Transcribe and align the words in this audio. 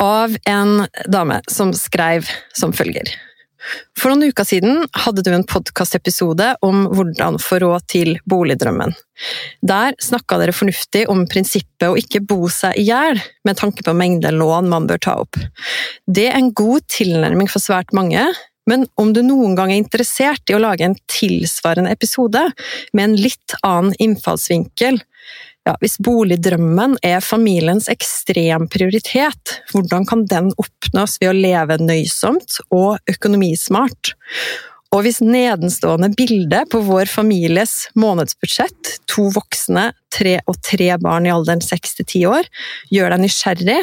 av 0.00 0.36
en 0.48 0.86
dame 1.12 1.40
som 1.50 1.74
skrev 1.76 2.28
som 2.56 2.72
følger. 2.72 3.10
For 3.98 4.08
noen 4.08 4.32
uker 4.32 4.46
siden 4.48 4.86
hadde 4.96 5.22
du 5.24 5.30
en 5.34 5.44
podkastepisode 5.44 6.46
om 6.64 6.86
hvordan 6.88 7.36
få 7.42 7.58
råd 7.60 7.84
til 7.92 8.14
boligdrømmen. 8.30 8.94
Der 9.60 9.96
snakka 10.00 10.38
dere 10.40 10.56
fornuftig 10.56 11.04
om 11.12 11.26
prinsippet 11.28 11.90
å 11.90 11.98
ikke 12.00 12.22
bo 12.24 12.48
seg 12.52 12.78
i 12.80 12.86
hjel, 12.88 13.20
med 13.44 13.60
tanke 13.60 13.84
på 13.84 13.96
mengde 13.96 14.32
lån 14.32 14.70
man 14.72 14.88
bør 14.88 15.02
ta 15.04 15.18
opp. 15.26 15.36
Det 16.08 16.30
er 16.30 16.38
en 16.40 16.54
god 16.56 16.88
tilnærming 16.88 17.50
for 17.52 17.62
svært 17.62 17.92
mange, 17.96 18.24
men 18.70 18.86
om 19.00 19.12
du 19.12 19.20
noen 19.26 19.56
gang 19.58 19.72
er 19.72 19.82
interessert 19.82 20.48
i 20.48 20.56
å 20.56 20.62
lage 20.62 20.86
en 20.86 20.96
tilsvarende 21.10 21.92
episode 21.92 22.46
med 22.96 23.04
en 23.04 23.16
litt 23.18 23.56
annen 23.66 23.96
innfallsvinkel, 24.00 25.00
ja, 25.68 25.76
hvis 25.82 25.98
boligdrømmen 26.02 26.96
er 27.04 27.20
familiens 27.24 27.88
ekstrem 27.92 28.66
prioritet, 28.72 29.60
hvordan 29.72 30.06
kan 30.08 30.24
den 30.30 30.50
oppnås 30.60 31.18
ved 31.20 31.32
å 31.32 31.36
leve 31.36 31.78
nøysomt 31.82 32.60
og 32.72 32.98
økonomismart? 33.10 34.14
Og 34.90 35.04
hvis 35.06 35.20
nedenstående 35.22 36.10
bilde 36.18 36.64
på 36.70 36.80
vår 36.82 37.06
families 37.10 37.84
månedsbudsjett, 37.94 38.96
to 39.10 39.28
voksne, 39.36 39.92
tre 40.10 40.40
og 40.50 40.58
tre 40.66 40.88
barn 40.98 41.28
i 41.28 41.34
alderen 41.34 41.62
seks 41.62 41.94
til 42.00 42.08
ti 42.10 42.24
år, 42.26 42.48
gjør 42.90 43.14
deg 43.14 43.22
nysgjerrig, 43.22 43.78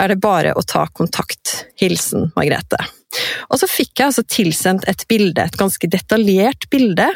er 0.00 0.10
det 0.12 0.20
bare 0.22 0.54
å 0.56 0.62
ta 0.66 0.86
kontakt. 0.92 1.64
Hilsen 1.80 2.30
Margrethe. 2.36 2.80
Og 3.52 3.60
så 3.60 3.68
fikk 3.70 4.00
jeg 4.00 4.08
altså 4.08 4.24
tilsendt 4.26 4.86
et 4.90 5.04
bilde, 5.10 5.44
et 5.44 5.58
ganske 5.58 5.88
detaljert 5.90 6.66
bilde 6.72 7.06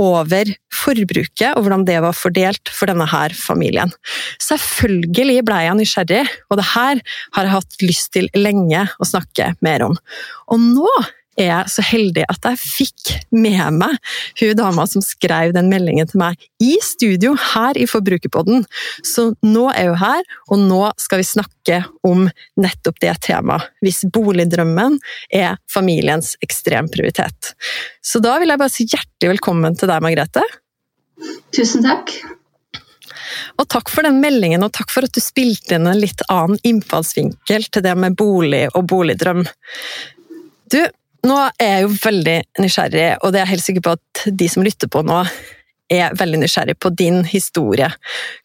over 0.00 0.48
forbruket 0.72 1.52
og 1.52 1.66
hvordan 1.66 1.84
det 1.88 1.98
var 2.04 2.16
fordelt 2.16 2.72
for 2.72 2.88
denne 2.88 3.06
her 3.10 3.34
familien. 3.36 3.92
Selvfølgelig 4.42 5.42
ble 5.48 5.58
jeg 5.66 5.78
nysgjerrig, 5.80 6.22
og 6.48 6.60
det 6.60 6.68
her 6.72 7.02
har 7.36 7.48
jeg 7.48 7.56
hatt 7.58 7.82
lyst 7.84 8.12
til 8.16 8.30
lenge 8.38 8.86
å 8.96 9.08
snakke 9.08 9.52
mer 9.64 9.90
om. 9.90 9.98
Og 10.52 10.64
nå 10.72 10.88
er 11.40 11.68
så 11.70 11.84
heldig 11.84 12.24
at 12.28 12.44
jeg 12.44 12.60
fikk 12.60 13.12
med 13.32 13.78
meg 13.78 13.96
hun 14.40 14.56
dama 14.58 14.84
som 14.88 15.04
skrev 15.04 15.54
den 15.56 15.70
meldingen 15.72 16.08
til 16.08 16.20
meg, 16.22 16.40
i 16.62 16.76
studio 16.84 17.32
her 17.54 17.78
i 17.78 17.86
Forbrukerpodden. 17.88 18.66
Så 19.06 19.30
nå 19.44 19.68
er 19.72 19.92
hun 19.92 20.00
her, 20.02 20.26
og 20.52 20.62
nå 20.62 20.82
skal 21.00 21.22
vi 21.22 21.28
snakke 21.28 21.80
om 22.06 22.26
nettopp 22.60 23.00
det 23.02 23.16
temaet. 23.28 23.70
Hvis 23.82 24.04
boligdrømmen 24.12 24.98
er 25.32 25.56
familiens 25.70 26.34
ekstremprioritet. 26.44 27.54
Så 28.04 28.22
da 28.22 28.36
vil 28.40 28.52
jeg 28.52 28.60
bare 28.60 28.72
si 28.72 28.86
hjertelig 28.88 29.34
velkommen 29.36 29.78
til 29.78 29.90
deg, 29.90 30.04
Margrethe. 30.04 30.44
Tusen 31.54 31.84
takk. 31.86 32.14
Og 33.60 33.68
takk 33.70 33.90
for 33.92 34.06
den 34.06 34.20
meldingen, 34.22 34.64
og 34.64 34.72
takk 34.74 34.90
for 34.92 35.06
at 35.06 35.14
du 35.14 35.22
spilte 35.22 35.76
inn 35.76 35.88
en 35.88 36.00
litt 36.00 36.24
annen 36.32 36.60
innfallsvinkel 36.66 37.68
til 37.72 37.84
det 37.84 37.94
med 37.98 38.16
bolig 38.18 38.64
og 38.72 38.86
boligdrøm. 38.90 39.44
Du, 40.72 40.80
nå 41.26 41.38
er 41.60 41.74
jeg 41.76 41.86
jo 41.86 41.90
veldig 42.02 42.36
nysgjerrig, 42.62 43.08
og 43.22 43.32
det 43.32 43.40
er 43.40 43.44
jeg 43.46 43.52
helt 43.54 43.66
sikker 43.68 43.84
på 43.86 43.96
at 43.98 44.22
de 44.42 44.48
som 44.50 44.64
lytter 44.66 44.90
på 44.92 45.04
nå, 45.06 45.22
er 45.92 46.14
veldig 46.16 46.40
nysgjerrig 46.40 46.78
på 46.80 46.88
din 46.96 47.20
historie. 47.28 47.90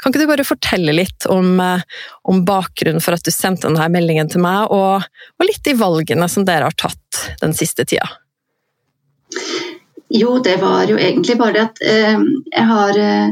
Kan 0.02 0.12
ikke 0.12 0.26
du 0.26 0.30
bare 0.30 0.46
fortelle 0.48 0.96
litt 0.96 1.28
om, 1.32 1.60
eh, 1.64 1.84
om 2.28 2.42
bakgrunnen 2.46 3.04
for 3.04 3.16
at 3.16 3.24
du 3.24 3.32
sendte 3.32 3.70
denne 3.70 3.88
meldingen 3.94 4.28
til 4.32 4.44
meg, 4.44 4.74
og, 4.74 5.06
og 5.40 5.48
litt 5.48 5.64
de 5.64 5.78
valgene 5.80 6.28
som 6.32 6.46
dere 6.48 6.68
har 6.68 6.76
tatt 6.76 7.22
den 7.42 7.56
siste 7.56 7.88
tida? 7.88 8.10
Jo, 10.10 10.38
det 10.44 10.58
var 10.62 10.88
jo 10.88 10.98
egentlig 10.98 11.38
bare 11.40 11.56
det 11.56 11.66
at 11.66 11.82
eh, 11.84 12.20
jeg, 12.52 12.66
har, 12.70 13.00
eh, 13.00 13.32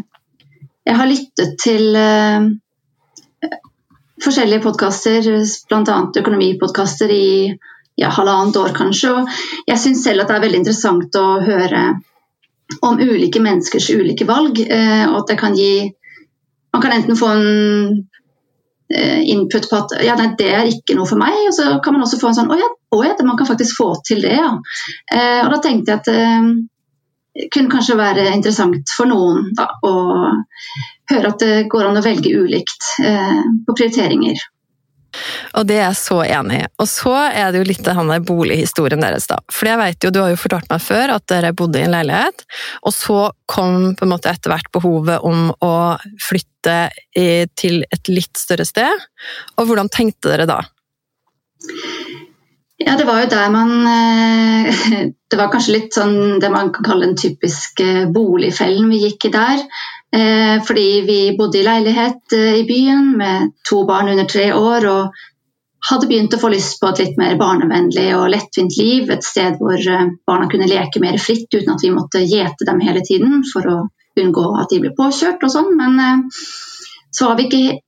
jeg 0.85 0.99
har 0.99 1.11
lyttet 1.11 1.55
til 1.63 1.95
eh, 1.99 2.49
forskjellige 4.23 4.63
podkaster, 4.63 5.29
bl.a. 5.69 5.99
økonomipodkaster 6.19 7.11
i 7.15 7.29
ja, 7.95 8.09
halvannet 8.09 8.57
år, 8.59 8.73
kanskje. 8.75 9.13
Og 9.15 9.69
jeg 9.69 9.81
syns 9.81 10.03
selv 10.03 10.23
at 10.23 10.31
det 10.31 10.37
er 10.37 10.45
veldig 10.47 10.61
interessant 10.63 11.19
å 11.19 11.27
høre 11.45 11.85
om 12.81 12.99
ulike 12.99 13.41
menneskers 13.43 13.89
ulike 13.93 14.27
valg. 14.27 14.59
Eh, 14.59 15.05
og 15.11 15.21
at 15.23 15.31
det 15.33 15.39
kan 15.41 15.55
gi 15.57 15.93
Man 16.75 16.81
kan 16.83 16.91
enten 16.91 17.15
få 17.15 17.27
en 17.31 18.01
eh, 18.91 19.21
input 19.31 19.69
på 19.69 19.77
at 19.77 19.93
ja, 20.03 20.17
nei, 20.19 20.33
det 20.35 20.49
er 20.51 20.67
ikke 20.67 20.97
noe 20.97 21.07
for 21.07 21.15
meg, 21.15 21.37
og 21.47 21.53
så 21.55 21.69
kan 21.79 21.95
man 21.95 22.03
også 22.03 22.17
få 22.19 22.27
en 22.27 22.35
sånn 22.35 22.51
å 22.51 22.57
ja, 22.59 22.67
å 22.91 22.99
ja 23.05 23.13
man 23.23 23.37
kan 23.39 23.47
faktisk 23.47 23.77
få 23.77 23.85
til 24.03 24.19
det, 24.25 24.33
ja. 24.35 24.49
Eh, 25.07 25.39
og 25.45 25.53
da 25.53 25.61
tenkte 25.63 25.93
jeg 25.93 26.01
at 26.01 26.09
det 26.11 27.47
kunne 27.55 27.71
kanskje 27.71 27.95
være 27.95 28.25
interessant 28.33 28.91
for 28.91 29.07
noen 29.07 29.53
da, 29.55 29.69
å 29.87 29.93
høre 31.13 31.31
at 31.31 31.47
det 31.47 31.53
går 31.71 31.87
an 31.87 32.01
å 32.01 32.03
velge 32.03 32.35
ulikt 32.43 32.91
på 32.99 33.77
prioriteringer. 33.79 34.43
Og 35.55 35.67
det 35.69 35.79
er 35.79 35.87
jeg 35.87 35.99
så 35.99 36.19
enig 36.25 36.59
i. 36.61 36.67
Og 36.81 36.89
så 36.91 37.13
er 37.27 37.51
det 37.51 37.61
jo 37.61 37.69
litt 37.69 37.85
den 37.85 38.13
bolighistorien 38.27 39.03
deres, 39.03 39.27
da. 39.31 39.39
For 39.51 39.69
jeg 39.69 39.81
vet 39.81 40.05
jo, 40.07 40.13
du 40.13 40.21
har 40.23 40.33
jo 40.33 40.41
fortalt 40.41 40.69
meg 40.71 40.83
før 40.83 41.15
at 41.17 41.27
dere 41.31 41.53
bodde 41.57 41.81
i 41.81 41.85
en 41.87 41.95
leilighet, 41.95 42.45
og 42.85 42.95
så 42.95 43.19
kom 43.51 43.93
på 43.97 44.05
en 44.05 44.13
måte 44.13 44.31
etter 44.31 44.53
hvert 44.53 44.71
behovet 44.75 45.25
om 45.25 45.51
å 45.63 45.73
flytte 46.25 46.77
til 47.59 47.83
et 47.93 48.09
litt 48.11 48.39
større 48.39 48.65
sted. 48.67 49.05
Og 49.59 49.69
hvordan 49.69 49.91
tenkte 49.93 50.33
dere 50.33 50.49
da? 50.49 50.61
Ja, 52.77 52.97
det 52.97 53.05
var 53.07 53.21
jo 53.23 53.27
der 53.31 53.51
man 53.51 53.69
eh, 53.87 55.11
Det 55.31 55.37
var 55.39 55.51
kanskje 55.51 55.77
litt 55.77 55.95
sånn 55.95 56.41
det 56.43 56.49
man 56.51 56.73
kan 56.75 56.87
kalle 56.87 57.07
den 57.07 57.19
typiske 57.19 58.07
boligfellen 58.15 58.89
vi 58.91 59.05
gikk 59.05 59.29
i 59.29 59.31
der. 59.35 59.61
Eh, 60.15 60.57
fordi 60.67 60.89
vi 61.07 61.19
bodde 61.39 61.61
i 61.61 61.63
leilighet 61.65 62.35
eh, 62.35 62.59
i 62.59 62.65
byen 62.67 63.13
med 63.19 63.53
to 63.67 63.83
barn 63.87 64.11
under 64.11 64.27
tre 64.27 64.49
år 64.55 64.87
og 64.91 65.23
hadde 65.85 66.09
begynt 66.09 66.35
å 66.35 66.41
få 66.41 66.49
lyst 66.51 66.79
på 66.81 66.89
et 66.89 67.01
litt 67.03 67.17
mer 67.21 67.35
barnevennlig 67.39 68.09
og 68.17 68.29
lettvint 68.33 68.75
liv. 68.79 69.11
Et 69.13 69.23
sted 69.23 69.59
hvor 69.61 69.79
barna 70.27 70.49
kunne 70.51 70.67
leke 70.69 71.03
mer 71.03 71.19
fritt 71.21 71.47
uten 71.53 71.75
at 71.75 71.83
vi 71.85 71.93
måtte 71.93 72.23
gjete 72.25 72.67
dem 72.67 72.81
hele 72.83 73.03
tiden 73.05 73.43
for 73.51 73.69
å 73.69 73.77
unngå 74.19 74.45
at 74.59 74.71
de 74.71 74.81
ble 74.81 74.95
påkjørt 74.97 75.43
og 75.45 75.53
sånn. 75.53 75.75
Men 75.77 76.31
så 77.13 77.29
var 77.29 77.37
vi 77.37 77.45
ikke 77.45 77.84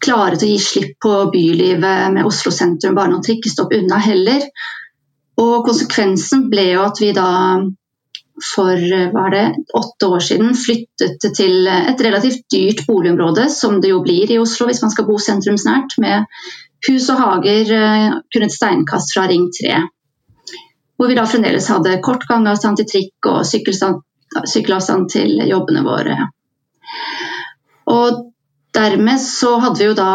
klare 0.00 0.38
til 0.38 0.48
å 0.48 0.52
gi 0.54 0.62
slipp 0.64 0.94
på 1.02 1.16
bylivet 1.32 2.14
med 2.14 2.28
Oslo 2.28 2.52
sentrum 2.54 2.96
bare 2.96 3.12
noen 3.12 3.24
trikkestopp 3.24 3.74
unna 3.76 4.00
heller. 4.00 4.46
Og 5.40 5.66
konsekvensen 5.66 6.48
ble 6.52 6.70
jo 6.72 6.86
at 6.86 7.00
vi 7.02 7.12
da 7.16 7.28
for 8.40 9.12
var 9.12 9.30
det, 9.30 9.44
åtte 9.76 10.06
år 10.06 10.22
siden 10.24 10.54
flyttet 10.56 11.26
til 11.36 11.68
et 11.68 12.00
relativt 12.00 12.46
dyrt 12.52 12.86
boligområde, 12.86 13.48
som 13.52 13.80
det 13.80 13.92
jo 13.92 14.00
blir 14.04 14.32
i 14.32 14.38
Oslo 14.40 14.68
hvis 14.68 14.80
man 14.80 14.92
skal 14.94 15.06
bo 15.08 15.18
sentrumsnært, 15.20 15.98
med 16.00 16.24
hus 16.88 17.08
og 17.12 17.20
hager 17.20 17.72
eh, 17.76 18.06
kun 18.32 18.46
et 18.46 18.54
steinkast 18.54 19.12
fra 19.12 19.26
Ring 19.28 19.50
3. 19.52 19.82
Hvor 20.96 21.10
vi 21.10 21.16
da 21.16 21.26
fremdeles 21.28 21.68
hadde 21.72 21.98
kort 22.04 22.24
gangavstand 22.28 22.80
til 22.80 22.88
trikk 22.88 23.28
og 23.28 23.44
sykkelavstand 23.48 25.08
til 25.12 25.44
jobbene 25.48 25.84
våre. 25.84 26.16
Og 27.92 28.29
dermed 28.74 29.20
så 29.22 29.56
hadde 29.62 29.80
vi 29.80 29.88
jo 29.90 29.96
da 29.98 30.12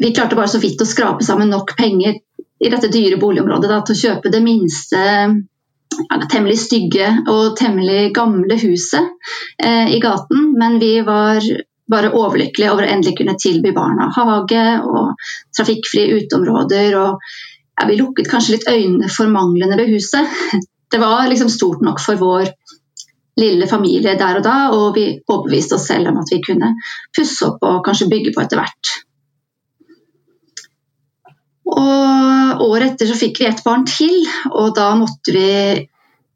Vi 0.00 0.14
klarte 0.16 0.36
bare 0.36 0.48
så 0.48 0.58
vidt 0.62 0.80
å 0.80 0.88
skrape 0.88 1.24
sammen 1.24 1.50
nok 1.52 1.74
penger 1.76 2.14
i 2.60 2.68
dette 2.72 2.88
dyre 2.92 3.18
boligområdet 3.20 3.68
da, 3.68 3.80
til 3.84 3.96
å 3.96 4.00
kjøpe 4.00 4.32
det 4.32 4.40
minste 4.44 5.00
ja, 5.00 6.18
temmelig 6.30 6.56
stygge 6.60 7.08
og 7.28 7.56
temmelig 7.58 8.12
gamle 8.16 8.56
huset 8.62 9.12
eh, 9.62 9.92
i 9.92 10.00
gaten. 10.00 10.54
Men 10.56 10.78
vi 10.80 10.94
var 11.04 11.44
bare 11.90 12.12
overlykkelige 12.14 12.72
over 12.72 12.86
å 12.86 12.92
endelig 12.94 13.16
kunne 13.18 13.36
tilby 13.40 13.72
barna 13.76 14.10
hage 14.14 14.64
og 14.86 15.14
trafikkfrie 15.56 16.20
uteområder. 16.20 16.96
Og 17.00 17.18
ja, 17.20 17.88
vi 17.88 17.98
lukket 17.98 18.30
kanskje 18.30 18.56
litt 18.56 18.68
øynene 18.70 19.10
for 19.12 19.32
manglene 19.32 19.78
ved 19.80 19.92
huset. 19.96 20.40
Det 20.90 20.98
var 20.98 21.28
liksom 21.30 21.52
stort 21.52 21.84
nok 21.86 22.00
for 22.02 22.18
vår 22.18 22.48
lille 23.38 23.68
familie 23.70 24.16
der 24.18 24.40
og 24.40 24.44
da, 24.44 24.56
og 24.74 24.96
vi 24.96 25.06
overbeviste 25.28 25.76
oss 25.76 25.86
selv 25.90 26.10
om 26.10 26.18
at 26.22 26.32
vi 26.32 26.40
kunne 26.44 26.74
pusse 27.16 27.46
opp 27.46 27.62
og 27.66 27.84
kanskje 27.86 28.10
bygge 28.10 28.34
på 28.34 28.42
etter 28.42 28.60
hvert. 28.60 28.92
Og 31.70 32.64
Året 32.66 32.92
etter 32.92 33.08
så 33.08 33.16
fikk 33.18 33.40
vi 33.40 33.48
et 33.48 33.62
barn 33.64 33.86
til, 33.88 34.16
og 34.50 34.74
da 34.76 34.90
måtte 34.98 35.32
vi 35.32 35.86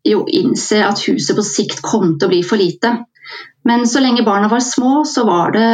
jo 0.04 0.22
innse 0.28 0.82
at 0.84 1.02
huset 1.08 1.36
på 1.36 1.44
sikt 1.46 1.82
kom 1.84 2.14
til 2.14 2.28
å 2.28 2.32
bli 2.32 2.42
for 2.46 2.60
lite. 2.60 2.92
Men 3.64 3.86
så 3.88 4.02
lenge 4.04 4.24
barna 4.24 4.50
var 4.52 4.60
små, 4.64 5.02
så 5.08 5.24
var 5.24 5.54
det, 5.56 5.68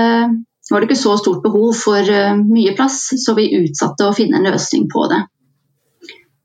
var 0.71 0.81
det 0.81 0.89
ikke 0.89 1.03
så 1.03 1.17
stort 1.19 1.43
behov 1.43 1.75
for 1.75 1.99
uh, 1.99 2.39
mye 2.39 2.75
plass, 2.79 3.03
så 3.19 3.35
vi 3.39 3.51
utsatte 3.59 4.07
å 4.07 4.15
finne 4.17 4.39
en 4.39 4.47
løsning 4.47 4.87
på 4.91 5.07
det. 5.11 5.21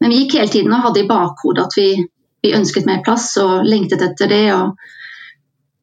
Men 0.02 0.12
vi 0.12 0.24
gikk 0.24 0.40
hele 0.40 0.52
tiden 0.52 0.74
og 0.74 0.90
hadde 0.90 1.04
i 1.04 1.10
bakhodet 1.10 1.68
at 1.68 1.78
vi, 1.78 1.90
vi 2.46 2.54
ønsket 2.58 2.88
mer 2.88 3.02
plass 3.06 3.32
og 3.42 3.66
lengtet 3.68 4.04
etter 4.06 4.30
det. 4.32 4.46
og 4.54 4.76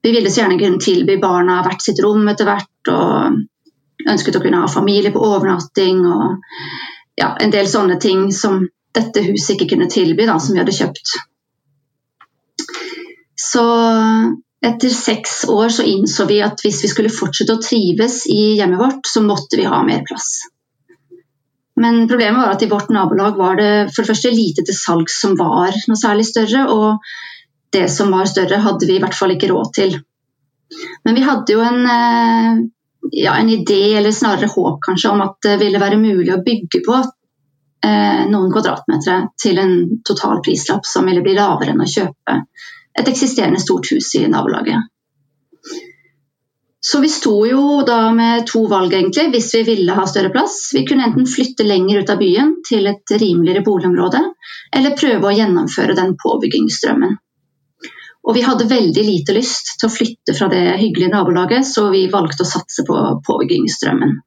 Vi 0.03 0.15
ville 0.15 0.31
så 0.31 0.43
gjerne 0.43 0.61
kunne 0.61 0.83
tilby 0.83 1.19
barna 1.23 1.61
hvert 1.67 1.83
sitt 1.85 2.03
rom 2.05 2.29
etter 2.31 2.49
hvert. 2.49 2.93
og 2.93 3.43
Ønsket 4.13 4.39
å 4.39 4.43
kunne 4.43 4.63
ha 4.65 4.71
familie 4.71 5.13
på 5.15 5.23
overnatting 5.23 6.01
og 6.11 6.39
ja, 7.19 7.35
en 7.39 7.53
del 7.55 7.69
sånne 7.71 7.99
ting 8.03 8.31
som 8.35 8.65
dette 8.93 9.23
huset 9.25 9.55
ikke 9.55 9.75
kunne 9.75 9.91
tilby, 9.91 10.27
da, 10.29 10.39
som 10.43 10.57
vi 10.57 10.63
hadde 10.63 10.75
kjøpt. 10.75 11.13
Så 13.39 13.63
etter 14.63 14.95
seks 14.95 15.43
år 15.51 15.73
så 15.75 15.87
innså 15.89 16.27
vi 16.29 16.41
at 16.45 16.61
hvis 16.63 16.83
vi 16.85 16.91
skulle 16.91 17.13
fortsette 17.13 17.57
å 17.57 17.63
trives 17.63 18.23
i 18.31 18.57
hjemmet 18.59 18.81
vårt, 18.81 19.09
så 19.09 19.23
måtte 19.25 19.59
vi 19.59 19.69
ha 19.69 19.81
mer 19.87 20.05
plass. 20.09 20.43
Men 21.81 22.09
problemet 22.09 22.41
var 22.43 22.53
at 22.53 22.63
i 22.63 22.69
vårt 22.69 22.91
nabolag 22.93 23.37
var 23.37 23.57
det 23.57 23.73
for 23.95 24.03
det 24.03 24.11
første 24.13 24.33
lite 24.35 24.65
til 24.67 24.77
salgs 24.77 25.21
som 25.23 25.37
var 25.39 25.73
noe 25.89 25.99
særlig 25.99 26.27
større, 26.29 26.67
og 26.69 26.99
det 27.73 27.87
som 27.91 28.13
var 28.13 28.29
større, 28.29 28.61
hadde 28.61 28.89
vi 28.89 28.99
i 28.99 29.03
hvert 29.03 29.17
fall 29.17 29.33
ikke 29.33 29.49
råd 29.53 29.73
til. 29.79 29.97
Men 31.05 31.17
vi 31.17 31.25
hadde 31.25 31.55
jo 31.55 31.65
en, 31.65 31.81
eh, 31.89 32.61
ja, 33.23 33.35
en 33.39 33.49
idé, 33.49 33.97
eller 33.97 34.13
snarere 34.13 34.53
håp 34.53 34.79
kanskje, 34.85 35.11
om 35.11 35.25
at 35.25 35.41
det 35.49 35.59
ville 35.65 35.81
være 35.81 36.01
mulig 36.01 36.33
å 36.35 36.43
bygge 36.45 36.83
på 36.85 36.99
eh, 37.01 38.23
noen 38.29 38.53
kvadratmeter 38.53 39.29
til 39.41 39.59
en 39.59 39.75
total 40.05 40.45
prislapp 40.45 40.87
som 40.87 41.09
ville 41.09 41.25
bli 41.25 41.37
lavere 41.39 41.73
enn 41.73 41.85
å 41.85 41.93
kjøpe 41.97 42.39
et 43.01 43.09
eksisterende 43.09 43.61
stort 43.61 43.89
hus 43.95 44.13
i 44.21 44.27
nabolaget. 44.29 44.92
Så 46.85 47.01
vi 47.01 47.09
sto 47.09 47.47
jo 47.47 47.83
da 47.87 48.11
med 48.11 48.47
to 48.51 48.65
valg, 48.67 48.95
egentlig, 48.95 49.29
hvis 49.31 49.53
vi 49.55 49.63
ville 49.69 49.95
ha 49.95 50.07
større 50.11 50.33
plass. 50.35 50.57
Vi 50.75 50.83
kunne 50.87 51.05
enten 51.07 51.29
flytte 51.31 51.67
lenger 51.67 52.03
ut 52.03 52.11
av 52.11 52.19
byen 52.19 52.57
til 52.67 52.89
et 52.91 53.13
rimeligere 53.23 53.63
boligområde, 53.69 54.23
eller 54.75 54.97
prøve 54.99 55.31
å 55.31 55.37
gjennomføre 55.37 55.95
den 55.95 56.17
påbyggingsstrømmen. 56.19 57.15
Og 58.23 58.35
vi 58.35 58.43
hadde 58.47 58.67
veldig 58.71 59.05
lite 59.07 59.35
lyst 59.39 59.77
til 59.79 59.87
å 59.87 59.95
flytte 59.95 60.35
fra 60.35 60.51
det 60.51 60.65
hyggelige 60.81 61.15
nabolaget, 61.15 61.67
så 61.71 61.87
vi 61.95 62.09
valgte 62.11 62.43
å 62.43 62.51
satse 62.51 62.83
på 62.89 62.99
påbyggingsstrømmen. 63.31 64.19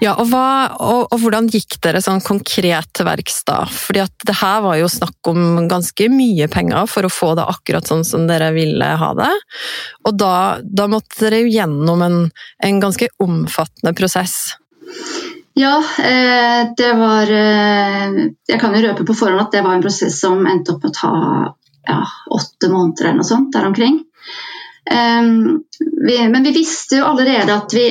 Ja, 0.00 0.14
og, 0.16 0.30
hva, 0.30 0.72
og, 0.80 1.02
og, 1.10 1.16
hvordan 1.20 1.48
gikk 1.52 1.76
dere 1.84 2.00
sånn 2.00 2.22
konkret 2.24 2.88
til 2.96 3.06
verks 3.08 3.42
da? 3.48 3.58
Fordi 3.68 4.02
at 4.04 4.26
det 4.26 4.36
her 4.40 4.62
var 4.64 4.78
jo 4.80 4.88
snakk 4.90 5.30
om 5.30 5.68
ganske 5.70 6.08
mye 6.12 6.48
penger 6.52 6.88
for 6.90 7.06
å 7.06 7.12
få 7.12 7.34
det 7.38 7.44
akkurat 7.52 7.90
sånn 7.90 8.06
som 8.08 8.24
dere 8.30 8.50
ville 8.56 8.88
ha 9.02 9.10
det. 9.18 9.30
Og 10.08 10.16
da, 10.16 10.34
da 10.64 10.88
måtte 10.90 11.26
dere 11.26 11.42
jo 11.44 11.52
gjennom 11.52 12.04
en, 12.06 12.18
en 12.64 12.82
ganske 12.82 13.10
omfattende 13.20 13.92
prosess. 13.96 14.38
Ja, 15.58 15.76
eh, 16.00 16.70
det 16.78 16.92
var 16.96 17.28
eh, 17.34 18.20
Jeg 18.48 18.60
kan 18.62 18.72
jo 18.72 18.84
røpe 18.86 19.04
på 19.04 19.16
forhånd 19.18 19.42
at 19.42 19.52
det 19.52 19.64
var 19.66 19.76
en 19.76 19.84
prosess 19.84 20.16
som 20.22 20.46
endte 20.48 20.76
opp 20.76 20.86
med 20.86 20.94
å 20.94 20.96
ta 20.96 21.14
ja, 21.90 22.02
åtte 22.30 22.70
måneder 22.70 23.10
eller 23.10 23.20
noe 23.20 23.28
sånt 23.28 23.52
der 23.52 23.66
omkring. 23.68 24.00
Vi, 24.90 26.14
men 26.32 26.42
vi 26.42 26.52
visste 26.54 26.98
jo 26.98 27.08
allerede 27.08 27.54
at 27.54 27.74
vi 27.76 27.84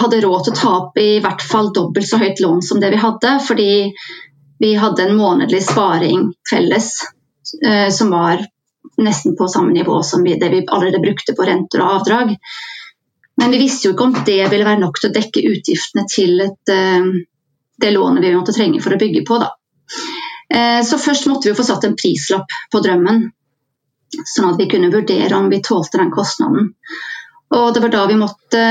hadde 0.00 0.20
råd 0.24 0.44
til 0.44 0.54
å 0.54 0.60
ta 0.60 0.72
opp 0.80 0.98
i 1.00 1.18
hvert 1.24 1.42
fall 1.42 1.72
dobbelt 1.74 2.08
så 2.08 2.20
høyt 2.20 2.40
lån 2.42 2.62
som 2.64 2.80
det 2.82 2.90
vi 2.94 3.00
hadde, 3.00 3.36
fordi 3.46 3.70
vi 4.58 4.74
hadde 4.80 5.04
en 5.04 5.16
månedlig 5.16 5.62
sparing 5.64 6.30
felles 6.50 6.92
eh, 7.64 7.88
som 7.92 8.10
var 8.10 8.44
nesten 9.02 9.36
på 9.36 9.48
samme 9.48 9.72
nivå 9.72 10.02
som 10.02 10.24
det 10.24 10.48
vi 10.48 10.64
allerede 10.66 11.02
brukte 11.02 11.34
på 11.36 11.44
renter 11.44 11.82
og 11.84 12.00
avdrag. 12.00 12.36
Men 13.36 13.50
vi 13.52 13.60
visste 13.60 13.88
jo 13.88 13.94
ikke 13.94 14.06
om 14.08 14.14
det 14.26 14.40
ville 14.48 14.64
være 14.64 14.80
nok 14.80 15.00
til 15.00 15.10
å 15.10 15.16
dekke 15.16 15.44
utgiftene 15.50 16.06
til 16.08 16.40
et, 16.40 16.72
eh, 16.72 17.10
det 17.80 17.92
lånet 17.92 18.24
vi 18.24 18.34
måtte 18.36 18.56
trenge 18.56 18.80
for 18.82 18.96
å 18.96 19.00
bygge 19.00 19.24
på. 19.28 19.40
Eh, 20.54 20.82
så 20.82 20.98
først 20.98 21.26
måtte 21.26 21.50
vi 21.50 21.58
få 21.58 21.66
satt 21.66 21.84
en 21.84 21.98
prislapp 21.98 22.56
på 22.72 22.80
drømmen, 22.80 23.26
sånn 24.24 24.52
at 24.52 24.60
vi 24.60 24.68
kunne 24.70 24.92
vurdere 24.94 25.36
om 25.36 25.50
vi 25.52 25.60
tålte 25.62 26.00
den 26.00 26.14
kostnaden. 26.14 26.72
Og 27.54 27.74
det 27.74 27.80
var 27.80 27.92
da 27.94 28.06
vi 28.10 28.18
måtte 28.18 28.62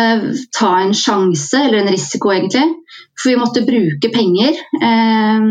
ta 0.51 0.71
en 0.81 0.93
sjanse, 0.93 1.61
eller 1.63 1.83
en 1.83 1.91
risiko 1.93 2.31
egentlig. 2.33 2.65
For 3.15 3.31
vi 3.31 3.39
måtte 3.39 3.63
bruke 3.67 4.11
penger 4.11 4.57
eh, 4.83 5.45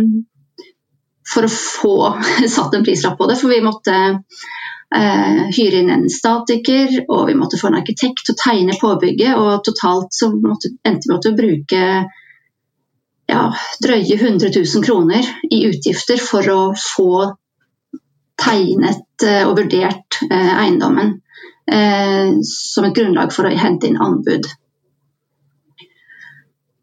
for 1.35 1.47
å 1.47 1.53
få 1.53 1.95
satt 2.57 2.77
en 2.77 2.85
prislapp 2.85 3.17
på 3.19 3.29
det. 3.31 3.39
For 3.41 3.53
vi 3.53 3.63
måtte 3.65 3.95
eh, 4.05 5.41
hyre 5.57 5.81
inn 5.81 5.95
en 5.95 6.05
statiker, 6.13 7.01
og 7.09 7.31
vi 7.31 7.39
måtte 7.39 7.61
få 7.61 7.71
en 7.71 7.81
arkitekt 7.81 8.27
til 8.27 8.37
å 8.37 8.43
tegne 8.43 8.77
påbygget. 8.81 9.41
Og 9.41 9.65
totalt 9.65 10.13
så 10.13 10.29
måtte, 10.35 10.75
endte 10.85 11.09
vi 11.09 11.15
med 11.15 11.31
å 11.33 11.37
bruke 11.41 11.83
ja, 13.25 13.43
drøye 13.81 14.21
100 14.21 14.53
000 14.53 14.85
kroner 14.85 15.33
i 15.49 15.65
utgifter 15.71 16.21
for 16.21 16.53
å 16.53 16.63
få 16.77 17.11
tegnet 18.37 19.25
eh, 19.25 19.47
og 19.49 19.57
vurdert 19.63 20.25
eh, 20.29 20.57
eiendommen 20.61 21.23
eh, 21.73 22.35
som 22.43 22.87
et 22.87 22.97
grunnlag 22.97 23.33
for 23.35 23.49
å 23.49 23.57
hente 23.59 23.89
inn 23.89 24.01
anbud. 24.01 24.49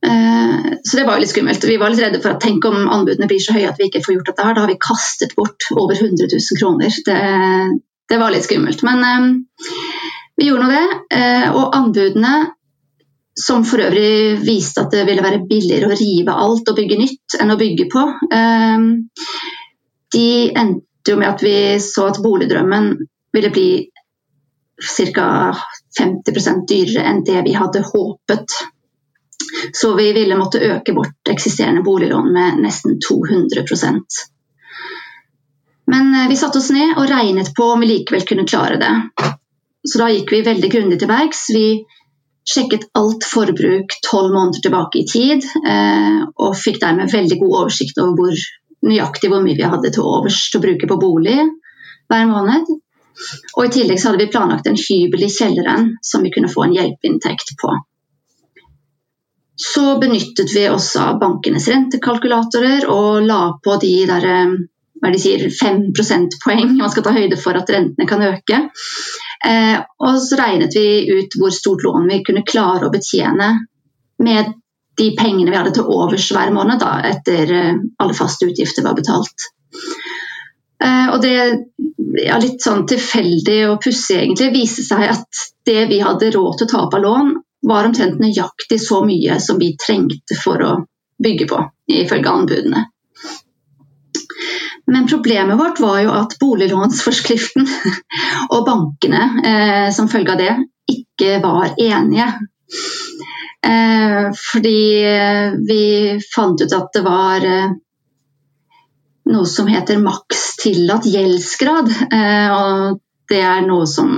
Eh, 0.05 0.71
så 0.83 0.97
det 0.97 1.05
var 1.05 1.21
litt 1.21 1.33
skummelt. 1.33 1.65
Vi 1.67 1.77
var 1.81 1.93
litt 1.93 2.01
redde 2.03 2.21
for 2.23 2.33
at 2.33 2.41
tenk 2.43 2.65
om 2.65 2.87
anbudene 2.87 3.29
blir 3.29 3.41
så 3.43 3.55
høye 3.57 3.69
at 3.69 3.81
vi 3.81 3.89
ikke 3.89 4.03
får 4.05 4.17
gjort 4.17 4.31
dette 4.31 4.47
her. 4.47 4.57
Da 4.57 4.65
har 4.65 4.71
vi 4.71 4.79
kastet 4.81 5.35
bort 5.37 5.69
over 5.75 5.97
100 5.97 6.29
000 6.31 6.61
kroner. 6.61 6.97
Det, 7.05 7.19
det 8.09 8.21
var 8.21 8.33
litt 8.33 8.47
skummelt. 8.47 8.81
Men 8.87 9.05
eh, 9.05 9.29
vi 10.41 10.49
gjorde 10.49 10.65
nå 10.65 10.73
det. 10.73 10.87
Og 11.51 11.75
anbudene, 11.77 12.35
som 13.37 13.63
for 13.67 13.83
øvrig 13.83 14.39
viste 14.41 14.81
at 14.83 14.93
det 14.93 15.05
ville 15.07 15.23
være 15.23 15.43
billigere 15.47 15.87
å 15.91 15.97
rive 15.97 16.33
alt 16.33 16.67
og 16.67 16.77
bygge 16.77 16.97
nytt 16.99 17.35
enn 17.39 17.53
å 17.53 17.57
bygge 17.59 17.85
på, 17.91 18.03
de 20.11 20.27
endte 20.49 21.13
jo 21.13 21.19
med 21.19 21.29
at 21.29 21.43
vi 21.45 21.55
så 21.83 22.09
at 22.09 22.19
boligdrømmen 22.23 22.89
ville 23.35 23.51
bli 23.53 23.69
ca. 24.81 25.55
50% 25.99 26.67
dyrere 26.67 27.03
enn 27.03 27.23
det 27.27 27.41
vi 27.45 27.53
hadde 27.53 27.83
håpet. 27.83 28.53
Så 29.73 29.93
vi 29.97 30.13
ville 30.15 30.37
måtte 30.39 30.61
øke 30.63 30.93
vårt 30.95 31.29
eksisterende 31.29 31.83
boliglån 31.83 32.29
med 32.33 32.61
nesten 32.63 33.00
200% 33.03 34.21
Men 35.91 36.15
eh, 36.15 36.27
vi 36.29 36.38
satte 36.39 36.61
oss 36.61 36.69
ned 36.71 36.95
og 36.95 37.09
regnet 37.09 37.51
på 37.55 37.73
om 37.73 37.83
vi 37.83 37.89
likevel 37.89 38.23
kunne 38.27 38.47
klare 38.47 38.77
det. 38.79 38.93
Så 39.88 40.00
da 40.00 40.07
gikk 40.13 40.31
vi 40.31 40.45
veldig 40.45 40.69
grundig 40.71 41.00
til 41.01 41.09
verks. 41.09 41.50
Vi 41.51 41.65
sjekket 42.47 42.88
alt 42.97 43.25
forbruk 43.27 43.97
tolv 44.05 44.33
måneder 44.33 44.63
tilbake 44.63 45.01
i 45.01 45.07
tid, 45.09 45.45
eh, 45.67 46.21
og 46.38 46.57
fikk 46.57 46.79
dermed 46.81 47.11
veldig 47.11 47.38
god 47.41 47.57
oversikt 47.63 48.00
over 48.01 48.15
hvor 48.17 48.45
nøyaktig 48.88 49.29
hvor 49.29 49.43
mye 49.43 49.57
vi 49.57 49.67
hadde 49.73 49.91
til 49.93 50.07
overs 50.07 50.39
til 50.50 50.61
å 50.61 50.63
bruke 50.63 50.89
på 50.89 51.00
bolig 51.01 51.38
hver 52.09 52.25
måned. 52.29 52.71
Og 53.57 53.65
I 53.65 53.71
tillegg 53.75 54.01
hadde 54.03 54.21
vi 54.23 54.31
planlagt 54.33 54.67
en 54.69 54.79
hybel 54.79 55.25
i 55.27 55.31
kjelleren 55.31 55.95
som 56.01 56.25
vi 56.25 56.33
kunne 56.33 56.51
få 56.51 56.65
en 56.65 56.75
hjelpeinntekt 56.77 57.55
på. 57.61 57.73
Så 59.61 59.99
benyttet 60.01 60.55
vi 60.55 60.69
oss 60.69 60.95
av 60.97 61.19
bankenes 61.21 61.67
rentekalkulatorer 61.69 62.87
og 62.89 63.25
la 63.27 63.41
på 63.63 63.75
de 63.81 63.93
der, 64.09 64.25
eh, 64.25 64.55
hva 65.01 65.11
de 65.13 65.19
sier, 65.21 65.43
5 65.49 65.91
prosentpoeng 65.97 66.77
man 66.77 66.89
skal 66.89 67.05
ta 67.05 67.13
høyde 67.13 67.37
for 67.37 67.57
at 67.59 67.69
rentene 67.69 68.07
kan 68.09 68.25
øke. 68.25 68.61
Eh, 69.45 69.77
og 69.99 70.17
så 70.21 70.37
regnet 70.39 70.73
vi 70.77 70.87
ut 71.13 71.37
hvor 71.37 71.53
stort 71.53 71.85
lån 71.85 72.09
vi 72.09 72.23
kunne 72.25 72.45
klare 72.45 72.87
å 72.87 72.93
betjene 72.93 73.51
med 74.21 74.53
de 74.97 75.11
pengene 75.17 75.49
vi 75.49 75.57
hadde 75.57 75.73
til 75.77 75.89
overs 75.89 76.27
hver 76.33 76.51
måned 76.53 76.81
da, 76.81 76.95
etter 77.09 77.53
eh, 77.57 77.81
alle 78.01 78.17
faste 78.17 78.49
utgifter 78.49 78.85
var 78.85 78.97
betalt. 78.97 79.49
Eh, 80.81 81.07
og 81.13 81.21
det 81.21 81.35
ja, 82.25 82.38
litt 82.41 82.63
sånn 82.63 82.85
tilfeldig 82.89 83.59
og 83.69 83.81
pussig 83.83 84.17
egentlig 84.17 84.51
viste 84.55 84.85
seg 84.85 85.05
at 85.13 85.43
det 85.67 85.85
vi 85.91 86.01
hadde 86.01 86.31
råd 86.33 86.57
til 86.57 86.67
å 86.67 86.71
ta 86.71 86.85
opp 86.88 86.95
av 86.97 87.05
lån, 87.05 87.35
var 87.69 87.85
omtrent 87.85 88.21
nøyaktig 88.21 88.79
så 88.81 89.03
mye 89.05 89.38
som 89.43 89.59
vi 89.61 89.75
trengte 89.77 90.38
for 90.39 90.63
å 90.65 90.71
bygge 91.21 91.45
på, 91.51 91.59
ifølge 92.01 92.33
anbudene. 92.33 92.88
Men 94.91 95.05
problemet 95.07 95.59
vårt 95.59 95.79
var 95.79 96.00
jo 96.01 96.15
at 96.17 96.33
boliglånsforskriften 96.41 97.67
og 98.55 98.65
bankene 98.65 99.21
eh, 99.45 99.88
som 99.93 100.09
følge 100.11 100.33
av 100.33 100.41
det 100.41 100.55
ikke 100.91 101.38
var 101.43 101.75
enige. 101.77 102.27
Eh, 103.61 104.33
fordi 104.33 104.81
vi 105.69 105.83
fant 106.33 106.65
ut 106.65 106.73
at 106.73 106.89
det 106.97 107.05
var 107.05 107.45
eh, 107.45 107.77
noe 109.31 109.45
som 109.45 109.67
heter 109.67 109.97
maks 109.97 110.57
tillatt 110.61 111.05
gjeldsgrad. 111.05 111.91
Eh, 112.13 112.50
og 112.55 113.00
det 113.31 113.41
er 113.41 113.63
noe 113.67 113.88
som 113.88 114.11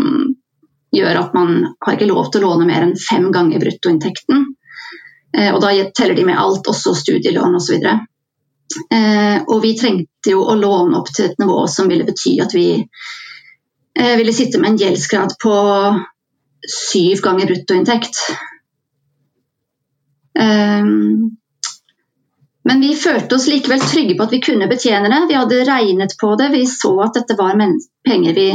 gjør 0.94 1.20
at 1.24 1.34
man 1.34 1.56
har 1.82 1.96
ikke 1.96 2.10
lov 2.10 2.30
til 2.32 2.44
å 2.44 2.52
låne 2.52 2.68
mer 2.70 2.86
enn 2.86 2.96
fem 3.00 3.30
ganger 3.34 3.62
bruttoinntekten. 3.64 4.48
Eh, 5.38 5.52
og 5.54 5.62
da 5.64 5.74
teller 5.96 6.18
de 6.18 6.26
med 6.28 6.40
alt, 6.40 6.68
også 6.70 6.96
studielån 6.98 7.60
osv. 7.60 7.76
Eh, 8.94 9.38
og 9.44 9.60
vi 9.64 9.76
trengte 9.78 10.34
jo 10.34 10.46
å 10.46 10.58
låne 10.58 10.98
opp 11.02 11.12
til 11.14 11.30
et 11.30 11.40
nivå 11.42 11.66
som 11.70 11.90
ville 11.92 12.08
bety 12.08 12.40
at 12.42 12.56
vi 12.58 12.68
ville 13.94 14.34
sitte 14.34 14.58
med 14.58 14.72
en 14.72 14.78
gjeldsgrad 14.82 15.36
på 15.38 15.56
syv 16.66 17.20
ganger 17.22 17.52
bruttoinntekt. 17.52 18.18
Men 22.64 22.84
vi 22.84 22.94
følte 22.96 23.36
oss 23.36 23.50
likevel 23.52 23.82
trygge 23.84 24.16
på 24.18 24.26
at 24.26 24.34
vi 24.36 24.42
kunne 24.44 24.70
betjene 24.72 25.10
det. 25.12 25.22
Vi 25.30 25.36
hadde 25.36 25.64
regnet 25.68 26.16
på 26.20 26.34
det, 26.40 26.50
vi 26.54 26.64
så 26.70 26.94
at 27.04 27.18
dette 27.18 27.36
var 27.40 27.60
penger 28.08 28.38
vi 28.38 28.48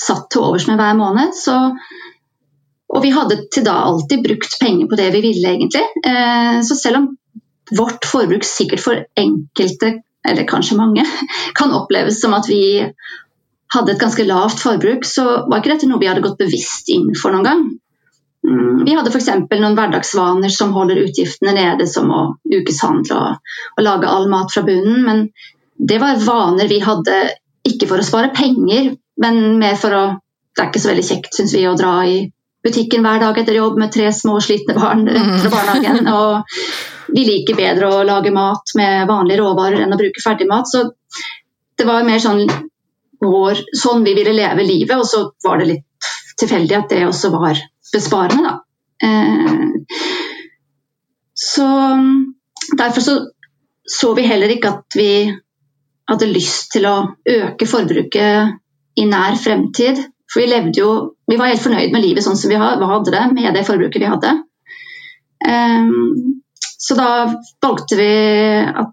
satt 0.00 0.30
til 0.32 0.46
overs 0.46 0.66
med 0.70 0.80
hver 0.80 0.96
måned. 0.96 1.34
Så, 1.36 1.56
og 2.90 3.02
vi 3.04 3.12
hadde 3.14 3.42
til 3.52 3.66
da 3.66 3.76
alltid 3.90 4.24
brukt 4.24 4.56
penger 4.62 4.88
på 4.88 4.98
det 5.00 5.10
vi 5.16 5.24
ville, 5.28 5.54
egentlig. 5.54 5.84
Eh, 6.06 6.60
så 6.64 6.78
selv 6.78 7.02
om 7.02 7.10
vårt 7.76 8.08
forbruk 8.08 8.46
sikkert 8.48 8.82
for 8.82 9.04
enkelte, 9.20 9.98
eller 10.26 10.48
kanskje 10.48 10.78
mange, 10.80 11.04
kan 11.58 11.76
oppleves 11.76 12.20
som 12.22 12.34
at 12.36 12.48
vi 12.48 12.62
hadde 13.70 13.92
et 13.92 14.00
ganske 14.00 14.24
lavt 14.26 14.64
forbruk, 14.64 15.04
så 15.06 15.26
var 15.46 15.60
ikke 15.60 15.76
dette 15.76 15.90
noe 15.90 16.00
vi 16.00 16.08
hadde 16.10 16.24
gått 16.24 16.40
bevisst 16.40 16.88
inn 16.90 17.12
for 17.18 17.36
noen 17.36 17.46
gang. 17.46 17.64
Mm, 18.50 18.84
vi 18.84 18.94
hadde 18.96 19.12
f.eks. 19.12 19.28
noen 19.50 19.76
hverdagsvaner 19.78 20.50
som 20.50 20.72
holder 20.74 21.04
utgiftene 21.04 21.54
nede, 21.54 21.86
som 21.86 22.10
å 22.10 22.22
ukeshandle 22.50 23.18
og, 23.18 23.52
og, 23.76 23.84
lage 23.86 24.10
all 24.10 24.26
mat 24.32 24.50
fra 24.50 24.64
bunnen. 24.66 25.04
Men 25.06 25.22
det 25.78 26.00
var 26.02 26.18
vaner 26.24 26.70
vi 26.70 26.80
hadde 26.82 27.20
ikke 27.68 27.86
for 27.90 28.02
å 28.02 28.06
spare 28.06 28.32
penger, 28.34 28.94
men 29.20 29.40
mer 29.60 29.78
for 29.80 29.96
å 29.96 30.04
Det 30.50 30.64
er 30.64 30.68
ikke 30.72 30.80
så 30.82 30.88
veldig 30.90 31.04
kjekt, 31.06 31.36
syns 31.36 31.52
vi, 31.54 31.60
å 31.70 31.76
dra 31.78 31.90
i 32.04 32.14
butikken 32.66 33.04
hver 33.06 33.20
dag 33.22 33.36
etter 33.38 33.54
jobb 33.54 33.76
med 33.78 33.92
tre 33.94 34.08
små 34.12 34.40
slitne 34.42 34.74
barn 34.74 35.04
fra 35.44 35.52
barnehagen. 35.52 36.08
Og 36.10 37.14
vi 37.14 37.22
liker 37.28 37.56
bedre 37.56 37.86
å 37.86 38.00
lage 38.04 38.32
mat 38.34 38.74
med 38.76 39.06
vanlige 39.08 39.38
råvarer 39.44 39.84
enn 39.84 39.94
å 39.94 40.00
bruke 40.00 40.24
ferdigmat. 40.24 40.66
Så 40.68 40.82
det 41.78 41.86
var 41.86 42.02
mer 42.04 42.18
sånn 42.20 42.42
vår, 43.22 43.62
sånn 43.78 44.02
vi 44.04 44.16
ville 44.18 44.34
leve 44.34 44.66
livet, 44.66 44.96
og 44.98 45.06
så 45.06 45.22
var 45.46 45.62
det 45.62 45.70
litt 45.70 46.10
tilfeldig 46.42 46.76
at 46.76 46.92
det 46.92 47.06
også 47.06 47.30
var 47.32 47.62
besparende, 47.92 48.42
da. 48.46 48.54
Eh, 49.02 49.68
så 51.34 51.66
derfor 52.76 53.00
så, 53.00 53.14
så 53.84 54.14
vi 54.14 54.26
heller 54.28 54.52
ikke 54.52 54.74
at 54.74 54.96
vi 54.96 55.12
hadde 56.10 56.30
lyst 56.30 56.72
til 56.74 56.86
å 56.90 56.96
øke 57.30 57.68
forbruket 57.70 59.00
i 59.00 59.06
nær 59.08 59.38
fremtid. 59.40 60.02
For 60.30 60.42
vi 60.42 60.50
levde 60.50 60.78
jo 60.78 60.90
Vi 61.30 61.38
var 61.38 61.52
helt 61.52 61.62
fornøyd 61.62 61.92
med 61.94 62.02
livet 62.02 62.24
sånn 62.26 62.38
som 62.38 62.50
vi 62.50 62.58
hadde 62.58 63.12
det, 63.14 63.20
med 63.36 63.54
det 63.54 63.62
forbruket 63.62 64.02
vi 64.02 64.08
hadde. 64.10 64.32
Um, 65.46 66.40
så 66.58 66.96
da 66.98 67.10
valgte 67.62 67.98
vi 68.00 68.08
at, 68.66 68.90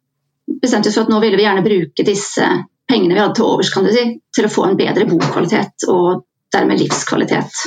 bestemte 0.61 0.91
oss 0.91 0.99
for 0.99 1.07
at 1.07 1.09
nå 1.09 1.17
ville 1.23 1.39
vi 1.39 1.47
gjerne 1.47 1.63
bruke 1.65 2.05
disse 2.05 2.45
pengene 2.87 3.15
vi 3.15 3.23
hadde 3.23 3.39
til 3.39 3.47
overs, 3.47 3.71
kan 3.73 3.87
du 3.87 3.89
si, 3.91 4.03
til 4.37 4.45
å 4.45 4.51
få 4.53 4.67
en 4.67 4.77
bedre 4.77 5.07
bokvalitet 5.09 5.87
og 5.89 6.27
dermed 6.53 6.77
livskvalitet 6.83 7.65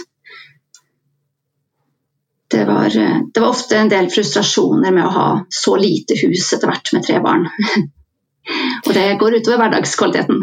det 2.50 2.64
var, 2.68 2.86
eh, 2.86 3.20
det 3.34 3.40
var, 3.40 3.48
ofte 3.48 3.78
en 3.78 3.92
del 3.92 4.10
frustrasjoner 4.10 4.94
med 4.94 5.06
å 5.06 5.14
ha 5.14 5.28
så 5.48 5.76
lite 5.78 6.18
hus 6.24 6.52
etter 6.52 6.70
hvert 6.70 6.92
med 6.96 7.06
tre 7.06 7.20
barn. 7.22 7.46
og 8.86 8.92
det 8.96 9.06
går 9.20 9.40
utover 9.40 9.64
hverdagskvaliteten. 9.64 10.42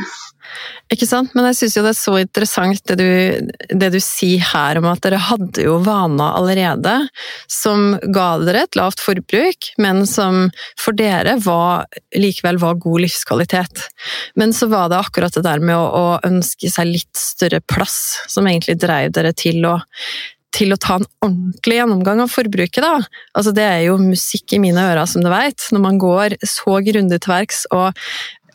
Ikke 0.87 1.03
sant, 1.03 1.33
men 1.35 1.49
jeg 1.49 1.57
syns 1.57 1.73
jo 1.75 1.81
det 1.83 1.89
er 1.91 1.97
så 1.99 2.13
interessant 2.21 2.83
det 2.87 2.95
du, 2.95 3.49
det 3.75 3.89
du, 3.91 3.97
sier 4.03 4.43
her 4.53 4.79
om 4.79 4.85
at 4.87 5.01
dere 5.03 5.19
hadde 5.19 5.65
jo 5.65 5.75
vaner 5.83 6.37
allerede 6.37 6.93
som 7.51 7.97
ga 8.15 8.27
dere 8.39 8.63
et 8.63 8.79
lavt 8.79 9.03
forbruk, 9.03 9.73
men 9.83 10.05
som 10.07 10.45
for 10.79 10.95
dere 10.95 11.35
var, 11.43 11.89
likevel 12.15 12.61
var 12.63 12.79
god 12.79 13.03
livskvalitet. 13.03 13.83
Men 14.39 14.55
så 14.55 14.71
var 14.71 14.87
det 14.93 15.01
akkurat 15.01 15.35
det 15.35 15.43
der 15.49 15.59
med 15.59 15.75
å, 15.75 15.83
å 15.91 16.07
ønske 16.29 16.71
seg 16.71 16.93
litt 16.93 17.19
større 17.19 17.59
plass 17.67 18.23
som 18.31 18.47
egentlig 18.47 18.79
drev 18.79 19.11
dere 19.17 19.35
til 19.35 19.67
å 19.67 19.75
til 20.57 20.73
å 20.73 20.79
ta 20.81 20.97
en 20.97 21.05
ordentlig 21.23 21.77
gjennomgang 21.79 22.23
av 22.23 22.33
forbruket, 22.33 22.81
da. 22.83 22.97
Altså, 23.37 23.53
det 23.55 23.65
er 23.65 23.85
jo 23.87 23.99
musikk 24.01 24.57
i 24.57 24.61
mine 24.63 24.81
ører, 24.81 25.05
som 25.09 25.23
du 25.23 25.29
vet. 25.31 25.69
Når 25.73 25.83
man 25.83 26.01
går 26.01 26.37
så 26.45 26.79
grundig 26.85 27.21
til 27.23 27.33
verks 27.33 27.63
og, 27.75 27.97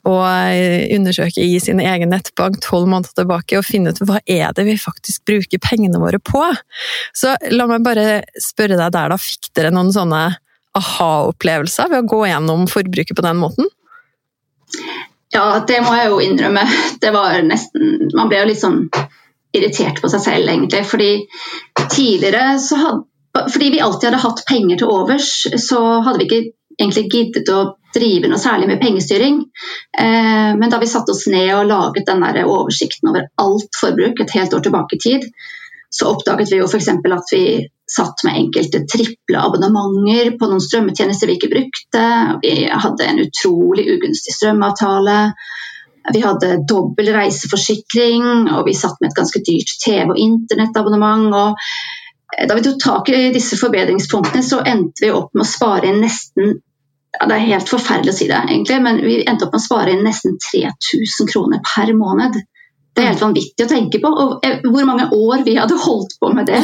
og 0.08 0.22
eh, 0.26 0.88
undersøker 0.96 1.44
i 1.44 1.60
sin 1.62 1.82
egen 1.82 2.10
nettbank 2.12 2.58
tolv 2.64 2.90
måneder 2.90 3.22
tilbake 3.22 3.60
og 3.60 3.66
finne 3.68 3.94
ut 3.94 4.02
hva 4.02 4.18
er 4.26 4.54
det 4.56 4.66
vi 4.66 4.78
faktisk 4.80 5.26
bruker 5.28 5.62
pengene 5.62 6.02
våre 6.02 6.18
på. 6.18 6.42
Så 7.16 7.36
la 7.54 7.68
meg 7.70 7.86
bare 7.86 8.22
spørre 8.42 8.78
deg 8.80 8.94
der, 8.96 9.14
da. 9.14 9.20
Fikk 9.20 9.52
dere 9.56 9.74
noen 9.74 9.94
sånne 9.94 10.26
aha-opplevelser 10.78 11.90
ved 11.92 12.04
å 12.04 12.10
gå 12.14 12.26
gjennom 12.30 12.68
forbruket 12.70 13.18
på 13.18 13.24
den 13.24 13.40
måten? 13.40 13.68
Ja, 15.32 15.62
det 15.68 15.80
må 15.84 15.94
jeg 15.96 16.10
jo 16.12 16.20
innrømme. 16.20 16.62
Det 17.00 17.12
var 17.14 17.38
nesten 17.46 18.08
Man 18.12 18.28
ble 18.28 18.42
jo 18.42 18.48
litt 18.50 18.60
sånn 18.60 18.82
irritert 19.52 20.02
på 20.02 20.10
seg 20.12 20.24
selv, 20.24 20.48
egentlig. 20.48 20.82
Fordi 20.88 21.12
tidligere 21.92 22.58
så 22.62 22.80
hadde 22.80 23.08
fordi 23.32 23.70
vi 23.72 23.80
alltid 23.80 24.10
hadde 24.10 24.24
hatt 24.26 24.42
penger 24.44 24.76
til 24.76 24.90
overs, 24.92 25.28
så 25.56 25.78
hadde 26.04 26.18
vi 26.20 26.26
ikke 26.26 26.40
egentlig 26.76 27.04
giddet 27.12 27.48
å 27.52 27.62
drive 27.94 28.28
noe 28.28 28.40
særlig 28.40 28.68
med 28.68 28.80
pengestyring. 28.82 29.38
Eh, 29.98 30.52
men 30.58 30.72
da 30.72 30.80
vi 30.80 30.88
satte 30.90 31.14
oss 31.14 31.26
ned 31.32 31.50
og 31.56 31.68
laget 31.70 32.08
den 32.08 32.24
der 32.24 32.44
oversikten 32.44 33.12
over 33.12 33.28
alt 33.40 33.80
forbruk 33.80 34.20
et 34.20 34.34
helt 34.36 34.54
år 34.56 34.64
tilbake 34.64 34.98
i 34.98 35.02
tid, 35.06 35.28
så 35.92 36.08
oppdaget 36.12 36.52
vi 36.52 36.60
jo 36.60 36.68
f.eks. 36.68 36.88
at 36.88 37.32
vi 37.34 37.44
satt 37.92 38.22
med 38.24 38.38
enkelte 38.40 38.84
triple 38.88 39.40
abonnementer 39.40 40.30
på 40.40 40.48
noen 40.48 40.62
strømmetjenester 40.64 41.28
vi 41.28 41.36
ikke 41.36 41.52
brukte. 41.52 42.04
Vi 42.44 42.54
hadde 42.68 43.08
en 43.08 43.20
utrolig 43.26 43.84
ugunstig 43.96 44.32
strømavtale. 44.38 45.18
Vi 46.12 46.20
hadde 46.24 46.64
dobbel 46.68 47.12
reiseforsikring, 47.14 48.24
og 48.56 48.66
vi 48.66 48.74
satt 48.74 48.98
med 49.00 49.12
et 49.12 49.18
ganske 49.18 49.42
dyrt 49.46 49.76
TV- 49.84 50.10
og 50.10 50.18
internettabonnement. 50.18 51.28
og 51.34 51.56
eh, 52.38 52.48
da 52.48 52.56
vi 52.58 52.64
tok 52.66 52.80
tak 52.82 53.12
i 53.12 53.30
disse 53.34 53.58
forbedringspunktene, 53.60 54.42
så 54.42 54.62
endte 54.66 55.06
vi 55.06 55.12
opp 55.14 55.30
med 55.34 55.46
å 55.46 55.52
spare 55.52 55.92
inn 55.92 56.02
nesten 56.02 56.58
ja, 57.12 57.26
Det 57.28 57.34
er 57.36 57.50
helt 57.50 57.68
forferdelig 57.68 58.08
å 58.14 58.16
si 58.16 58.26
det, 58.30 58.38
egentlig, 58.48 58.78
men 58.80 59.02
vi 59.04 59.18
endte 59.28 59.44
opp 59.44 59.52
med 59.52 59.60
å 59.60 59.66
spare 59.66 59.92
inn 59.92 60.06
nesten 60.06 60.38
3000 60.40 61.28
kroner 61.28 61.60
per 61.60 61.92
måned. 61.92 62.38
Det 62.96 63.02
er 63.02 63.10
helt 63.12 63.24
vanvittig 63.24 63.66
å 63.66 63.68
tenke 63.68 64.00
på. 64.00 64.08
Og 64.08 64.46
eh, 64.46 64.64
hvor 64.64 64.88
mange 64.88 65.10
år 65.12 65.44
vi 65.44 65.58
hadde 65.60 65.76
holdt 65.76 66.16
på 66.20 66.32
med 66.32 66.48
det. 66.48 66.62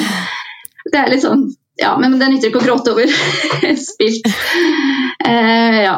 Det 0.88 0.96
er 0.96 1.12
litt 1.12 1.20
sånn 1.20 1.50
ja, 1.78 1.92
men 2.00 2.18
det 2.18 2.28
nytter 2.32 2.50
ikke 2.50 2.60
å 2.60 2.66
gråte 2.66 2.92
over 2.94 3.06
et 3.70 3.80
spilt. 3.82 4.26
Eh, 5.28 5.78
ja. 5.84 5.96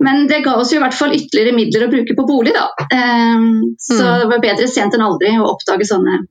Men 0.00 0.26
det 0.30 0.42
ga 0.46 0.56
oss 0.60 0.72
jo 0.72 0.80
i 0.80 0.84
hvert 0.84 0.96
fall 0.96 1.16
ytterligere 1.16 1.56
midler 1.56 1.86
å 1.86 1.90
bruke 1.92 2.16
på 2.16 2.26
bolig, 2.28 2.54
da. 2.56 2.68
Eh, 2.86 3.48
så 3.76 3.98
mm. 3.98 4.12
det 4.22 4.30
var 4.32 4.44
bedre 4.46 4.68
sent 4.70 4.96
enn 4.96 5.04
aldri 5.04 5.34
å 5.38 5.50
oppdage 5.52 5.88
sånne 5.88 6.22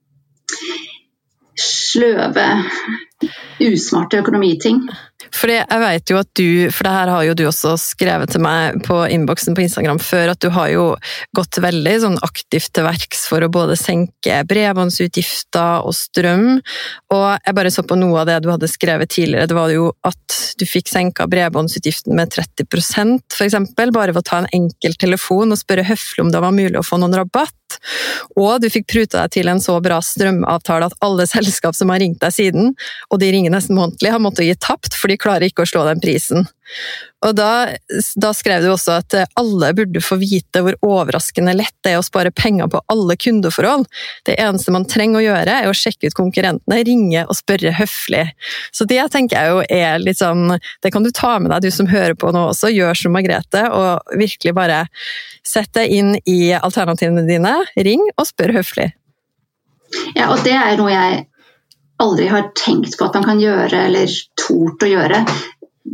sløve, 1.60 2.48
usmarte 3.60 4.22
økonomiting. 4.24 4.82
For 5.28 5.52
jeg 5.52 5.82
vet 5.82 6.12
jo 6.12 6.20
at 6.22 6.30
du, 6.40 6.48
for 6.72 6.88
det 6.88 6.94
her 6.96 7.10
har 7.12 7.24
jo 7.28 7.34
du 7.36 7.44
også 7.50 7.74
skrevet 7.82 8.32
til 8.32 8.44
meg 8.44 8.80
på 8.86 9.02
innboksen 9.12 9.56
på 9.56 9.66
Instagram 9.66 10.00
før, 10.00 10.32
at 10.32 10.40
du 10.40 10.48
har 10.56 10.70
jo 10.72 10.86
gått 11.36 11.60
veldig 11.60 11.96
sånn 12.06 12.16
aktivt 12.24 12.72
til 12.76 12.88
verks 12.88 13.26
for 13.28 13.44
å 13.44 13.52
både 13.52 13.76
senke 13.80 14.40
bredbåndsutgifter 14.48 15.84
og 15.84 15.96
strøm. 15.98 16.48
Og 17.12 17.26
jeg 17.36 17.58
bare 17.58 17.74
så 17.74 17.84
på 17.84 18.00
noe 18.00 18.24
av 18.24 18.30
det 18.32 18.40
du 18.46 18.50
hadde 18.54 18.72
skrevet 18.72 19.12
tidligere, 19.12 19.50
det 19.52 19.60
var 19.60 19.74
jo 19.76 19.92
at 20.08 20.40
du 20.60 20.66
fikk 20.68 20.88
senka 20.92 21.28
bredbåndsutgiften 21.30 22.16
med 22.16 22.32
30 22.32 22.68
for 23.36 23.46
eksempel, 23.46 23.92
bare 23.96 24.14
ved 24.16 24.24
å 24.24 24.30
ta 24.30 24.42
en 24.42 24.52
enkel 24.56 24.96
telefon 25.00 25.52
og 25.52 25.60
spørre 25.60 25.88
høflig 25.88 26.24
om 26.24 26.32
det 26.32 26.44
var 26.44 26.56
mulig 26.56 26.80
å 26.80 26.86
få 26.86 27.00
noen 27.02 27.20
rabatt. 27.20 27.56
Og 28.40 28.60
du 28.64 28.68
fikk 28.72 28.88
pruta 28.90 29.24
deg 29.24 29.34
til 29.36 29.52
en 29.52 29.62
så 29.62 29.76
bra 29.84 30.00
strømavtale 30.04 30.90
at 30.90 30.98
alle 31.06 31.28
selskap 31.30 31.78
som 31.78 31.92
har 31.94 32.02
ringt 32.02 32.22
deg 32.24 32.34
siden, 32.34 32.74
og 33.10 33.22
de 33.22 33.32
ringer 33.34 33.54
nesten 33.54 33.78
månedlig, 33.78 34.12
har 34.14 34.24
måttet 34.24 34.48
gi 34.48 34.56
tapt, 34.60 34.98
de 35.10 35.20
klarer 35.20 35.50
ikke 35.50 35.66
å 35.66 35.70
slå 35.70 35.86
den 35.88 36.02
prisen. 36.04 36.48
Og 37.26 37.34
da, 37.36 37.76
da, 38.16 38.30
skrev 38.38 38.64
du 38.64 38.70
også 38.72 39.00
at 39.02 39.16
alle 39.40 39.72
burde 39.76 40.02
få 40.04 40.20
vite 40.22 40.62
hvor 40.64 40.78
overraskende 40.86 41.56
lett 41.58 41.76
det 41.84 41.96
er 41.96 42.00
å 42.00 42.06
spare 42.06 42.32
penger 42.32 42.70
på 42.72 42.80
alle 42.94 43.18
kundeforhold. 43.20 43.88
Det 44.30 44.38
eneste 44.40 44.72
man 44.72 44.88
trenger 44.88 45.20
å 45.20 45.24
gjøre, 45.26 45.56
er 45.64 45.68
å 45.68 45.76
sjekke 45.76 46.12
ut 46.12 46.18
konkurrentene, 46.18 46.80
ringe 46.88 47.26
og 47.26 47.36
spørre 47.36 47.74
høflig. 47.76 48.28
Så 48.72 48.88
det 48.88 49.02
tenker 49.12 49.36
jeg 49.36 49.56
jo 49.56 49.66
er 49.82 50.00
litt 50.00 50.22
sånn 50.22 50.56
Det 50.84 50.94
kan 50.94 51.04
du 51.04 51.12
ta 51.16 51.36
med 51.42 51.52
deg, 51.52 51.68
du 51.68 51.76
som 51.76 51.90
hører 51.90 52.16
på 52.16 52.32
nå 52.36 52.46
også. 52.54 52.72
Gjør 52.72 53.02
som 53.02 53.16
Margrethe, 53.18 53.66
og 53.74 54.16
virkelig 54.20 54.56
bare 54.56 54.86
sett 55.46 55.74
deg 55.76 55.92
inn 55.92 56.16
i 56.30 56.54
alternativene 56.56 57.26
dine. 57.28 57.58
Ring 57.76 58.06
og 58.16 58.30
spør 58.30 58.56
høflig. 58.62 58.92
Ja, 60.16 60.30
og 60.30 60.46
det 60.46 60.54
er 60.54 60.78
noe 60.78 60.94
jeg 60.94 61.26
aldri 62.00 62.30
har 62.32 62.52
tenkt 62.56 62.96
på 62.98 63.08
at 63.10 63.18
man 63.18 63.28
kan 63.28 63.42
gjøre 63.44 63.86
eller 63.90 64.12
tort 64.50 64.86
å 64.86 64.92
gjøre 64.92 65.24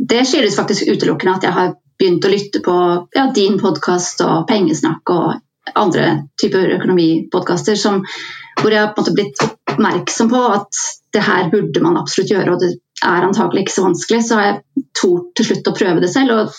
det 0.08 0.24
skyldes 0.24 0.56
faktisk 0.56 0.88
utelukkende 0.88 1.36
at 1.36 1.46
jeg 1.46 1.56
har 1.56 1.74
begynt 1.98 2.24
å 2.24 2.30
lytte 2.30 2.60
på 2.64 2.76
ja, 3.16 3.28
din 3.34 3.58
podkast 3.60 4.20
og 4.26 4.46
Pengesnakk 4.48 5.12
og 5.12 5.76
andre 5.76 6.08
typer 6.40 6.76
økonomipodkaster 6.76 7.78
hvor 7.80 8.72
jeg 8.72 8.80
har 8.80 8.92
på 8.92 9.00
en 9.00 9.04
måte 9.04 9.14
blitt 9.16 9.42
oppmerksom 9.44 10.30
på 10.32 10.42
at 10.52 10.82
det 11.16 11.24
her 11.24 11.50
burde 11.52 11.82
man 11.84 11.98
absolutt 12.00 12.32
gjøre, 12.32 12.54
og 12.54 12.62
det 12.62 12.70
er 13.04 13.26
antakelig 13.26 13.64
ikke 13.64 13.74
så 13.74 13.84
vanskelig. 13.84 14.20
Så 14.24 14.38
har 14.38 14.46
jeg 14.46 14.84
tort 14.96 15.32
til 15.36 15.48
slutt 15.48 15.68
å 15.68 15.74
prøve 15.76 16.04
det 16.04 16.12
selv 16.12 16.36
og 16.36 16.54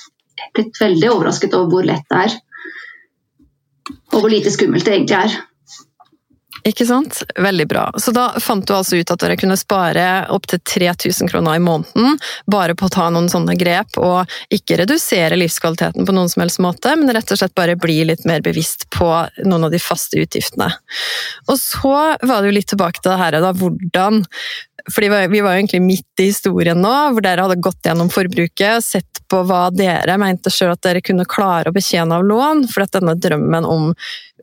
blitt 0.53 0.77
veldig 0.81 1.09
overrasket 1.13 1.55
over 1.57 1.71
hvor 1.71 1.87
lett 1.87 2.05
det 2.11 2.19
er. 2.27 2.35
Og 4.13 4.19
hvor 4.19 4.29
lite 4.29 4.53
skummelt 4.53 4.85
det 4.85 4.93
egentlig 4.93 5.17
er. 5.17 5.39
Ikke 6.67 6.85
sant? 6.87 7.21
Veldig 7.39 7.67
bra. 7.69 7.85
Så 7.95 8.11
da 8.11 8.27
fant 8.43 8.65
du 8.67 8.73
altså 8.75 8.99
ut 8.99 9.11
at 9.13 9.21
dere 9.21 9.37
kunne 9.39 9.55
spare 9.59 10.05
opptil 10.35 10.59
3000 10.67 11.29
kroner 11.31 11.55
i 11.55 11.63
måneden 11.63 12.17
bare 12.51 12.75
på 12.75 12.89
å 12.89 12.91
ta 12.91 13.07
noen 13.13 13.29
sånne 13.31 13.55
grep, 13.59 13.95
og 14.01 14.27
ikke 14.53 14.81
redusere 14.81 15.37
livskvaliteten 15.39 16.07
på 16.07 16.15
noen 16.15 16.31
som 16.31 16.43
helst 16.43 16.59
måte, 16.63 16.95
men 16.99 17.13
rett 17.15 17.31
og 17.31 17.39
slett 17.39 17.55
bare 17.55 17.77
bli 17.79 18.01
litt 18.09 18.25
mer 18.27 18.43
bevisst 18.43 18.87
på 18.93 19.07
noen 19.45 19.69
av 19.69 19.71
de 19.71 19.79
faste 19.79 20.19
utgiftene. 20.19 20.67
Og 21.47 21.55
så 21.61 21.95
var 22.19 22.41
det 22.41 22.51
jo 22.51 22.57
litt 22.57 22.71
tilbake 22.73 22.99
til 22.99 23.13
det 23.13 23.21
her, 23.21 23.39
da, 23.43 23.53
hvordan 23.55 24.25
fordi 24.93 25.09
Vi 25.31 25.41
var 25.41 25.55
jo 25.55 25.61
egentlig 25.61 25.81
midt 25.81 26.21
i 26.21 26.29
historien 26.29 26.79
nå, 26.81 26.93
hvor 27.13 27.23
dere 27.23 27.43
hadde 27.43 27.59
gått 27.63 27.85
gjennom 27.85 28.09
forbruket, 28.13 28.83
sett 28.85 29.21
på 29.27 29.41
hva 29.47 29.67
dere 29.73 30.15
mente 30.21 30.51
sjøl 30.53 30.71
at 30.71 30.83
dere 30.85 31.03
kunne 31.03 31.27
klare 31.27 31.71
å 31.71 31.75
betjene 31.75 32.15
av 32.15 32.25
lån, 32.27 32.65
for 32.71 32.85
at 32.85 32.95
denne 32.95 33.17
drømmen 33.19 33.67
om 33.67 33.89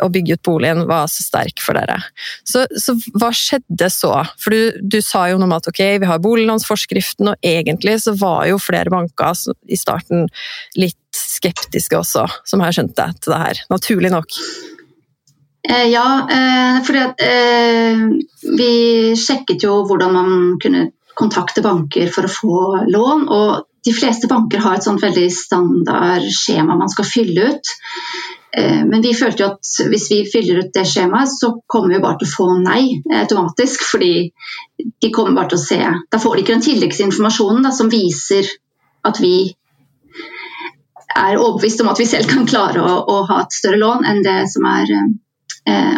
å 0.02 0.08
bygge 0.12 0.36
ut 0.36 0.42
boligen 0.44 0.84
var 0.90 1.06
så 1.08 1.24
sterk 1.24 1.62
for 1.62 1.78
dere. 1.78 2.00
Så, 2.44 2.64
så 2.80 2.96
hva 3.14 3.30
skjedde 3.34 3.88
så? 3.92 4.12
For 4.42 4.54
du, 4.54 4.82
du, 4.82 4.98
sa 5.04 5.28
jo 5.30 5.38
noe 5.38 5.48
om 5.48 5.56
at 5.56 5.70
ok, 5.70 5.82
vi 6.02 6.10
har 6.10 6.22
boliglånsforskriften, 6.24 7.32
og 7.32 7.46
egentlig 7.46 8.00
så 8.04 8.16
var 8.18 8.48
jo 8.50 8.60
flere 8.62 8.92
banker 8.92 9.38
i 9.70 9.78
starten 9.78 10.28
litt 10.76 10.98
skeptiske 11.14 11.96
også, 11.96 12.26
som 12.48 12.62
jeg 12.64 12.78
skjønte 12.78 13.10
til 13.22 13.34
det 13.34 13.42
her. 13.46 13.66
Naturlig 13.72 14.12
nok. 14.14 14.38
Eh, 15.68 15.87
ja, 15.87 16.28
eh, 16.30 16.83
fordi 16.85 16.99
at 16.99 17.21
eh, 17.25 18.00
vi 18.59 18.73
sjekket 19.16 19.64
jo 19.64 19.78
hvordan 19.88 20.12
man 20.12 20.35
kunne 20.61 20.90
kontakte 21.16 21.62
banker 21.64 22.11
for 22.12 22.28
å 22.28 22.33
få 22.33 22.59
lån. 22.90 23.25
Og 23.33 23.64
de 23.85 23.94
fleste 23.97 24.28
banker 24.28 24.61
har 24.61 24.76
et 24.76 24.85
sånt 24.85 25.02
veldig 25.02 25.28
standard 25.33 26.26
skjema 26.28 26.76
man 26.76 26.92
skal 26.92 27.09
fylle 27.09 27.52
ut. 27.52 27.76
Men 28.54 29.02
vi 29.02 29.11
følte 29.18 29.42
jo 29.42 29.47
at 29.50 29.71
hvis 29.90 30.04
vi 30.12 30.18
fyller 30.30 30.61
ut 30.62 30.76
det 30.76 30.85
skjemaet, 30.87 31.26
så 31.26 31.49
kommer 31.66 31.90
vi 31.90 32.02
bare 32.04 32.21
til 32.21 32.28
å 32.28 32.35
få 32.37 32.44
nei 32.62 33.00
automatisk. 33.18 33.83
Fordi 33.90 34.28
de 35.02 35.11
kommer 35.11 35.35
bare 35.35 35.50
til 35.50 35.59
å 35.59 35.64
se 35.64 35.80
Da 36.12 36.21
får 36.23 36.37
de 36.37 36.44
ikke 36.44 36.54
den 36.54 36.62
tilleggsinformasjonen 36.68 37.66
da, 37.66 37.75
som 37.75 37.90
viser 37.90 38.47
at 39.11 39.18
vi 39.18 39.35
er 41.18 41.40
overbevist 41.40 41.83
om 41.83 41.90
at 41.90 41.99
vi 41.99 42.06
selv 42.09 42.30
kan 42.30 42.47
klare 42.47 42.78
å, 42.78 42.94
å 43.11 43.21
ha 43.26 43.42
et 43.42 43.59
større 43.59 43.83
lån 43.83 44.06
enn 44.06 44.23
det 44.23 44.38
som 44.54 44.71
er 44.71 44.94
Eh, 44.94 45.24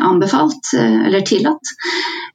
anbefalt 0.06 0.72
eh, 0.76 1.06
eller 1.06 1.20
tillatt. 1.20 1.72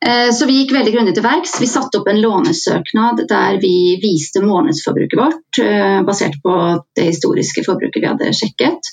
Eh, 0.06 0.34
så 0.34 0.46
vi 0.46 0.62
gikk 0.62 0.74
veldig 0.76 0.94
grundig 0.96 1.14
til 1.16 1.26
verks. 1.26 1.60
Vi 1.62 1.70
satte 1.70 2.02
opp 2.02 2.10
en 2.12 2.22
lånesøknad 2.22 3.26
der 3.30 3.60
vi 3.62 4.00
viste 4.02 4.44
månedsforbruket 4.44 5.20
vårt, 5.20 5.62
basert 6.08 6.40
på 6.44 6.56
det 6.98 7.12
historiske 7.12 7.64
forbruket 7.68 8.02
vi 8.02 8.10
hadde 8.10 8.34
sjekket. 8.36 8.92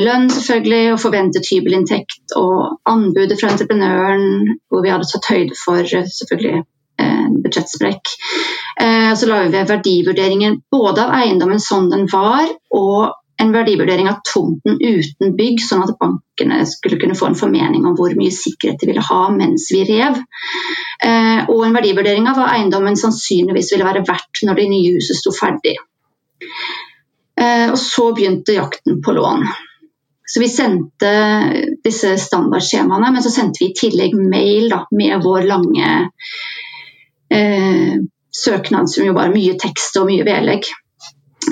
Lønn 0.00 0.30
selvfølgelig, 0.32 0.94
og 0.94 1.00
forventet 1.02 1.48
hybelinntekt 1.52 2.32
og 2.40 2.80
anbudet 2.88 3.36
fra 3.40 3.50
entreprenøren, 3.52 4.56
hvor 4.72 4.84
vi 4.84 4.92
hadde 4.92 5.08
tatt 5.10 5.28
høyde 5.28 5.56
for 5.60 5.84
selvfølgelig 5.84 6.62
budsjettsprekk. 7.44 8.14
Så 9.20 9.28
la 9.28 9.42
vi 9.44 9.62
verdivurderingen 9.68 10.62
både 10.72 11.04
av 11.04 11.12
eiendommen 11.20 11.60
som 11.60 11.90
den 11.92 12.08
var, 12.10 12.48
og 12.72 13.12
en 13.40 13.52
verdivurdering 13.52 14.08
av 14.10 14.20
tomten 14.26 14.76
uten 14.80 15.32
bygg, 15.36 15.62
sånn 15.64 15.84
at 15.86 15.94
bankene 16.00 16.60
skulle 16.68 16.98
kunne 17.00 17.16
få 17.16 17.30
en 17.30 17.38
formening 17.38 17.86
om 17.88 17.96
hvor 17.98 18.12
mye 18.18 18.34
sikkerhet 18.34 18.82
de 18.82 18.90
ville 18.90 19.04
ha 19.06 19.22
mens 19.32 19.70
vi 19.72 19.80
rev. 19.88 20.18
Eh, 21.06 21.48
og 21.48 21.64
en 21.64 21.76
verdivurdering 21.78 22.28
av 22.28 22.36
hva 22.36 22.50
eiendommen 22.56 22.98
sannsynligvis 23.00 23.72
ville 23.72 23.88
være 23.88 24.04
verdt 24.08 24.44
når 24.44 24.60
det 24.60 24.68
nye 24.74 24.92
huset 24.98 25.18
sto 25.20 25.32
ferdig. 25.32 25.78
Eh, 27.40 27.66
og 27.70 27.78
så 27.80 28.10
begynte 28.16 28.58
jakten 28.58 29.00
på 29.04 29.16
lån. 29.16 29.48
Så 30.30 30.42
vi 30.42 30.50
sendte 30.52 31.10
disse 31.82 32.12
standardskjemaene, 32.22 33.08
men 33.10 33.24
så 33.24 33.32
sendte 33.34 33.64
vi 33.64 33.70
i 33.72 33.78
tillegg 33.80 34.14
mail 34.14 34.68
da, 34.70 34.84
med 34.94 35.24
vår 35.24 35.48
lange 35.48 35.88
eh, 37.34 37.96
søknad, 38.44 38.92
som 38.92 39.08
jo 39.08 39.16
var 39.16 39.32
mye 39.34 39.56
tekst 39.58 39.98
og 39.98 40.06
mye 40.12 40.28
vedlegg. 40.28 40.68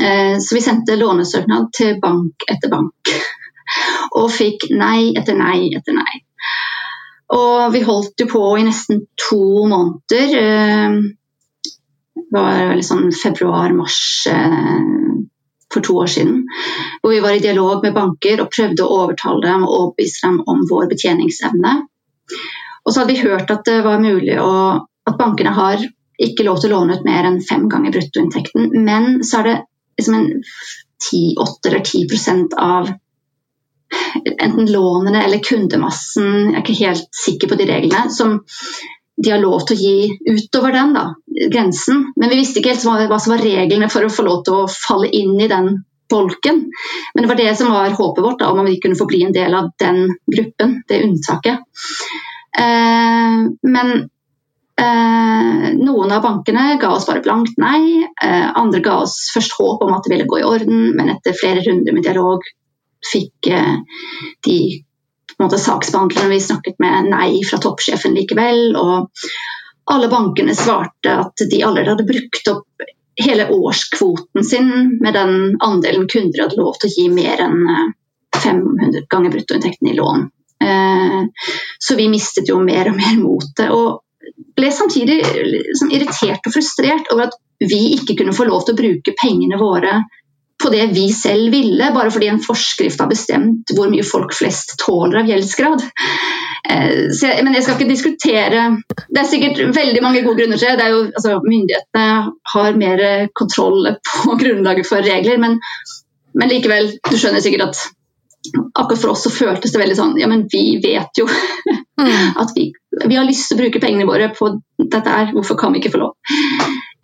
Eh, 0.00 0.38
så 0.38 0.54
vi 0.54 0.62
sendte 0.64 0.96
lånesøknad 0.96 1.70
til 1.76 1.98
bank 2.02 2.46
etter 2.50 2.72
bank. 2.72 3.12
Og 4.20 4.30
fikk 4.32 4.68
nei 4.72 5.12
etter 5.18 5.38
nei 5.38 5.68
etter 5.76 5.96
nei. 5.96 6.22
Og 7.36 7.72
vi 7.74 7.84
holdt 7.84 8.22
jo 8.22 8.28
på 8.30 8.42
i 8.56 8.64
nesten 8.64 9.04
to 9.20 9.42
måneder. 9.68 10.36
Eh, 10.42 10.98
det 12.18 12.34
var 12.34 12.80
sånn 12.84 13.10
februar-mars 13.14 14.00
eh, 14.32 14.86
for 15.72 15.84
to 15.84 15.98
år 16.02 16.10
siden. 16.12 16.42
Hvor 17.02 17.12
vi 17.12 17.20
var 17.24 17.36
i 17.36 17.44
dialog 17.44 17.84
med 17.84 17.96
banker 17.96 18.42
og 18.42 18.50
prøvde 18.54 18.84
å 18.84 19.02
overtale 19.02 19.44
dem 19.44 19.66
og 19.66 19.74
overbevise 19.76 20.26
dem 20.26 20.40
om 20.48 20.64
vår 20.70 20.88
betjeningsevne. 20.92 21.74
Og 22.84 22.92
så 22.92 23.02
hadde 23.02 23.12
vi 23.12 23.20
hørt 23.20 23.50
at 23.52 23.66
det 23.68 23.82
var 23.84 24.00
mulig 24.00 24.38
å, 24.40 24.52
at 25.08 25.18
bankene 25.20 25.52
har 25.56 25.82
ikke 26.18 26.46
lov 26.46 26.62
til 26.62 26.72
å 26.72 26.80
låne 26.80 26.98
ut 26.98 27.04
mer 27.06 27.28
enn 27.28 27.42
fem 27.44 27.68
ganger 27.70 27.94
bruttoinntekten. 27.94 28.72
Men 28.84 29.20
så 29.26 29.42
er 29.42 29.48
det 29.48 29.56
liksom 29.98 30.14
en 30.14 30.30
10, 31.10 31.36
8 31.40 31.68
eller 31.68 31.80
10% 31.80 32.54
av 32.58 32.90
enten 34.38 34.72
lånene 34.72 35.24
eller 35.24 35.42
kundemassen, 35.44 36.30
jeg 36.50 36.54
er 36.54 36.62
ikke 36.64 36.80
helt 36.82 37.20
sikker 37.24 37.50
på 37.50 37.58
de 37.58 37.66
reglene, 37.70 38.10
som 38.12 38.38
de 39.18 39.32
har 39.32 39.40
lov 39.42 39.64
til 39.66 39.76
å 39.76 39.82
gi 39.82 40.34
utover 40.36 40.74
den 40.76 40.92
da, 40.94 41.04
grensen. 41.50 42.04
Men 42.16 42.30
vi 42.30 42.40
visste 42.40 42.60
ikke 42.60 42.76
helt 42.76 43.10
hva 43.10 43.18
som 43.18 43.34
var 43.34 43.42
reglene 43.42 43.88
for 43.90 44.06
å 44.06 44.12
få 44.12 44.26
lov 44.26 44.44
til 44.46 44.60
å 44.60 44.68
falle 44.70 45.10
inn 45.10 45.34
i 45.40 45.48
den 45.50 45.72
bolken. 46.08 46.60
Men 47.14 47.24
det 47.24 47.30
var 47.30 47.40
det 47.40 47.54
som 47.58 47.72
var 47.72 47.96
håpet 47.96 48.24
vårt, 48.24 48.38
da, 48.40 48.52
om 48.52 48.64
vi 48.66 48.78
kunne 48.80 48.98
få 48.98 49.08
bli 49.10 49.24
en 49.26 49.34
del 49.34 49.56
av 49.58 49.72
den 49.80 50.04
gruppen, 50.28 50.78
det 50.88 51.02
unntaket. 51.04 51.66
Eh, 52.58 53.42
men 53.74 54.08
Eh, 54.78 55.74
noen 55.74 56.12
av 56.12 56.22
bankene 56.22 56.76
ga 56.78 56.92
oss 56.94 57.06
bare 57.08 57.22
blankt 57.24 57.56
nei. 57.58 58.04
Eh, 58.24 58.50
andre 58.54 58.80
ga 58.84 59.00
oss 59.02 59.16
først 59.34 59.56
håp 59.58 59.82
om 59.82 59.94
at 59.96 60.06
det 60.06 60.12
ville 60.14 60.28
gå 60.30 60.38
i 60.38 60.46
orden, 60.46 60.92
men 60.94 61.10
etter 61.16 61.34
flere 61.34 61.64
runder 61.66 61.96
med 61.96 62.06
dialog 62.06 62.46
fikk 63.10 63.50
eh, 63.50 63.74
de 64.46 64.58
måte, 65.38 65.58
saksbehandlerne 65.58 66.30
vi 66.30 66.40
snakket 66.42 66.78
med, 66.82 67.10
nei 67.10 67.42
fra 67.46 67.58
toppsjefen 67.62 68.14
likevel. 68.14 68.78
Og 68.78 69.26
alle 69.90 70.10
bankene 70.12 70.54
svarte 70.54 71.18
at 71.24 71.46
de 71.50 71.62
allerede 71.64 71.96
hadde 71.96 72.06
brukt 72.06 72.54
opp 72.54 72.88
hele 73.18 73.48
årskvoten 73.50 74.46
sin 74.46 74.98
med 75.02 75.14
den 75.14 75.56
andelen 75.64 76.06
kunder 76.10 76.44
hadde 76.44 76.58
lov 76.58 76.76
til 76.78 76.90
å 76.90 76.94
gi 76.94 77.06
mer 77.10 77.40
enn 77.42 77.64
500 78.38 79.08
ganger 79.10 79.32
bruttoinntekten 79.34 79.90
i 79.90 79.96
lån. 79.96 80.28
Så 81.82 81.96
vi 81.98 82.06
mistet 82.12 82.50
jo 82.50 82.60
mer 82.62 82.92
og 82.92 82.98
mer 82.98 83.16
motet. 83.18 83.72
Og 83.74 84.04
ble 84.58 84.70
samtidig 84.74 85.18
liksom, 85.22 85.92
irritert 85.94 86.46
og 86.46 86.54
frustrert 86.54 87.10
over 87.14 87.28
at 87.28 87.36
vi 87.58 87.94
ikke 87.96 88.16
kunne 88.20 88.36
få 88.36 88.46
lov 88.48 88.64
til 88.64 88.76
å 88.76 88.80
bruke 88.80 89.16
pengene 89.18 89.58
våre 89.60 90.00
på 90.58 90.70
det 90.74 90.88
vi 90.90 91.06
selv 91.14 91.52
ville, 91.54 91.90
bare 91.94 92.10
fordi 92.10 92.30
en 92.32 92.40
forskrift 92.42 93.00
har 93.00 93.10
bestemt 93.10 93.70
hvor 93.76 93.90
mye 93.92 94.06
folk 94.06 94.34
flest 94.34 94.74
tåler 94.82 95.20
av 95.20 95.30
gjeldsgrad. 95.30 95.84
Eh, 96.68 97.04
jeg, 97.14 97.44
men 97.46 97.54
jeg 97.54 97.64
skal 97.64 97.76
ikke 97.76 97.92
diskutere 97.92 98.64
Det 99.06 99.20
er 99.20 99.28
sikkert 99.30 99.60
veldig 99.76 100.00
mange 100.02 100.24
gode 100.26 100.42
grunner 100.42 100.58
til 100.58 100.74
det. 100.80 100.88
Jo, 100.90 101.04
altså, 101.06 101.36
myndighetene 101.44 102.32
har 102.54 102.80
mer 102.80 103.04
kontroll 103.38 103.92
på 104.10 104.34
grunnlaget 104.42 104.90
for 104.90 105.06
regler, 105.06 105.38
men, 105.38 105.60
men 106.34 106.50
likevel, 106.50 106.96
du 107.06 107.14
skjønner 107.16 107.44
sikkert 107.44 107.70
at 107.70 107.86
akkurat 108.74 109.00
for 109.00 109.12
oss 109.12 109.24
så 109.26 109.32
føltes 109.34 109.74
det 109.74 109.80
veldig 109.80 109.96
sånn 109.98 110.12
Ja, 110.20 110.28
men 110.30 110.46
vi 110.50 110.78
vet 110.82 111.18
jo 111.18 111.26
mm. 111.98 112.38
at 112.42 112.54
vi, 112.56 112.70
vi, 113.04 113.16
har 113.16 113.26
lyst 113.26 113.50
til 113.50 113.58
å 113.58 113.62
bruke 113.62 113.82
pengene 113.82 114.08
våre 114.08 114.30
på 114.34 114.52
dette 114.80 115.04
her, 115.04 115.32
hvorfor 115.34 115.58
kan 115.60 115.74
vi 115.74 115.82
ikke 115.82 115.94
få 115.96 116.02
lov? 116.04 116.16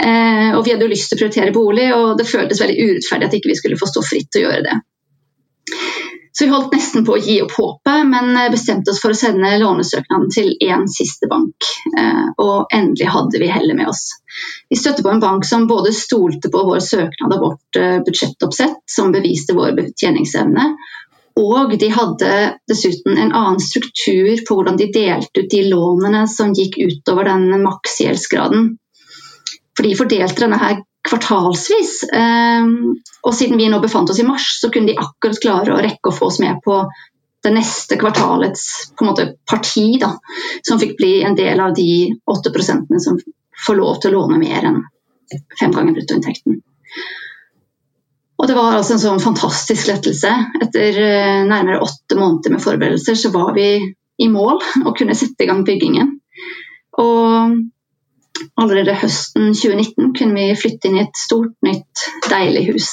Eh, 0.04 0.50
og 0.54 0.64
vi 0.64 0.74
hadde 0.74 0.87
jo 0.87 0.92
lyst 0.92 1.11
til 1.11 1.18
å 1.18 1.22
prioritere 1.22 1.54
bolig, 1.54 1.90
og 1.96 2.16
det 2.18 2.28
føltes 2.28 2.61
veldig 2.62 2.88
urettferdig 2.88 3.28
at 3.28 3.38
ikke 3.38 3.52
vi 3.52 3.61
skulle 3.61 3.80
få 3.80 3.90
stå 3.90 4.02
fritt 4.04 4.30
til 4.33 4.44
å 4.44 4.48
gjøre 4.48 4.66
det. 4.66 4.80
Så 6.35 6.44
vi 6.44 6.50
holdt 6.50 6.72
nesten 6.74 7.04
på 7.07 7.14
å 7.14 7.20
gi 7.22 7.37
opp 7.44 7.52
håpet, 7.54 8.09
men 8.11 8.35
bestemte 8.50 8.90
oss 8.90 8.98
for 8.98 9.14
å 9.14 9.18
sende 9.18 9.52
lånesøknaden 9.61 10.33
til 10.35 10.48
én 10.66 10.88
siste 10.90 11.28
bank. 11.30 11.68
Eh, 11.94 12.24
og 12.42 12.74
endelig 12.74 13.07
hadde 13.14 13.38
vi 13.38 13.52
hellet 13.54 13.78
med 13.78 13.92
oss. 13.92 14.09
Vi 14.66 14.78
støtte 14.80 15.04
på 15.07 15.12
en 15.12 15.22
bank 15.22 15.46
som 15.46 15.68
både 15.70 15.94
stolte 15.94 16.50
på 16.50 16.64
vår 16.66 16.83
søknad 16.83 17.37
og 17.37 17.44
vårt 17.46 17.78
eh, 17.78 18.00
budsjettoppsett, 18.02 18.83
som 18.90 19.14
beviste 19.14 19.54
vår 19.54 19.76
betjeningsevne, 19.78 20.72
og 21.40 21.73
de 21.79 21.88
hadde 21.90 22.33
dessuten 22.70 23.18
en 23.18 23.33
annen 23.35 23.61
struktur 23.62 24.31
på 24.47 24.57
hvordan 24.57 24.79
de 24.79 24.90
delte 24.94 25.42
ut 25.42 25.51
de 25.51 25.62
lånene 25.66 26.25
som 26.31 26.53
gikk 26.55 26.79
utover 26.79 27.27
den 27.33 27.49
maksgjeldsgraden. 27.64 28.68
For 29.75 29.87
de 29.87 29.97
fordelte 29.99 30.44
denne 30.44 30.61
her 30.62 30.79
kvartalsvis. 31.05 31.97
Ehm, 32.14 32.94
og 33.27 33.35
siden 33.35 33.59
vi 33.59 33.66
nå 33.68 33.81
befant 33.83 34.11
oss 34.11 34.20
i 34.23 34.27
mars, 34.27 34.47
så 34.61 34.70
kunne 34.70 34.92
de 34.92 35.01
akkurat 35.01 35.42
klare 35.42 35.75
å 35.75 35.83
rekke 35.83 36.11
å 36.12 36.14
få 36.14 36.31
oss 36.31 36.38
med 36.42 36.62
på 36.64 36.85
det 37.44 37.53
neste 37.53 37.99
kvartalets 38.01 38.94
måte, 39.05 39.35
parti, 39.51 39.99
da, 40.01 40.14
som 40.64 40.81
fikk 40.81 40.94
bli 40.97 41.18
en 41.27 41.37
del 41.37 41.61
av 41.61 41.75
de 41.77 42.14
8% 42.31 43.01
som 43.05 43.18
får 43.66 43.77
lov 43.77 43.99
til 44.01 44.14
å 44.14 44.23
låne 44.23 44.38
mer 44.40 44.70
enn 44.70 44.81
fem 45.61 45.75
ganger 45.75 45.99
bruttoinntekten. 45.99 46.62
Og 48.44 48.48
det 48.50 48.59
var 48.59 48.74
altså 48.76 48.98
en 48.98 49.00
sånn 49.00 49.22
fantastisk 49.24 49.87
lettelse. 49.88 50.28
Etter 50.61 50.98
eh, 51.00 51.44
nærmere 51.48 51.80
åtte 51.80 52.18
måneder 52.18 52.52
med 52.52 52.61
forberedelser 52.61 53.16
så 53.16 53.30
var 53.33 53.54
vi 53.57 53.78
i 54.20 54.26
mål 54.28 54.61
og 54.85 54.90
kunne 54.98 55.16
sette 55.16 55.46
i 55.46 55.48
gang 55.48 55.62
byggingen. 55.64 56.11
Og 57.00 57.54
allerede 58.61 58.98
høsten 59.00 59.54
2019 59.57 60.12
kunne 60.18 60.37
vi 60.37 60.59
flytte 60.61 60.90
inn 60.90 61.00
i 61.00 61.07
et 61.07 61.16
stort, 61.16 61.57
nytt, 61.64 62.04
deilig 62.28 62.66
hus. 62.68 62.90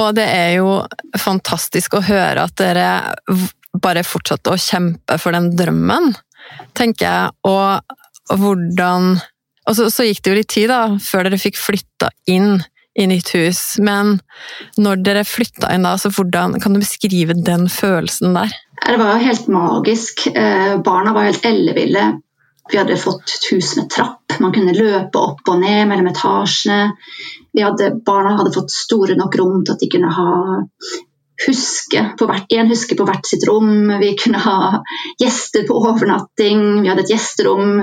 Og 0.00 0.16
det 0.16 0.24
er 0.24 0.54
jo 0.56 0.80
fantastisk 1.20 1.98
å 1.98 2.04
høre 2.08 2.48
at 2.48 2.56
dere 2.56 2.88
bare 3.76 4.08
fortsatte 4.08 4.56
å 4.56 4.60
kjempe 4.70 5.20
for 5.20 5.36
den 5.36 5.52
drømmen, 5.60 6.14
tenker 6.72 7.10
jeg. 7.10 7.38
Og 7.44 8.40
hvordan 8.40 9.18
Og 9.68 9.76
så, 9.76 9.92
så 9.92 10.08
gikk 10.08 10.24
det 10.24 10.30
jo 10.30 10.36
litt 10.40 10.54
tid 10.56 10.70
da, 10.72 10.82
før 10.96 11.28
dere 11.28 11.44
fikk 11.44 11.60
flytta 11.60 12.08
inn 12.32 12.62
i 12.98 13.06
nytt 13.06 13.34
hus. 13.34 13.60
Men 13.78 14.18
når 14.80 15.04
dere 15.06 15.26
flytta 15.28 15.70
inn 15.74 15.86
da, 15.86 15.96
så 15.98 16.10
hvordan 16.14 16.58
kan 16.62 16.74
du 16.74 16.82
beskrive 16.82 17.36
den 17.36 17.68
følelsen 17.70 18.34
der? 18.36 18.54
Det 18.86 18.96
var 18.98 19.20
helt 19.22 19.46
magisk. 19.52 20.26
Eh, 20.32 20.76
barna 20.84 21.12
var 21.16 21.28
helt 21.28 21.46
elleville. 21.46 22.06
Vi 22.70 22.78
hadde 22.78 22.96
fått 22.96 23.34
et 23.34 23.46
hus 23.52 23.74
med 23.76 23.90
trapp. 23.90 24.38
Man 24.40 24.54
kunne 24.54 24.74
løpe 24.76 25.18
opp 25.18 25.48
og 25.50 25.60
ned 25.62 25.88
mellom 25.90 26.10
etasjene. 26.12 26.92
Hadde, 27.58 27.92
barna 28.06 28.36
hadde 28.38 28.54
fått 28.54 28.72
store 28.72 29.16
nok 29.18 29.36
rom 29.40 29.64
til 29.64 29.74
at 29.74 29.82
de 29.82 29.88
kunne 29.90 30.12
ha 30.14 30.34
huske 31.46 32.02
på 32.18 32.26
hvert, 32.28 32.50
en 32.52 32.70
huske 32.70 32.96
på 32.98 33.06
hvert 33.08 33.26
sitt 33.28 33.46
rom. 33.48 33.88
Vi 34.00 34.14
kunne 34.20 34.40
ha 34.42 34.82
gjester 35.20 35.66
på 35.68 35.78
overnatting. 35.80 36.82
Vi 36.82 36.90
hadde 36.90 37.06
et 37.06 37.12
gjesterom. 37.14 37.78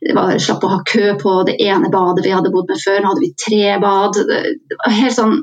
Det 0.00 0.16
var, 0.16 0.32
slapp 0.40 0.64
å 0.64 0.72
ha 0.72 0.80
kø 0.88 1.12
på 1.20 1.34
det 1.48 1.58
ene 1.60 1.92
badet 1.92 2.24
vi 2.24 2.32
hadde 2.32 2.52
bodd 2.54 2.70
med 2.72 2.80
før. 2.80 3.02
Nå 3.02 3.12
hadde 3.12 3.24
vi 3.24 3.34
tre 3.44 3.76
bad. 3.82 4.16
Det 4.16 4.78
var 4.80 4.96
helt 5.02 5.18
sånn 5.18 5.36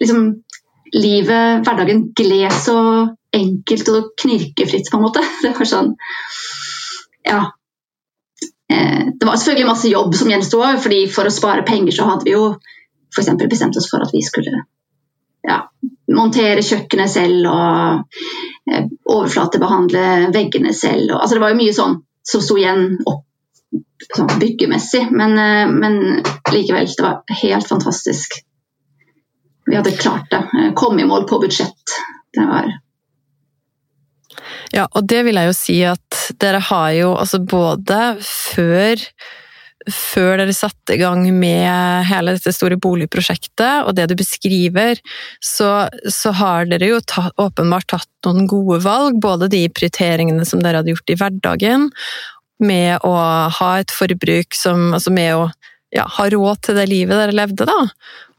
liksom, 0.00 0.26
Livet, 0.92 1.62
hverdagen, 1.64 2.02
gled 2.12 2.52
så 2.52 2.76
enkelt 3.32 3.88
og 3.88 4.10
knirkefritt, 4.20 4.90
på 4.92 4.98
en 4.98 5.04
måte. 5.06 5.22
Det 5.42 5.54
var 5.56 5.68
sånn 5.68 5.94
ja. 7.24 7.40
Eh, 8.72 9.04
det 9.18 9.28
var 9.28 9.38
selvfølgelig 9.38 9.68
masse 9.68 9.88
jobb 9.88 10.14
som 10.18 10.30
gjensto, 10.32 10.60
fordi 10.84 11.00
for 11.12 11.28
å 11.28 11.32
spare 11.32 11.64
penger 11.64 11.96
så 11.96 12.08
hadde 12.10 12.26
vi 12.28 12.34
jo 12.34 12.44
f.eks. 13.12 13.30
bestemt 13.48 13.78
oss 13.78 13.88
for 13.90 14.04
at 14.04 14.12
vi 14.12 14.22
skulle 14.26 14.64
ja, 15.46 15.58
montere 16.14 16.62
kjøkkenet 16.64 17.10
selv 17.10 17.48
og 17.50 18.22
eh, 18.70 18.86
overflatebehandle 19.08 20.32
veggene 20.34 20.74
selv. 20.76 21.16
Altså 21.18 21.36
det 21.36 21.44
var 21.44 21.54
jo 21.54 21.60
mye 21.62 21.76
sånn 21.76 21.98
som 22.22 22.44
sto 22.44 22.58
igjen 22.60 22.86
opp 23.08 23.26
sånn 24.12 24.30
byggemessig, 24.40 25.06
men, 25.14 25.36
eh, 25.38 25.66
men, 25.72 26.22
likevel, 26.52 26.88
det 26.90 27.06
var 27.06 27.42
helt 27.42 27.68
fantastisk. 27.68 28.40
Vi 29.66 29.78
hadde 29.78 29.94
klart 29.96 30.30
det. 30.30 30.72
Kom 30.76 30.98
i 30.98 31.06
mål 31.06 31.28
på 31.30 31.38
budsjett. 31.42 31.98
Det 32.34 32.46
var 32.48 32.72
ja, 34.72 34.86
og 34.96 35.04
det 35.04 35.20
vil 35.26 35.36
jeg 35.36 35.48
jo 35.50 35.54
si 35.56 35.74
at 35.84 36.18
dere 36.40 36.62
har 36.64 36.90
jo 36.96 37.10
altså 37.12 37.42
både 37.44 37.98
før 38.24 39.02
før 39.90 40.36
dere 40.40 40.54
satte 40.54 40.94
i 40.94 41.00
gang 41.00 41.24
med 41.34 42.06
hele 42.08 42.36
dette 42.36 42.52
store 42.54 42.78
boligprosjektet, 42.80 43.86
og 43.86 43.96
det 43.96 44.08
du 44.10 44.16
beskriver, 44.18 45.00
så, 45.42 45.88
så 46.06 46.34
har 46.38 46.68
dere 46.70 46.92
jo 46.92 47.00
tatt, 47.06 47.34
åpenbart 47.40 47.88
tatt 47.94 48.10
noen 48.26 48.46
gode 48.50 48.82
valg. 48.84 49.18
Både 49.22 49.50
de 49.52 49.64
prioriteringene 49.72 50.46
som 50.48 50.62
dere 50.62 50.82
hadde 50.82 50.94
gjort 50.94 51.14
i 51.14 51.18
hverdagen, 51.18 51.90
med 52.62 53.02
å 53.02 53.12
ha 53.50 53.70
et 53.80 53.90
forbruk 53.90 54.54
som 54.54 54.92
Altså 54.94 55.10
med 55.10 55.32
å 55.34 55.48
ja, 55.92 56.04
ha 56.06 56.26
råd 56.30 56.60
til 56.62 56.78
det 56.78 56.84
livet 56.88 57.18
dere 57.18 57.34
levde, 57.34 57.66
da. 57.68 57.88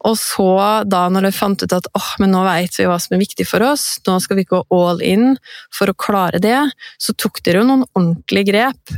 Og 0.07 0.17
så, 0.19 0.47
da 0.89 1.05
når 1.11 1.27
dere 1.27 1.35
fant 1.35 1.63
ut 1.63 1.75
at 1.75 1.87
åh, 1.95 2.09
men 2.19 2.33
nå 2.33 2.41
vet 2.47 2.75
vi 2.79 2.87
hva 2.89 2.97
som 2.99 3.15
er 3.15 3.21
viktig 3.23 3.45
for 3.47 3.63
oss, 3.63 3.85
nå 4.07 4.17
skal 4.23 4.39
vi 4.39 4.47
gå 4.49 4.63
all 4.73 5.03
in 5.05 5.35
for 5.75 5.91
å 5.91 5.97
klare 5.97 6.41
det, 6.43 6.59
så 6.99 7.15
tok 7.15 7.43
dere 7.45 7.61
jo 7.61 7.69
noen 7.69 7.85
ordentlige 7.93 8.49
grep. 8.51 8.95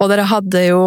Og 0.00 0.08
dere 0.10 0.26
hadde 0.30 0.64
jo, 0.64 0.82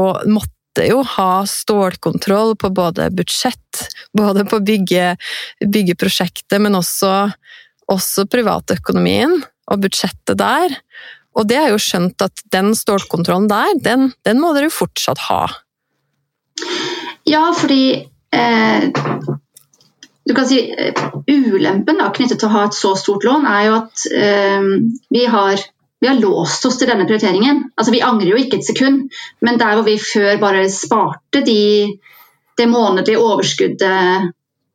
måtte 0.73 0.89
jo 0.89 1.03
ha 1.03 1.45
stålkontroll 1.45 2.55
på 2.55 2.69
både 2.69 3.09
budsjett, 3.11 3.87
både 4.13 4.45
på 4.45 4.59
bygge, 4.59 5.17
byggeprosjektet, 5.61 6.59
men 6.61 6.75
også, 6.75 7.31
også 7.87 8.25
privatøkonomien 8.25 9.43
og 9.69 9.81
budsjettet 9.83 10.37
der. 10.37 10.73
Og 11.37 11.47
det 11.47 11.57
har 11.57 11.69
jo 11.69 11.77
skjønt 11.77 12.21
at 12.21 12.41
den 12.51 12.73
stålkontrollen 12.75 13.47
der, 13.47 13.77
den, 13.81 14.11
den 14.25 14.41
må 14.41 14.53
dere 14.53 14.69
jo 14.69 14.73
fortsatt 14.73 15.21
ha. 15.29 15.45
Ja, 17.25 17.53
fordi 17.53 18.09
eh, 18.33 18.89
du 20.25 20.33
kan 20.33 20.47
si 20.47 20.59
uh, 20.73 21.21
Ulempen 21.29 22.01
da, 22.01 22.09
knyttet 22.13 22.41
til 22.41 22.49
å 22.49 22.53
ha 22.53 22.65
et 22.67 22.77
så 22.77 22.95
stort 22.97 23.25
lån, 23.25 23.45
er 23.45 23.67
jo 23.67 23.77
at 23.77 24.07
eh, 24.09 24.67
vi, 25.13 25.25
har, 25.29 25.61
vi, 26.03 26.09
har, 26.11 26.19
låst 26.19 26.65
oss 26.67 26.77
til 26.79 26.89
denne 26.91 27.07
prioriteringen. 27.07 27.61
Altså, 27.79 27.93
vi 27.95 28.03
angrer 28.03 28.33
jo 28.33 28.39
ikke 28.39 28.59
et 28.59 28.67
sekund, 28.67 29.05
men 29.41 29.59
der 29.61 29.77
hvor 29.77 29.85
vi 29.87 29.95
før 30.01 30.35
bare 30.41 30.65
sparte 30.71 31.43
de, 31.47 31.59
det 32.59 32.67
månedlige 32.69 33.21
overskuddet 33.23 34.33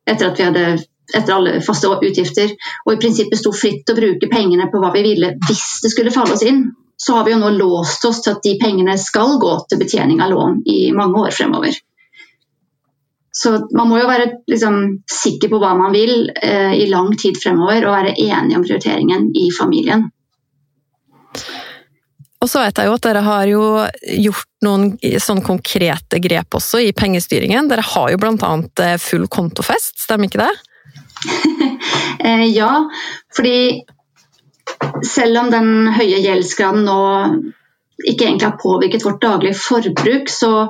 etter 0.09 0.31
at 0.31 0.39
vi 0.39 0.47
hadde 0.47 0.65
etter 1.13 1.33
alle 1.33 1.59
faste 1.65 1.89
utgifter, 1.89 2.51
og 2.85 2.93
i 2.93 2.99
prinsippet 3.01 3.39
sto 3.39 3.53
fritt 3.55 3.85
til 3.85 3.95
å 3.95 3.99
bruke 3.99 4.29
pengene 4.29 4.67
på 4.69 4.81
hva 4.81 4.91
vi 4.93 5.05
ville 5.05 5.31
hvis 5.47 5.63
det 5.83 5.93
skulle 5.93 6.13
falle 6.13 6.35
oss 6.35 6.45
inn, 6.45 6.67
så 6.99 7.15
har 7.15 7.25
vi 7.25 7.33
jo 7.33 7.39
nå 7.41 7.49
låst 7.55 8.05
oss 8.05 8.23
til 8.25 8.35
at 8.35 8.43
de 8.43 8.57
pengene 8.61 8.97
skal 8.99 9.37
gå 9.41 9.53
til 9.69 9.79
betjening 9.81 10.19
av 10.21 10.33
lån 10.33 10.59
i 10.69 10.79
mange 10.93 11.21
år 11.21 11.33
fremover. 11.33 11.77
Så 13.31 13.53
man 13.71 13.87
må 13.87 14.01
jo 14.01 14.09
være 14.09 14.27
liksom, 14.51 14.79
sikker 15.09 15.51
på 15.51 15.61
hva 15.61 15.71
man 15.79 15.93
vil 15.95 16.27
eh, 16.35 16.73
i 16.81 16.89
lang 16.91 17.13
tid 17.17 17.37
fremover, 17.39 17.85
og 17.85 17.95
være 17.95 18.17
enig 18.19 18.57
om 18.57 18.65
prioriteringen 18.65 19.29
i 19.37 19.47
familien. 19.55 20.09
Og 22.39 22.47
så 22.47 22.61
vet 22.63 22.79
jeg 22.79 22.87
jo 22.87 22.95
at 22.95 23.03
dere 23.03 23.21
har 23.25 23.49
jo 23.49 23.63
gjort 24.23 24.47
noen 24.63 24.93
sånn 25.19 25.41
konkrete 25.43 26.21
grep 26.23 26.55
også 26.55 26.79
i 26.85 26.93
pengestyringen. 26.95 27.67
Dere 27.67 27.83
har 27.83 28.13
jo 28.13 28.19
bl.a. 28.21 28.51
Eh, 28.85 28.95
full 29.01 29.27
kontofest, 29.31 29.97
stemmer 30.05 30.31
ikke 30.31 30.45
det? 30.45 30.53
Eh, 32.19 32.49
ja, 32.51 32.81
fordi 33.31 33.85
selv 35.07 35.39
om 35.39 35.47
den 35.53 35.87
høye 35.95 36.17
gjeldsgraden 36.19 36.83
nå 36.83 36.97
ikke 38.03 38.25
egentlig 38.25 38.49
har 38.49 38.57
påvirket 38.59 39.05
vårt 39.07 39.21
daglige 39.23 39.55
forbruk, 39.55 40.27
så 40.27 40.67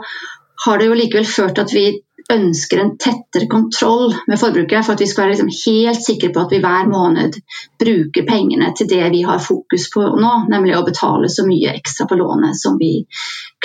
har 0.65 0.77
det 0.77 0.89
jo 0.91 0.97
likevel 0.99 1.25
ført 1.25 1.57
til 1.57 1.65
at 1.65 1.73
vi 1.73 1.85
ønsker 2.29 2.81
en 2.81 2.91
tettere 3.01 3.47
kontroll 3.49 4.13
med 4.27 4.39
forbruket, 4.39 4.85
for 4.85 4.93
at 4.93 5.01
vi 5.01 5.07
skal 5.09 5.23
være 5.23 5.33
liksom 5.33 5.49
helt 5.55 6.03
sikre 6.05 6.29
på 6.33 6.43
at 6.43 6.51
vi 6.53 6.61
hver 6.61 6.89
måned 6.89 7.37
bruker 7.81 8.27
pengene 8.27 8.69
til 8.77 8.89
det 8.91 9.07
vi 9.13 9.23
har 9.25 9.41
fokus 9.41 9.87
på 9.93 10.03
nå, 10.21 10.33
nemlig 10.51 10.75
å 10.77 10.83
betale 10.85 11.29
så 11.33 11.45
mye 11.47 11.73
ekstra 11.73 12.05
på 12.09 12.19
lånet 12.19 12.59
som 12.59 12.77
vi 12.81 12.91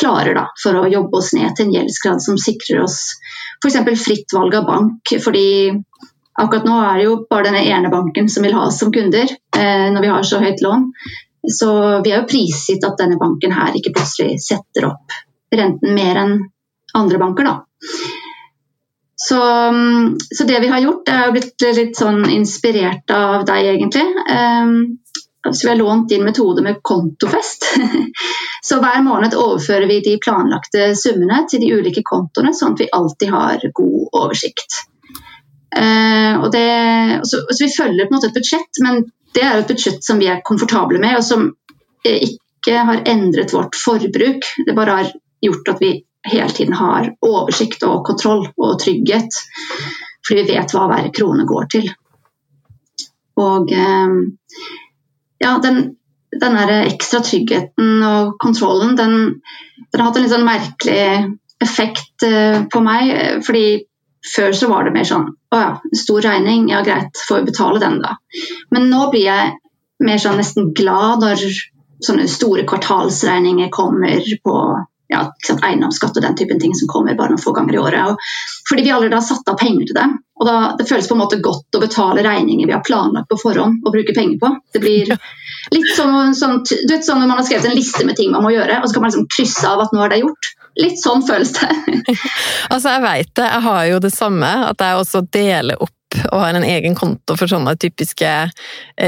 klarer 0.01 0.37
da, 0.39 0.47
for 0.63 0.81
å 0.81 0.89
jobbe 0.91 1.21
oss 1.21 1.35
ned 1.37 1.53
til 1.57 1.69
en 1.69 1.77
gjeldsgrad 1.77 2.25
som 2.25 2.41
sikrer 2.41 2.81
oss 2.87 3.01
f.eks. 3.61 3.79
fritt 4.01 4.33
valg 4.35 4.57
av 4.57 4.67
bank. 4.71 5.13
fordi 5.25 5.47
akkurat 6.41 6.67
nå 6.67 6.81
er 6.81 6.97
det 6.99 7.05
jo 7.05 7.19
bare 7.31 7.51
denne 7.51 7.67
ene 7.69 7.93
banken 7.93 8.29
som 8.33 8.43
vil 8.47 8.57
ha 8.57 8.67
oss 8.67 8.81
som 8.81 8.93
kunder 8.93 9.29
eh, 9.29 9.87
når 9.93 10.01
vi 10.01 10.11
har 10.15 10.27
så 10.27 10.41
høyt 10.43 10.65
lån. 10.65 10.89
Så 11.53 11.71
vi 12.01 12.11
er 12.11 12.23
jo 12.23 12.29
prisgitt 12.31 12.85
at 12.89 12.97
denne 12.99 13.21
banken 13.21 13.53
her 13.53 13.77
ikke 13.77 13.93
plutselig 13.93 14.41
setter 14.41 14.89
opp 14.89 15.21
renten 15.55 15.95
mer 15.95 16.21
enn 16.25 16.39
andre 16.97 17.21
banker. 17.21 17.45
da. 17.45 18.24
Så, 19.25 19.41
så, 20.37 20.45
det 20.45 20.61
vi 20.61 20.69
har 20.69 20.79
gjort, 20.79 21.09
er 21.09 21.31
blitt 21.33 21.65
litt 21.77 21.97
sånn 21.97 22.27
inspirert 22.29 23.09
av 23.15 23.47
deg, 23.49 23.71
egentlig. 23.71 24.05
Um, 24.29 24.75
så 25.45 25.65
vi 25.65 25.71
har 25.71 25.79
lånt 25.81 26.11
din 26.13 26.27
metode 26.27 26.65
med 26.65 26.83
kontofest. 26.83 27.65
så 28.69 28.81
hver 28.83 29.01
måned 29.07 29.37
overfører 29.37 29.89
vi 29.89 30.03
de 30.05 30.19
planlagte 30.21 30.91
summene 31.01 31.45
til 31.49 31.65
de 31.65 31.73
ulike 31.73 32.05
kontoene, 32.05 32.53
sånn 32.53 32.77
at 32.77 32.85
vi 32.85 32.91
alltid 33.01 33.33
har 33.33 33.65
god 33.81 34.21
oversikt. 34.21 34.81
Uh, 35.73 36.45
det, 36.53 36.69
så, 37.25 37.47
så, 37.49 37.61
vi 37.65 37.73
følger 37.73 38.05
på 38.05 38.13
en 38.13 38.19
måte 38.19 38.33
et 38.33 38.39
budsjett, 38.39 38.85
men 38.85 39.07
det 39.35 39.43
er 39.45 39.63
et 39.63 39.73
budsjett 39.73 40.05
som 40.05 40.21
vi 40.21 40.29
er 40.29 40.45
komfortable 40.45 41.01
med, 41.01 41.17
og 41.17 41.25
som 41.25 41.49
ikke 42.05 42.85
har 42.91 43.07
endret 43.09 43.57
vårt 43.57 43.77
forbruk. 43.77 44.53
Det 44.67 44.77
bare 44.77 45.01
har 45.01 45.15
gjort 45.45 45.73
at 45.73 45.81
vi 45.81 45.95
hele 46.25 46.49
tiden 46.51 46.75
har 46.79 47.11
oversikt 47.25 47.85
og 47.87 48.05
kontroll 48.07 48.47
og 48.57 48.79
trygghet. 48.83 49.41
Fordi 50.25 50.41
vi 50.41 50.57
vet 50.57 50.73
hva 50.75 50.87
hver 50.89 51.11
krone 51.15 51.45
går 51.49 51.69
til. 51.75 51.91
Og 53.41 53.73
eh, 53.73 54.15
ja, 55.43 55.57
den, 55.63 55.81
den 56.41 56.61
ekstra 56.75 57.21
tryggheten 57.25 58.05
og 58.07 58.37
kontrollen, 58.43 58.95
den, 58.97 59.17
den, 59.91 59.99
har 59.99 60.07
hatt 60.09 60.21
en 60.21 60.25
litt 60.25 60.33
sånn 60.33 60.47
merkelig 60.47 61.35
effekt 61.65 62.25
eh, 62.27 62.63
på 62.71 62.85
meg. 62.85 63.43
Fordi 63.45 63.67
før 64.25 64.57
så 64.57 64.71
var 64.71 64.87
det 64.87 64.95
mer 64.95 65.09
sånn 65.09 65.29
å 65.53 65.61
ja, 65.61 65.73
stor 65.93 66.25
regning, 66.25 66.71
ja 66.73 66.81
greit, 66.87 67.19
får 67.29 67.43
vi 67.43 67.51
betale 67.53 67.83
den 67.83 68.01
da. 68.01 68.17
Men 68.73 68.89
nå 68.89 69.11
blir 69.13 69.27
jeg 69.27 69.53
mer 70.05 70.21
sånn 70.23 70.41
nesten 70.41 70.73
glad 70.77 71.23
når 71.23 71.45
sånne 72.05 72.27
store 72.29 72.65
kvartalsregninger 72.69 73.71
kommer 73.73 74.25
på 74.45 74.57
ja, 75.15 75.23
eiendomsskatt 75.55 76.19
og 76.19 76.25
den 76.25 76.37
typen 76.39 76.61
ting 76.63 76.75
som 76.77 76.91
kommer 76.91 77.17
bare 77.19 77.35
noen 77.35 77.43
få 77.43 77.55
ganger 77.57 77.77
i 77.77 77.83
året. 77.83 78.13
Og 78.13 78.69
fordi 78.69 78.87
vi 78.87 78.93
allerede 78.95 79.21
har 79.21 79.27
satt 79.27 79.49
av 79.51 79.59
penger 79.61 79.89
til 79.89 79.99
det. 79.99 80.09
Og 80.41 80.49
da, 80.49 80.57
Det 80.79 80.89
føles 80.89 81.09
på 81.09 81.15
en 81.15 81.23
måte 81.23 81.41
godt 81.43 81.79
å 81.79 81.83
betale 81.83 82.25
regninger 82.27 82.67
vi 82.67 82.75
har 82.75 82.83
planlagt 82.85 83.31
på 83.31 83.39
forhånd 83.41 83.87
å 83.87 83.93
bruke 83.95 84.17
penger 84.17 84.41
på. 84.43 84.51
Det 84.75 84.83
blir 84.83 85.15
litt 85.75 85.91
sånn, 85.97 86.35
sånn, 86.35 86.61
du 86.67 86.91
vet, 86.91 87.07
sånn 87.07 87.23
når 87.23 87.31
man 87.31 87.41
har 87.41 87.47
skrevet 87.47 87.71
en 87.71 87.79
liste 87.79 88.05
med 88.07 88.19
ting 88.19 88.35
man 88.35 88.45
må 88.45 88.53
gjøre, 88.55 88.81
og 88.83 88.89
så 88.89 88.97
kan 88.97 89.07
man 89.07 89.13
liksom 89.13 89.31
krysse 89.31 89.71
av 89.71 89.85
at 89.87 89.95
nå 89.95 90.03
er 90.05 90.13
det 90.13 90.23
gjort. 90.25 90.51
Litt 90.83 90.99
sånn 90.99 91.23
føles 91.23 91.55
det. 91.55 91.71
altså, 92.75 92.89
jeg 92.89 93.05
veit 93.05 93.31
det. 93.39 93.47
Jeg 93.47 93.65
har 93.69 93.85
jo 93.93 94.01
det 94.03 94.15
samme. 94.15 94.51
At 94.73 94.83
jeg 94.83 95.05
også 95.05 95.23
deler 95.31 95.79
opp 95.87 95.95
og 96.31 96.41
har 96.43 96.57
en 96.57 96.67
egen 96.67 96.97
konto 96.99 97.37
for 97.39 97.51
sånne 97.51 97.75
typiske 97.81 98.31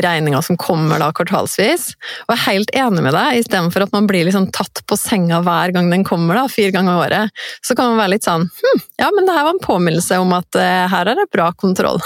regninger 0.05 0.45
som 0.45 0.59
kommer 0.61 1.01
da 1.03 1.13
kvartalsvis. 1.17 1.89
Og 2.27 2.35
jeg 2.35 2.37
er 2.37 2.45
helt 2.47 2.75
enig 2.83 3.05
med 3.07 3.17
deg, 3.17 3.41
istedenfor 3.41 3.87
at 3.87 3.95
man 3.95 4.09
blir 4.11 4.27
liksom 4.29 4.51
tatt 4.55 4.83
på 4.87 4.99
senga 5.01 5.41
hver 5.47 5.75
gang 5.77 5.91
den 5.93 6.05
kommer, 6.07 6.39
da, 6.39 6.47
fire 6.53 6.75
ganger 6.75 6.93
i 6.95 7.07
året, 7.07 7.43
så 7.65 7.77
kan 7.79 7.93
man 7.93 8.01
være 8.03 8.15
litt 8.17 8.27
sånn 8.27 8.47
hm, 8.47 8.85
ja, 9.01 9.11
men 9.15 9.29
det 9.29 9.35
her 9.37 9.47
var 9.47 9.57
en 9.57 9.65
påminnelse 9.65 10.21
om 10.23 10.33
at 10.37 10.59
uh, 10.59 10.87
her 10.93 11.13
er 11.13 11.21
det 11.21 11.29
bra 11.33 11.51
kontroll. 11.57 12.01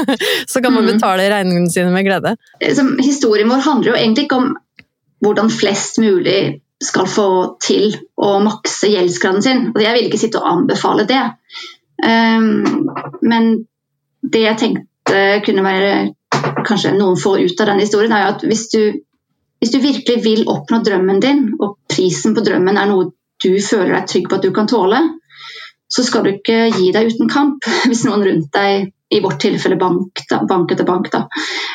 så 0.52 0.62
kan 0.62 0.72
man 0.72 0.86
mm. 0.86 0.92
betale 0.94 1.30
regningene 1.32 1.72
sine 1.72 1.92
med 1.94 2.06
glede. 2.06 2.36
Historien 3.02 3.50
vår 3.50 3.64
handler 3.66 3.92
jo 3.92 3.98
egentlig 3.98 4.26
ikke 4.28 4.40
om 4.42 4.54
hvordan 5.24 5.50
flest 5.50 5.98
mulig 6.02 6.60
skal 6.84 7.08
få 7.08 7.28
til 7.64 7.94
å 8.20 8.36
makse 8.44 8.90
gjeldsgraden 8.92 9.44
sin. 9.44 9.62
Og 9.72 9.80
Jeg 9.80 9.96
vil 9.96 10.08
ikke 10.08 10.20
sitte 10.20 10.42
og 10.42 10.50
anbefale 10.50 11.06
det. 11.08 11.22
Um, 12.04 12.90
men 13.24 13.66
det 14.32 14.44
jeg 14.44 14.60
tenkte 14.60 15.24
kunne 15.46 15.62
være 15.62 15.90
kanskje 16.66 16.96
noen 16.96 17.18
får 17.20 17.44
ut 17.46 17.60
av 17.62 17.70
den 17.70 17.82
historien, 17.84 18.14
er 18.14 18.32
at 18.32 18.42
hvis 18.46 18.66
du, 18.72 18.80
hvis 19.62 19.72
du 19.72 19.78
virkelig 19.82 20.16
vil 20.24 20.42
oppnå 20.50 20.82
drømmen 20.84 21.22
din, 21.22 21.44
og 21.60 21.78
prisen 21.90 22.34
på 22.36 22.44
drømmen 22.46 22.80
er 22.80 22.90
noe 22.90 23.12
du 23.44 23.52
føler 23.60 23.92
deg 23.92 24.10
trygg 24.10 24.28
på 24.30 24.38
at 24.38 24.46
du 24.46 24.52
kan 24.56 24.68
tåle, 24.70 25.00
så 25.92 26.02
skal 26.02 26.24
du 26.24 26.32
ikke 26.32 26.66
gi 26.74 26.90
deg 26.94 27.12
uten 27.12 27.30
kamp 27.30 27.66
hvis 27.88 28.04
noen 28.08 28.24
rundt 28.26 28.52
deg, 28.56 28.92
i 29.14 29.20
vårt 29.22 29.38
tilfelle 29.38 29.76
bank, 29.78 30.24
da, 30.26 30.40
bank 30.50 30.72
etter 30.74 30.86
bank, 30.88 31.12
da, 31.12 31.28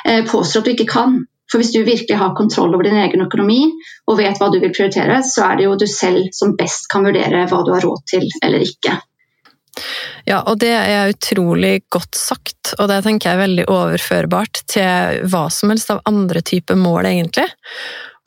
eh, 0.03 0.25
påstår 0.27 0.59
at 0.59 0.65
du 0.67 0.71
ikke 0.73 0.89
kan. 0.89 1.21
For 1.51 1.59
hvis 1.59 1.71
du 1.71 1.79
virkelig 1.83 2.17
har 2.19 2.33
kontroll 2.35 2.75
over 2.75 2.87
din 2.87 2.99
egen 2.99 3.23
økonomi 3.23 3.61
og 4.07 4.19
vet 4.19 4.39
hva 4.39 4.49
du 4.51 4.57
vil 4.59 4.71
prioritere, 4.71 5.21
så 5.23 5.45
er 5.49 5.57
det 5.59 5.65
jo 5.65 5.77
du 5.79 5.87
selv 5.87 6.29
som 6.35 6.57
best 6.59 6.87
kan 6.91 7.07
vurdere 7.07 7.45
hva 7.47 7.61
du 7.67 7.71
har 7.75 7.83
råd 7.83 8.03
til 8.07 8.27
eller 8.43 8.63
ikke. 8.63 8.97
Ja, 10.27 10.41
og 10.47 10.59
det 10.61 10.71
er 10.75 11.11
utrolig 11.11 11.81
godt 11.93 12.17
sagt, 12.17 12.73
og 12.77 12.89
det 12.91 13.01
tenker 13.05 13.31
jeg 13.31 13.39
er 13.39 13.43
veldig 13.45 13.65
overførbart 13.71 14.63
til 14.71 15.21
hva 15.31 15.45
som 15.53 15.73
helst 15.73 15.91
av 15.93 16.03
andre 16.09 16.43
typer 16.45 16.79
mål, 16.79 17.09
egentlig. 17.09 17.47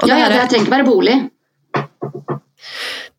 Og 0.03 0.11
ja, 0.11 0.19
ja, 0.25 0.31
det 0.33 0.49
trenger 0.51 0.67
ikke 0.67 0.77
være 0.79 0.89
bolig. 0.89 1.17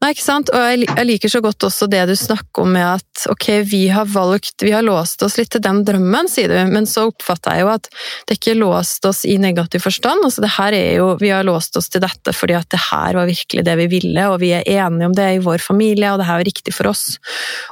Nei, 0.03 0.11
ikke 0.11 0.25
sant? 0.25 0.49
Og 0.51 0.65
jeg 0.83 1.07
liker 1.07 1.31
så 1.31 1.39
godt 1.41 1.63
også 1.65 1.87
det 1.89 2.01
du 2.09 2.13
snakker 2.19 2.65
om 2.65 2.73
med 2.75 2.83
at 2.85 3.25
ok, 3.31 3.45
vi 3.65 3.85
har 3.89 4.05
valgt, 4.11 4.61
vi 4.61 4.73
har 4.75 4.83
låst 4.83 5.23
oss 5.23 5.37
litt 5.39 5.53
til 5.55 5.63
den 5.63 5.79
drømmen, 5.87 6.27
sier 6.29 6.51
du, 6.51 6.57
men 6.69 6.85
så 6.89 7.07
oppfatter 7.09 7.55
jeg 7.55 7.63
jo 7.63 7.69
at 7.71 7.87
det 8.27 8.37
ikke 8.37 8.57
låst 8.59 9.07
oss 9.07 9.23
i 9.25 9.37
negativ 9.41 9.85
forstand. 9.85 10.25
altså 10.27 10.43
det 10.43 10.51
her 10.57 10.75
er 10.75 10.99
jo, 10.99 11.07
Vi 11.21 11.31
har 11.31 11.47
låst 11.47 11.77
oss 11.79 11.87
til 11.89 12.03
dette 12.03 12.33
fordi 12.35 12.57
at 12.57 12.67
det 12.69 12.81
her 12.91 13.15
var 13.15 13.29
virkelig 13.29 13.63
det 13.65 13.75
vi 13.79 13.87
ville, 13.95 14.27
og 14.29 14.41
vi 14.43 14.51
er 14.57 14.67
enige 14.67 15.09
om 15.09 15.15
det 15.15 15.29
i 15.37 15.41
vår 15.41 15.63
familie, 15.63 16.11
og 16.11 16.19
det 16.19 16.27
her 16.27 16.41
var 16.41 16.49
riktig 16.51 16.75
for 16.75 16.91
oss. 16.91 17.17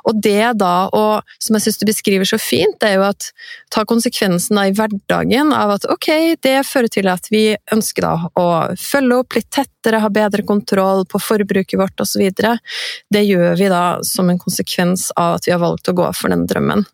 Og 0.07 0.17
det 0.23 0.55
da, 0.63 0.73
og 0.95 1.35
som 1.43 1.59
jeg 1.59 1.67
syns 1.67 1.81
du 1.83 1.85
beskriver 1.91 2.29
så 2.29 2.39
fint, 2.41 2.79
det 2.79 2.93
er 2.93 3.01
jo 3.01 3.05
at 3.11 3.29
ta 3.73 3.83
konsekvensen 3.85 4.57
i 4.63 4.71
hverdagen 4.73 5.53
av 5.53 5.75
at 5.75 5.85
ok, 5.91 6.39
det 6.41 6.57
fører 6.65 6.89
til 6.89 7.11
at 7.11 7.27
vi 7.33 7.45
ønsker 7.73 8.07
da 8.07 8.15
å 8.39 8.47
følge 8.79 9.21
opp 9.21 9.37
litt 9.37 9.51
tettere, 9.53 10.01
ha 10.01 10.09
bedre 10.13 10.45
kontroll 10.47 11.03
på 11.09 11.21
forbruket 11.21 11.77
vårt 11.77 11.99
osv 12.01 12.22
det 12.31 13.23
gjør 13.25 13.57
vi 13.59 13.71
da 13.71 13.85
som 14.07 14.29
en 14.29 14.39
konsekvens 14.41 15.09
av 15.19 15.39
at 15.39 15.47
vi 15.47 15.53
har 15.55 15.61
valgt 15.63 15.89
å 15.91 15.97
gå 15.97 16.09
for 16.17 16.33
den 16.33 16.47
drømmen. 16.49 16.85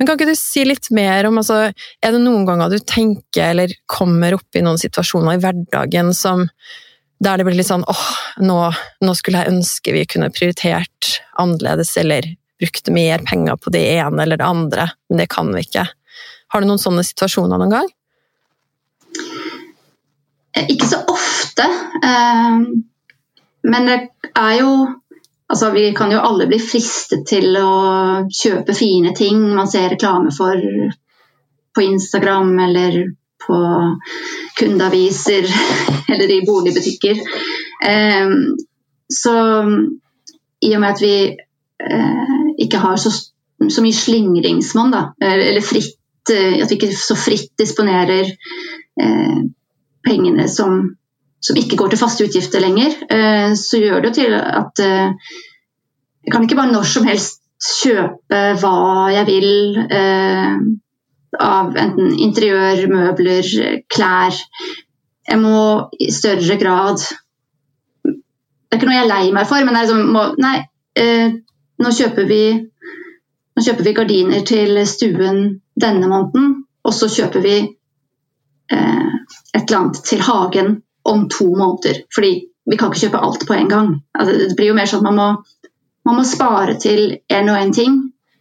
Men 0.00 0.08
Kan 0.08 0.16
ikke 0.16 0.30
du 0.30 0.38
si 0.38 0.64
litt 0.64 0.88
mer 0.96 1.26
om 1.28 1.36
altså, 1.42 1.74
Er 2.00 2.14
det 2.14 2.22
noen 2.22 2.46
ganger 2.48 2.72
du 2.72 2.78
tenker 2.80 3.52
eller 3.52 3.74
kommer 3.90 4.38
opp 4.38 4.56
i 4.56 4.62
noen 4.64 4.80
situasjoner 4.80 5.36
i 5.36 5.42
hverdagen 5.42 6.14
som, 6.16 6.46
der 7.20 7.36
det 7.36 7.44
blir 7.44 7.58
litt 7.58 7.68
sånn 7.68 7.84
åh, 7.84 8.06
nå, 8.40 8.58
nå 9.04 9.14
skulle 9.18 9.42
jeg 9.42 9.52
ønske 9.52 9.92
vi 9.92 10.06
kunne 10.08 10.32
prioritert 10.32 11.20
annerledes, 11.40 11.92
eller 12.00 12.32
brukt 12.60 12.88
mer 12.92 13.20
penger 13.28 13.60
på 13.60 13.72
det 13.76 13.84
ene 13.98 14.24
eller 14.24 14.40
det 14.40 14.48
andre, 14.48 14.88
men 15.08 15.20
det 15.20 15.28
kan 15.32 15.52
vi 15.52 15.66
ikke. 15.66 15.84
Har 16.52 16.60
du 16.60 16.68
noen 16.68 16.80
sånne 16.80 17.04
situasjoner 17.04 17.60
noen 17.60 17.76
gang? 17.76 17.90
Ikke 20.64 20.88
så 20.88 21.04
ofte. 21.12 21.68
Um 22.00 22.89
men 23.62 23.86
det 23.90 24.00
er 24.34 24.56
jo 24.62 24.72
Altså, 25.50 25.72
vi 25.74 25.88
kan 25.98 26.12
jo 26.14 26.20
alle 26.22 26.44
bli 26.46 26.60
fristet 26.62 27.24
til 27.26 27.56
å 27.58 27.70
kjøpe 28.30 28.70
fine 28.70 29.10
ting 29.18 29.40
man 29.50 29.66
ser 29.66 29.88
reklame 29.90 30.30
for 30.30 30.54
på 31.74 31.82
Instagram 31.82 32.52
eller 32.68 32.98
på 33.46 33.58
kundeaviser 34.60 35.48
eller 36.12 36.30
i 36.30 36.46
boligbutikker. 36.46 37.18
Ehm, 37.86 38.56
så 39.10 39.34
i 40.60 40.74
og 40.74 40.80
med 40.80 40.90
at 40.90 41.02
vi 41.02 41.14
eh, 41.90 42.34
ikke 42.58 42.82
har 42.84 42.96
så, 43.00 43.10
så 43.68 43.82
mye 43.82 43.96
slingringsmonn, 43.96 44.94
eller 45.18 45.64
fritt 45.64 46.30
eh, 46.30 46.60
At 46.60 46.70
vi 46.70 46.76
ikke 46.78 46.94
så 46.94 47.16
fritt 47.18 47.54
disponerer 47.58 48.28
eh, 49.02 49.38
pengene 50.06 50.48
som 50.48 50.82
som 51.40 51.56
ikke 51.56 51.78
går 51.80 51.92
til 51.92 52.00
faste 52.00 52.26
utgifter 52.26 52.62
lenger, 52.62 52.96
eh, 53.08 53.52
så 53.56 53.80
gjør 53.80 54.02
det 54.02 54.10
jo 54.10 54.16
til 54.18 54.36
at 54.36 54.82
eh, 54.84 55.32
jeg 56.24 56.34
kan 56.34 56.44
ikke 56.44 56.58
bare 56.58 56.72
når 56.72 56.88
som 56.88 57.08
helst 57.08 57.40
kjøpe 57.80 58.40
hva 58.60 59.08
jeg 59.14 59.26
vil 59.28 59.80
eh, 59.92 60.60
av 61.40 61.76
enten 61.80 62.12
interiør, 62.20 62.84
møbler, 62.90 63.48
klær. 63.92 64.36
Jeg 65.30 65.38
må 65.40 65.60
i 66.00 66.08
større 66.10 66.56
grad 66.58 66.98
Det 68.02 68.74
er 68.74 68.78
ikke 68.80 68.88
noe 68.88 68.96
jeg 68.96 69.04
er 69.04 69.10
lei 69.10 69.30
meg 69.34 69.46
for, 69.46 69.62
men 69.62 69.76
det 69.76 69.80
er 69.80 69.86
liksom 69.86 70.12
må, 70.14 70.24
Nei, 70.42 70.56
nå 71.80 71.92
kjøper 71.94 72.26
vi 72.26 72.42
nå 73.60 73.64
kjøper 73.64 73.86
vi 73.86 73.94
gardiner 73.96 74.44
til 74.46 74.78
stuen 74.88 75.40
denne 75.80 76.08
måneden, 76.10 76.52
og 76.86 76.94
så 76.96 77.08
kjøper 77.12 77.42
vi 77.44 77.56
eh, 77.60 79.10
et 79.54 79.64
eller 79.64 79.78
annet 79.80 80.00
til 80.06 80.22
hagen 80.24 80.78
om 81.02 81.28
to 81.28 81.46
måneder. 81.56 82.02
Fordi 82.14 82.32
vi 82.70 82.76
kan 82.76 82.90
ikke 82.90 83.06
kjøpe 83.06 83.22
alt 83.24 83.46
på 83.48 83.56
en 83.56 83.70
gang. 83.70 83.90
Altså, 84.14 84.36
det 84.36 84.56
blir 84.58 84.72
jo 84.72 84.76
mer 84.78 84.90
sånn 84.90 85.02
at 85.02 85.08
man 85.08 85.18
må, 85.18 85.72
man 86.08 86.20
må 86.20 86.26
spare 86.28 86.76
til 86.80 87.18
en 87.28 87.52
og 87.52 87.58
en 87.58 87.74
ting 87.76 87.98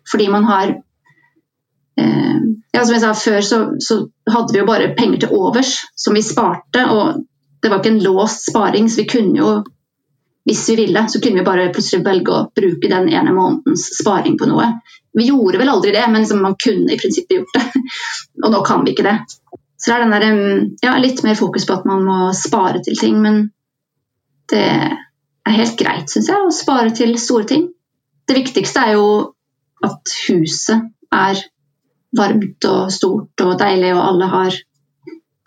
fordi 0.09 0.25
man 0.33 0.47
har 0.49 0.71
eh, 0.73 2.37
ja, 2.73 2.85
Som 2.85 2.95
jeg 2.95 3.01
sa 3.03 3.11
før, 3.13 3.41
så, 3.45 3.57
så, 3.77 3.97
hadde 4.29 4.53
vi 4.53 4.61
jo 4.61 4.65
bare 4.65 4.93
penger 4.97 5.23
til 5.23 5.33
overs 5.37 5.75
som 5.97 6.15
vi 6.17 6.23
sparte. 6.25 6.85
Og 6.89 7.25
det 7.61 7.69
var 7.69 7.81
ikke 7.81 7.91
en 7.93 8.03
låst 8.03 8.49
sparing, 8.49 8.89
så 8.89 9.03
vi 9.03 9.09
kunne 9.09 9.37
jo 9.37 9.51
hvis 10.49 10.69
vi 10.69 10.75
ville, 10.79 11.03
så 11.09 11.19
kunne 11.21 11.41
vi 11.41 11.45
bare 11.45 11.67
plutselig 11.73 12.05
velge 12.05 12.33
å 12.33 12.45
bruke 12.55 12.89
den 12.89 13.09
ene 13.11 13.33
månedens 13.35 13.83
sparing 13.99 14.37
på 14.39 14.47
noe. 14.49 14.65
Vi 15.13 15.27
gjorde 15.27 15.59
vel 15.61 15.69
aldri 15.69 15.91
det, 15.93 16.05
men 16.09 16.25
man 16.41 16.55
kunne 16.57 16.93
i 16.93 16.97
prinsippet 16.97 17.35
gjort 17.37 17.57
det. 17.57 17.83
Og 18.45 18.53
nå 18.55 18.63
kan 18.65 18.81
vi 18.85 18.95
ikke 18.95 19.05
det. 19.05 19.17
Så 19.79 19.95
det 19.95 20.07
er 20.17 20.23
der, 20.23 20.39
ja, 20.83 20.97
litt 20.99 21.21
mer 21.23 21.37
fokus 21.39 21.65
på 21.67 21.77
at 21.79 21.85
man 21.87 22.03
må 22.03 22.17
spare 22.35 22.81
til 22.83 22.97
ting. 22.99 23.19
Men 23.23 23.45
det 24.51 24.65
er 24.67 25.55
helt 25.55 25.77
greit, 25.79 26.11
syns 26.11 26.27
jeg, 26.27 26.47
å 26.47 26.53
spare 26.53 26.91
til 26.95 27.15
store 27.21 27.47
ting. 27.47 27.69
Det 28.27 28.35
viktigste 28.37 28.83
er 28.83 28.97
jo 28.97 29.05
at 29.85 30.15
huset 30.27 30.89
er 31.15 31.39
varmt 32.17 32.65
og 32.67 32.91
stort 32.91 33.45
og 33.45 33.55
deilig, 33.61 33.93
og 33.95 34.03
alle 34.03 34.29
har 34.33 34.59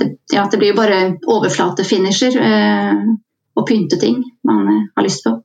det, 0.00 0.08
Ja, 0.32 0.46
det 0.48 0.58
blir 0.58 0.72
jo 0.72 0.78
bare 0.78 1.00
overflatefinisher 1.28 2.38
eh, 2.40 3.02
og 3.58 3.66
pynteting 3.68 4.22
man 4.48 4.68
eh, 4.72 4.84
har 4.96 5.04
lyst 5.04 5.26
på. 5.26 5.36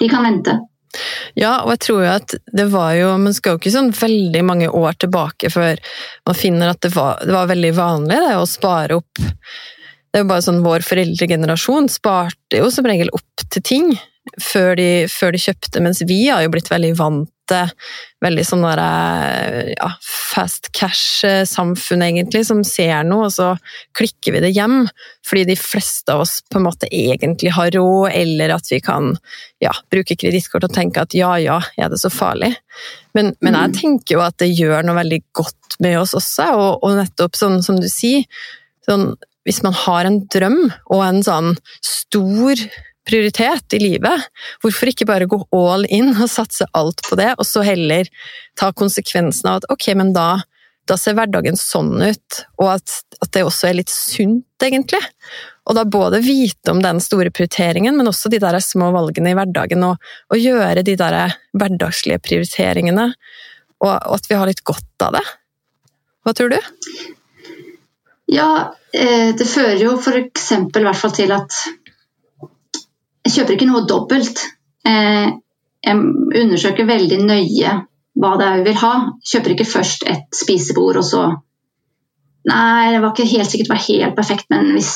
De 0.00 0.08
kan 0.08 0.24
vente. 0.24 0.54
Ja, 1.38 1.60
og 1.62 1.74
jeg 1.74 1.82
tror 1.86 2.00
jo 2.02 2.10
at 2.10 2.34
det 2.50 2.64
var 2.72 2.94
jo 2.98 3.12
Man 3.22 3.34
skal 3.36 3.54
jo 3.54 3.60
ikke 3.60 3.70
sånn 3.70 3.92
veldig 3.94 4.40
mange 4.42 4.70
år 4.74 4.96
tilbake 4.98 5.50
før 5.52 5.78
man 6.26 6.38
finner 6.38 6.72
at 6.72 6.80
det 6.82 6.90
var, 6.96 7.20
det 7.22 7.34
var 7.36 7.50
veldig 7.50 7.70
vanlig 7.76 8.18
det, 8.24 8.32
å 8.34 8.48
spare 8.48 8.98
opp. 8.98 9.22
Det 10.10 10.18
er 10.18 10.24
jo 10.24 10.30
bare 10.32 10.46
sånn 10.46 10.64
Vår 10.66 10.86
foreldregenerasjon 10.86 11.90
sparte 11.92 12.62
jo 12.62 12.70
som 12.74 12.88
regel 12.90 13.12
opp 13.14 13.46
til 13.46 13.66
ting 13.66 13.92
før 14.40 14.74
de, 14.78 14.88
før 15.10 15.34
de 15.34 15.42
kjøpte, 15.42 15.82
mens 15.82 16.02
vi 16.06 16.22
har 16.28 16.44
jo 16.44 16.52
blitt 16.52 16.70
veldig 16.72 16.94
vant 16.98 17.30
veldig 18.20 18.44
sånn 18.46 18.64
der, 18.64 18.80
eh, 18.82 19.70
ja, 19.74 19.88
fast 20.04 20.70
cash-samfunn, 20.76 22.02
egentlig, 22.04 22.44
som 22.46 22.62
ser 22.66 23.04
noe, 23.08 23.28
og 23.28 23.34
så 23.34 23.48
klikker 23.96 24.36
vi 24.36 24.42
det 24.44 24.52
hjem. 24.54 24.84
Fordi 25.26 25.44
de 25.48 25.56
fleste 25.58 26.12
av 26.12 26.24
oss 26.24 26.40
på 26.50 26.60
en 26.60 26.66
måte 26.68 26.90
egentlig 26.90 27.52
har 27.56 27.72
råd, 27.74 28.12
eller 28.14 28.54
at 28.54 28.70
vi 28.70 28.80
kan 28.84 29.16
ja, 29.62 29.72
bruke 29.92 30.16
kredittkort 30.16 30.68
og 30.68 30.74
tenke 30.74 31.02
at 31.02 31.16
ja, 31.16 31.32
ja, 31.42 31.60
er 31.76 31.90
det 31.90 32.00
så 32.02 32.12
farlig? 32.12 32.54
Men, 33.14 33.34
men, 33.40 33.56
jeg 33.56 33.72
mm. 33.72 33.78
tenker 33.80 34.16
jo 34.18 34.24
at 34.24 34.38
det 34.42 34.52
gjør 34.52 34.86
noe 34.86 35.00
veldig 35.00 35.22
godt 35.36 35.80
med 35.80 35.98
oss 36.00 36.14
også, 36.18 36.52
og, 36.54 36.84
og 36.84 37.00
nettopp 37.00 37.38
sånn 37.38 37.60
som 37.66 37.80
du 37.80 37.88
sier, 37.90 38.26
sånn, 38.86 39.14
hvis 39.48 39.62
man 39.64 39.74
har 39.86 40.06
en 40.06 40.22
drøm 40.30 40.62
og 40.92 41.02
en 41.02 41.22
sånn 41.24 41.54
stor 41.84 42.60
prioritet 43.08 43.76
i 43.76 43.80
livet. 43.82 44.28
Hvorfor 44.62 44.90
ikke 44.90 45.08
bare 45.08 45.28
gå 45.30 45.40
all 45.56 45.86
in 45.88 46.12
og 46.14 46.30
satse 46.30 46.66
alt 46.76 47.02
på 47.08 47.18
det, 47.20 47.32
og 47.38 47.46
så 47.48 47.64
heller 47.66 48.08
ta 48.58 48.72
konsekvensen 48.76 49.50
av 49.50 49.60
at 49.60 49.68
ok, 49.72 49.92
men 49.98 50.12
da, 50.16 50.42
da 50.88 50.98
ser 51.00 51.16
hverdagen 51.18 51.58
sånn 51.58 51.94
ut, 52.02 52.40
og 52.60 52.74
at, 52.76 52.98
at, 53.20 53.30
det 53.36 53.44
også 53.46 53.70
er 53.70 53.78
litt 53.80 53.92
sunt, 53.92 54.46
egentlig. 54.62 55.00
Og 55.68 55.76
da 55.78 55.86
både 55.86 56.22
vite 56.24 56.72
om 56.72 56.82
den 56.82 57.00
store 57.04 57.32
prioriteringen, 57.34 57.96
men 57.96 58.10
også 58.10 58.32
de 58.32 58.40
der 58.42 58.58
små 58.64 58.90
valgene 58.96 59.32
i 59.32 59.38
hverdagen, 59.38 59.84
og, 59.86 60.10
og 60.32 60.42
gjøre 60.42 60.84
de 60.86 60.96
der 61.00 61.36
hverdagslige 61.56 62.20
prioriteringene, 62.26 63.12
og, 63.80 63.94
og 63.94 64.18
at 64.18 64.28
vi 64.28 64.36
har 64.36 64.50
litt 64.50 64.64
godt 64.66 65.06
av 65.06 65.16
det. 65.16 65.24
Hva 66.20 66.36
tror 66.36 66.52
du? 66.52 66.58
Ja, 68.30 68.76
eh, 68.92 69.32
det 69.34 69.46
fører 69.48 69.80
jo 69.80 69.96
f.eks. 69.98 70.50
hvert 70.76 70.98
fall 70.98 71.14
til 71.16 71.32
at 71.34 71.56
jeg 73.26 73.34
kjøper 73.34 73.56
ikke 73.56 73.68
noe 73.68 73.86
dobbelt. 73.88 74.42
Eh, 74.88 75.28
jeg 75.80 75.96
undersøker 76.42 76.88
veldig 76.88 77.20
nøye 77.24 77.76
hva 78.20 78.32
det 78.40 78.46
er 78.46 78.60
vi 78.60 78.66
vil 78.70 78.80
ha. 78.82 78.94
Kjøper 79.32 79.54
ikke 79.54 79.68
først 79.68 80.06
et 80.10 80.42
spisebord 80.42 81.00
og 81.00 81.06
så 81.06 81.28
Nei, 82.48 82.94
det 82.94 83.02
var 83.02 83.10
ikke 83.12 83.28
helt 83.28 83.50
sikkert 83.52 83.68
det 83.68 83.74
var 83.74 83.82
helt 83.84 84.14
perfekt, 84.16 84.46
men 84.48 84.70
hvis, 84.72 84.92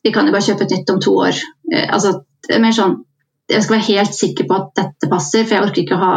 vi 0.00 0.14
kan 0.14 0.24
jo 0.24 0.32
bare 0.32 0.46
kjøpe 0.46 0.64
et 0.64 0.70
nytt 0.72 0.92
om 0.94 1.00
to 1.04 1.12
år. 1.26 1.36
Eh, 1.68 1.84
altså, 1.92 2.14
mer 2.62 2.72
sånn, 2.72 2.94
jeg 3.52 3.66
skal 3.66 3.76
være 3.76 3.88
helt 3.90 4.16
sikker 4.16 4.46
på 4.48 4.56
at 4.56 4.70
dette 4.80 5.10
passer, 5.10 5.44
for 5.44 5.58
jeg 5.58 5.66
orker 5.66 5.82
ikke 5.82 5.98
å 5.98 6.00
ha 6.00 6.14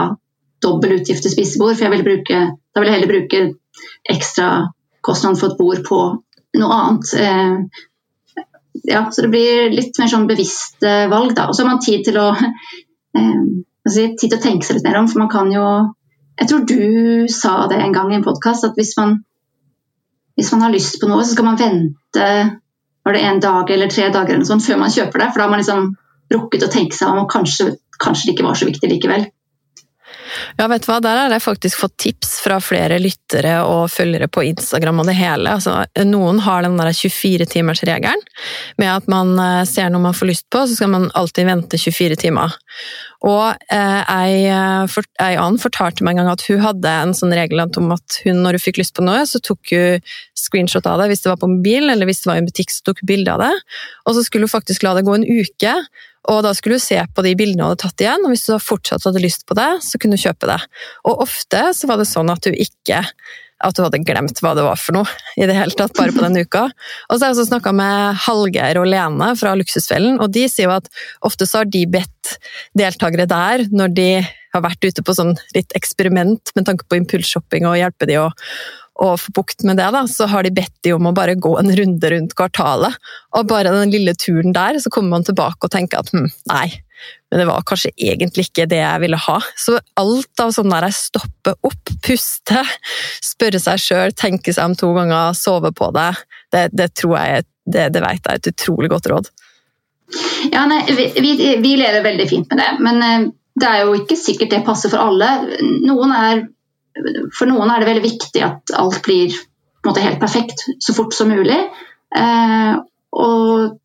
dobbel 0.64 0.96
utgift 0.96 1.26
til 1.26 1.34
spisebord. 1.34 1.76
for 1.76 1.92
vil 1.92 2.06
bruke, 2.08 2.40
Da 2.56 2.80
vil 2.80 2.88
jeg 2.88 2.96
heller 2.96 3.12
bruke 3.12 3.42
ekstra 4.10 4.48
kostnad 5.04 5.36
for 5.40 5.52
et 5.52 5.60
bord 5.60 5.84
på 5.84 6.00
noe 6.60 6.80
annet. 6.80 7.12
Eh, 8.76 8.94
ja, 8.94 9.06
så 9.12 9.26
det 9.26 9.32
blir 9.34 9.72
litt 9.74 10.00
mer 10.00 10.12
sånn 10.12 10.28
bevisste 10.30 10.94
valg, 11.12 11.34
da. 11.38 11.48
Og 11.50 11.56
så 11.56 11.64
har 11.64 11.72
man 11.72 11.84
tid 11.84 12.06
til 12.08 12.20
å 12.22 12.28
eh, 13.18 13.40
tid 13.90 14.28
til 14.28 14.38
å 14.38 14.44
tenke 14.44 14.68
seg 14.68 14.80
litt 14.80 14.90
mer 14.90 15.02
om, 15.02 15.10
for 15.12 15.24
man 15.24 15.32
kan 15.32 15.52
jo 15.54 15.66
Jeg 16.40 16.48
tror 16.48 16.62
du 16.64 17.28
sa 17.28 17.68
det 17.68 17.82
en 17.84 17.92
gang 17.92 18.14
i 18.14 18.16
en 18.16 18.24
podkast, 18.24 18.64
at 18.64 18.78
hvis 18.80 18.94
man, 18.96 19.18
hvis 20.40 20.54
man 20.54 20.62
har 20.64 20.72
lyst 20.72 21.02
på 21.02 21.10
noe, 21.10 21.26
så 21.26 21.34
skal 21.36 21.50
man 21.50 21.60
vente 21.60 22.28
var 23.04 23.14
det 23.14 23.24
en 23.28 23.42
dag 23.44 23.72
eller 23.72 23.90
tre 23.92 24.06
dager 24.14 24.36
eller 24.38 24.48
sånt, 24.48 24.64
før 24.64 24.80
man 24.80 24.94
kjøper 24.94 25.20
det. 25.20 25.28
For 25.34 25.42
da 25.42 25.48
har 25.48 25.52
man 25.52 25.60
liksom 25.60 25.90
rukket 26.32 26.64
å 26.64 26.72
tenke 26.72 26.96
seg 26.96 27.12
om, 27.12 27.24
og 27.26 27.32
kanskje, 27.32 27.74
kanskje 28.00 28.30
det 28.30 28.36
ikke 28.36 28.46
var 28.48 28.60
så 28.60 28.70
viktig 28.70 28.92
likevel. 28.92 29.26
Ja, 30.60 30.66
vet 30.68 30.84
du 30.84 30.90
hva, 30.90 30.98
der 31.00 31.16
har 31.16 31.32
jeg 31.32 31.40
faktisk 31.40 31.80
fått 31.80 31.94
tips 32.04 32.34
fra 32.44 32.58
flere 32.60 32.98
lyttere 33.00 33.62
og 33.64 33.86
følgere 33.94 34.28
på 34.28 34.44
Instagram 34.44 34.98
og 35.00 35.08
det 35.08 35.16
hele. 35.16 35.54
Altså, 35.56 35.86
noen 36.04 36.42
har 36.44 36.66
den 36.66 36.76
der 36.76 36.92
24-timersregelen 36.92 38.26
med 38.82 38.90
at 38.92 39.08
man 39.08 39.32
eh, 39.40 39.62
ser 39.70 39.88
noe 39.88 40.04
man 40.04 40.18
får 40.18 40.28
lyst 40.28 40.48
på, 40.52 40.66
så 40.68 40.76
skal 40.76 40.92
man 40.92 41.08
alltid 41.16 41.48
vente 41.48 41.80
24 41.80 42.20
timer. 42.26 42.58
Og 43.24 43.56
eh, 43.72 44.12
ei, 44.12 44.52
for, 44.92 45.08
ei 45.24 45.40
annen 45.40 45.62
fortalte 45.64 46.04
meg 46.04 46.18
en 46.18 46.26
gang 46.26 46.34
at 46.34 46.44
hun 46.50 46.60
hadde 46.66 46.98
en 47.06 47.16
sånn 47.16 47.38
regel 47.40 47.64
om 47.64 47.96
at 47.96 48.20
hun, 48.26 48.44
når 48.44 48.60
hun 48.60 48.66
fikk 48.66 48.82
lyst 48.84 48.98
på 49.00 49.08
noe, 49.08 49.24
så 49.32 49.40
tok 49.40 49.72
hun 49.72 50.12
screenshot 50.36 50.92
av 50.92 51.00
det 51.00 51.08
hvis 51.14 51.24
det 51.24 51.32
var 51.32 51.40
på 51.40 51.54
mobil, 51.56 51.88
eller 51.88 52.08
hvis 52.10 52.26
det 52.26 52.34
var 52.34 52.40
i 52.40 52.44
en 52.44 52.52
butikk, 52.52 52.76
så 52.76 52.84
tok 52.92 53.00
hun 53.00 53.14
bilde 53.16 53.32
av 53.32 53.46
det. 53.48 53.54
Og 54.04 54.20
så 54.20 54.28
skulle 54.28 54.52
hun 54.52 54.58
faktisk 54.58 54.84
la 54.84 54.98
det 55.00 55.08
gå 55.08 55.16
en 55.16 55.28
uke, 55.28 55.78
og 56.28 56.42
da 56.44 56.52
skulle 56.58 56.80
du 56.80 56.84
se 56.84 57.00
på 57.16 57.24
de 57.26 57.36
bildene 57.40 57.64
du 57.64 57.68
hadde 57.70 57.84
tatt 57.86 58.04
igjen, 58.04 58.26
og 58.26 58.34
hvis 58.34 58.48
du 58.50 58.56
fortsatt 58.62 59.06
hadde 59.08 59.24
lyst 59.24 59.46
på 59.48 59.56
det, 59.58 59.70
så 59.86 60.02
kunne 60.02 60.20
du 60.20 60.24
kjøpe 60.26 60.50
det. 60.50 60.60
Og 61.08 61.24
ofte 61.26 61.70
så 61.78 61.90
var 61.90 62.02
det 62.02 62.10
sånn 62.10 62.32
at 62.34 62.44
du 62.44 62.52
ikke 62.52 63.06
at 63.60 63.76
du 63.76 63.82
hadde 63.84 64.00
glemt 64.08 64.40
hva 64.40 64.54
det 64.56 64.64
var 64.64 64.80
for 64.80 64.96
noe 64.96 65.40
i 65.40 65.48
det 65.48 65.56
hele 65.58 65.76
tatt, 65.76 65.92
bare 65.98 66.14
på 66.16 66.24
den 66.24 66.40
uka. 66.46 66.70
Og 67.10 67.18
så 67.18 67.26
har 67.26 67.32
jeg 67.32 67.36
også 67.36 67.50
snakka 67.50 67.74
med 67.76 68.20
Hallgeir 68.24 68.80
og 68.80 68.88
Lene 68.88 69.34
fra 69.40 69.56
Luksusfellen, 69.60 70.20
og 70.24 70.32
de 70.36 70.46
sier 70.52 70.70
jo 70.70 70.76
at 70.78 70.88
ofte 71.28 71.48
så 71.50 71.62
har 71.62 71.72
de 71.72 71.84
bedt 71.92 72.38
deltakere 72.80 73.28
der, 73.30 73.66
når 73.72 73.96
de 73.98 74.10
har 74.54 74.64
vært 74.64 74.88
ute 74.88 75.04
på 75.06 75.16
sånn 75.16 75.36
litt 75.58 75.76
eksperiment 75.78 76.54
med 76.56 76.70
tanke 76.70 76.88
på 76.88 77.02
impulsshopping 77.02 77.68
og 77.70 77.78
hjelpe 77.82 78.08
de 78.10 78.22
å, 78.22 78.30
å 79.00 79.14
få 79.20 79.32
bukt 79.36 79.64
med 79.68 79.80
det, 79.80 79.88
da, 79.96 80.04
så 80.12 80.28
har 80.30 80.44
de 80.44 80.52
bedt 80.56 80.76
de 80.84 80.94
om 80.96 81.08
å 81.08 81.16
bare 81.16 81.38
gå 81.40 81.54
en 81.60 81.72
runde 81.76 82.12
rundt 82.12 82.36
kvartalet. 82.38 82.98
Og 83.38 83.48
bare 83.50 83.72
den 83.74 83.94
lille 83.94 84.16
turen 84.20 84.56
der, 84.56 84.80
så 84.84 84.92
kommer 84.92 85.18
man 85.18 85.28
tilbake 85.28 85.68
og 85.68 85.74
tenker 85.74 86.02
at 86.02 86.12
hm, 86.12 86.28
nei, 86.52 86.68
men 87.30 87.42
det 87.42 87.48
var 87.48 87.66
kanskje 87.68 87.94
egentlig 87.96 88.50
ikke 88.50 88.68
det 88.70 88.82
jeg 88.82 89.04
ville 89.04 89.20
ha. 89.24 89.38
Så 89.60 89.78
alt 90.00 90.44
av 90.44 90.52
sånn 90.56 90.72
der 90.74 90.90
jeg 90.90 90.98
stopper 90.98 91.56
opp, 91.70 91.94
puste, 92.06 92.64
spørre 93.24 93.62
seg 93.64 93.84
sjøl, 93.84 94.16
tenke 94.18 94.54
seg 94.56 94.72
om 94.72 94.78
to 94.80 94.92
ganger, 94.98 95.38
sove 95.38 95.72
på 95.76 95.92
det, 95.96 96.12
det, 96.54 96.68
det 96.76 96.92
tror 96.98 97.20
jeg 97.22 97.48
det, 97.70 97.92
det 97.94 98.02
vet 98.02 98.20
jeg 98.24 98.34
er 98.34 98.42
et 98.42 98.52
utrolig 98.52 98.90
godt 98.92 99.10
råd. 99.12 99.30
Ja, 100.50 100.64
nei, 100.66 100.82
vi, 100.90 101.12
vi, 101.22 101.34
vi 101.62 101.76
lever 101.78 102.02
veldig 102.02 102.26
fint 102.30 102.50
med 102.50 102.64
det, 102.64 102.70
men 102.82 103.04
eh, 103.06 103.28
det 103.60 103.68
er 103.70 103.84
jo 103.86 103.98
ikke 104.00 104.18
sikkert 104.18 104.56
det 104.56 104.64
passer 104.66 104.90
for 104.90 105.04
alle. 105.04 105.60
Noen 105.86 106.16
er 106.16 106.48
for 107.36 107.50
noen 107.50 107.72
er 107.72 107.82
det 107.82 107.90
veldig 107.90 108.06
viktig 108.06 108.44
at 108.46 108.74
alt 108.80 109.02
blir 109.06 109.36
måte, 109.86 110.04
helt 110.04 110.20
perfekt 110.20 110.66
så 110.80 110.94
fort 110.94 111.14
som 111.14 111.30
mulig. 111.32 111.60
Eh, 112.16 112.74
og 113.12 113.78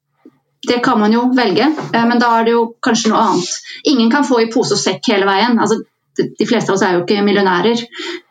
det 0.69 0.79
kan 0.85 1.01
man 1.01 1.13
jo 1.13 1.27
velge, 1.37 1.67
eh, 1.95 2.07
men 2.07 2.21
da 2.21 2.39
er 2.39 2.47
det 2.47 2.55
jo 2.57 2.65
kanskje 2.83 3.13
noe 3.13 3.27
annet. 3.29 3.59
Ingen 3.93 4.11
kan 4.11 4.27
få 4.27 4.41
i 4.43 4.51
pose 4.53 4.77
og 4.77 4.81
sekk 4.81 5.13
hele 5.13 5.29
veien. 5.29 5.59
Altså, 5.61 5.81
de, 6.17 6.29
de, 6.39 6.49
fleste 6.49 6.73
av 6.73 6.79
oss 6.79 6.87
er 6.87 6.97
jo 6.97 7.05
ikke 7.05 7.25
millionærer, 7.27 7.85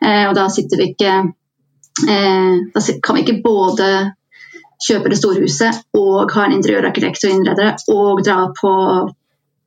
eh, 0.04 0.24
og 0.28 0.34
da 0.36 0.48
sitter 0.52 0.80
vi 0.80 0.90
ikke 0.92 1.14
eh, 2.08 2.54
Da 2.74 2.84
kan 3.04 3.18
vi 3.18 3.24
ikke 3.24 3.42
både 3.44 3.90
kjøpe 4.84 5.12
det 5.12 5.18
store 5.20 5.44
huset 5.44 5.84
og 5.96 6.32
ha 6.34 6.46
en 6.46 6.56
interiørarkitekt 6.56 7.24
og 7.24 7.36
innredere 7.36 7.76
og 7.94 8.24
dra 8.26 8.48
på 8.56 8.72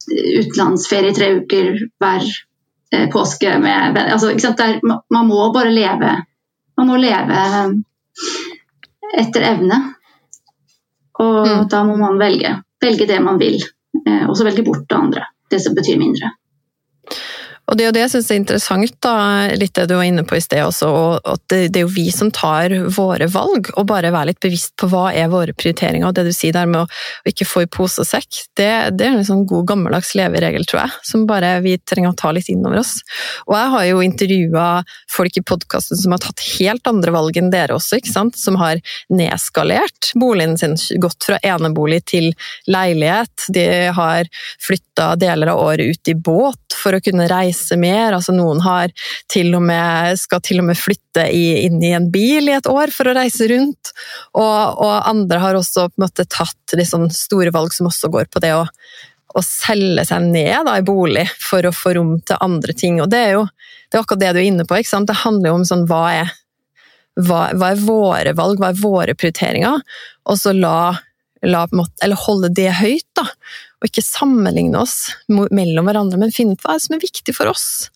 utenlandsferie 0.07 1.13
i 1.13 1.15
tre 1.15 1.29
uker 1.39 1.71
hver 2.01 2.27
Eh, 2.27 2.46
påske 3.13 3.57
med 3.59 3.97
altså, 3.97 4.31
Der, 4.57 4.79
Man 5.13 5.27
må 5.27 5.51
bare 5.53 5.71
leve. 5.73 6.13
Man 6.77 6.87
må 6.87 6.97
leve 7.01 7.33
eh, 7.33 7.71
etter 9.21 9.47
evne. 9.51 9.79
Og 11.19 11.47
mm. 11.47 11.67
da 11.71 11.83
må 11.83 11.97
man 11.97 12.19
velge. 12.21 12.53
Velge 12.81 13.07
det 13.09 13.17
man 13.23 13.39
vil, 13.41 13.57
eh, 14.05 14.25
og 14.29 14.37
så 14.37 14.45
velge 14.45 14.63
bort 14.63 14.85
det 14.89 14.95
andre. 14.95 15.23
Det 15.49 15.59
som 15.63 15.75
betyr 15.75 15.97
mindre. 15.97 16.29
Og 17.67 17.75
det, 17.75 17.83
er 17.83 17.89
jo 17.89 17.95
det 17.97 18.03
jeg 18.05 18.11
syns 18.13 18.29
er 18.31 18.37
interessant, 18.39 18.93
da, 19.03 19.13
litt 19.59 19.73
det 19.75 19.89
du 19.89 19.97
var 19.97 20.07
inne 20.07 20.23
på 20.27 20.37
i 20.37 20.43
sted 20.43 20.63
også, 20.63 20.89
at 21.19 21.41
det, 21.51 21.57
det, 21.75 21.81
er 21.81 21.83
jo 21.83 21.91
vi 21.91 22.05
som 22.15 22.29
tar 22.31 22.71
våre 22.95 23.27
valg, 23.33 23.67
og 23.75 23.89
bare 23.89 24.13
være 24.15 24.31
litt 24.31 24.39
bevisst 24.43 24.71
på 24.79 24.87
hva 24.87 25.09
er 25.11 25.27
våre 25.33 25.51
prioriteringer. 25.51 26.07
Og 26.07 26.15
det 26.15 26.23
du 26.29 26.31
sier 26.31 26.55
der 26.55 26.69
med 26.69 26.85
å, 26.85 26.87
å 26.87 27.31
ikke 27.31 27.47
få 27.47 27.65
i 27.65 27.69
pose 27.77 28.05
og 28.05 28.07
sekk, 28.07 28.29
det, 28.55 28.69
det, 28.95 29.09
er 29.09 29.17
en 29.17 29.27
sånn 29.27 29.43
god 29.49 29.67
gammeldags 29.73 30.13
leveregel, 30.15 30.63
tror 30.69 30.85
jeg, 30.85 31.01
som 31.09 31.25
bare 31.27 31.57
vi 31.65 31.75
trenger 31.83 32.13
å 32.13 32.17
ta 32.21 32.31
litt 32.35 32.47
inn 32.53 32.63
over 32.63 32.79
oss. 32.79 33.01
Og 33.49 33.57
jeg 33.57 33.73
har 33.75 33.89
jo 33.89 33.99
intervjua 34.05 34.69
folk 35.17 35.41
i 35.41 35.45
podkasten 35.51 35.99
som 35.99 36.15
har 36.15 36.23
tatt 36.23 36.45
helt 36.53 36.87
andre 36.87 37.15
valg 37.17 37.41
enn 37.41 37.51
dere 37.51 37.75
også, 37.75 37.99
ikke 37.99 38.15
sant? 38.15 38.39
som 38.39 38.55
har 38.61 38.79
nedskalert 39.11 40.13
boligen 40.15 40.55
sin, 40.59 40.77
gått 41.03 41.27
fra 41.27 41.41
enebolig 41.43 41.99
til 42.13 42.31
leilighet. 42.69 43.49
De 43.51 43.67
har 43.97 44.31
flytta 44.63 45.17
deler 45.19 45.51
av 45.51 45.65
året 45.67 45.97
ut 45.97 46.13
i 46.13 46.15
båt 46.15 46.77
for 46.77 46.95
å 46.95 47.03
kunne 47.03 47.27
reise 47.27 47.56
reise 47.57 47.77
mer. 47.77 48.13
Altså 48.13 48.33
noen 48.35 48.61
til 49.27 49.59
med, 49.59 50.17
skal 50.19 50.41
til 50.41 50.59
og 50.59 50.65
med 50.69 50.77
flytte 50.77 51.27
i, 51.31 51.65
inn 51.65 51.81
i 51.83 51.93
en 51.93 52.09
bil 52.11 52.49
i 52.49 52.55
et 52.57 52.67
år 52.67 52.91
for 52.91 53.07
å 53.07 53.15
reise 53.17 53.47
rundt. 53.47 53.93
Og, 54.33 54.77
og 54.77 55.09
andre 55.09 55.39
har 55.39 55.55
også 55.55 55.89
på 55.89 55.97
en 55.97 56.05
måte 56.05 56.25
tatt 56.25 56.77
liksom 56.77 57.09
store 57.09 57.51
valg 57.51 57.73
som 57.73 57.87
også 57.87 58.09
går 58.09 58.29
på 58.29 58.39
det 58.39 58.53
å, 58.55 58.65
å 59.35 59.41
selge 59.43 60.05
seg 60.05 60.29
ned 60.31 60.65
da, 60.65 60.77
i 60.77 60.85
bolig 60.85 61.27
for 61.39 61.65
å 61.65 61.73
få 61.73 61.95
rom 61.97 62.19
til 62.21 62.37
andre 62.39 62.73
ting. 62.73 63.01
Og 63.01 63.09
det 63.09 63.17
er 63.17 63.37
jo 63.37 63.47
det 63.87 63.97
er 63.97 64.03
akkurat 64.03 64.19
det 64.19 64.33
du 64.35 64.41
er 64.41 64.49
inne 64.49 64.65
på. 64.67 64.77
ikke 64.77 64.89
sant? 64.89 65.07
Det 65.07 65.23
handler 65.23 65.49
jo 65.49 65.59
om 65.61 65.67
sånn, 65.67 65.85
hva 65.87 66.03
er, 66.11 66.31
hva, 67.15 67.47
hva 67.55 67.71
er 67.71 67.83
våre 67.83 68.33
valg, 68.35 68.59
hva 68.59 68.73
er 68.73 68.81
våre 68.81 69.15
prioriteringer? 69.15 69.79
Og 70.27 70.39
så 70.41 70.51
la, 70.51 70.91
la 71.47 71.61
eller 71.71 72.19
holde 72.19 72.51
det 72.51 72.73
høyt, 72.81 73.07
da 73.15 73.29
og 73.77 73.89
ikke 73.89 74.01
sammenligne 74.01 74.79
oss 74.81 75.11
mellom 75.29 75.85
hverandre, 75.85 76.19
men 76.19 76.33
finne 76.33 76.57
ut 76.57 76.63
hva 76.65 76.77
som 76.81 76.95
er 76.95 77.03
viktig 77.03 77.35
for 77.37 77.51
oss. 77.51 77.89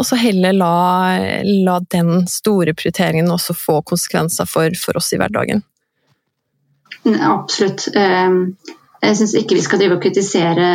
Og 0.00 0.06
så 0.08 0.16
heller 0.18 0.56
la, 0.56 0.72
la 1.44 1.76
den 1.92 2.26
store 2.30 2.74
prioriteringen 2.74 3.30
også 3.30 3.54
få 3.54 3.80
konsekvenser 3.86 4.48
for, 4.48 4.72
for 4.78 4.98
oss 4.98 5.12
i 5.12 5.20
hverdagen. 5.20 5.62
Absolutt. 7.04 7.88
Ehm, 7.94 8.56
jeg 9.02 9.18
syns 9.18 9.36
ikke 9.38 9.58
vi 9.58 9.64
skal 9.64 9.82
drive 9.82 9.98
og 9.98 10.04
kritisere 10.04 10.68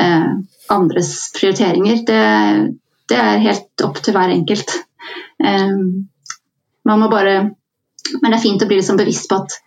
eh, 0.00 0.28
andres 0.72 1.12
prioriteringer. 1.36 2.02
Det, 2.08 2.22
det 3.12 3.18
er 3.18 3.44
helt 3.44 3.86
opp 3.86 4.00
til 4.02 4.16
hver 4.16 4.32
enkelt. 4.34 4.74
Ehm, 5.44 6.08
man 6.88 7.00
må 7.02 7.08
bare 7.12 7.38
Men 8.22 8.32
det 8.32 8.38
er 8.38 8.40
fint 8.40 8.62
å 8.64 8.66
bli 8.70 8.78
liksom 8.78 8.96
bevisst 8.96 9.26
på 9.28 9.36
at 9.36 9.58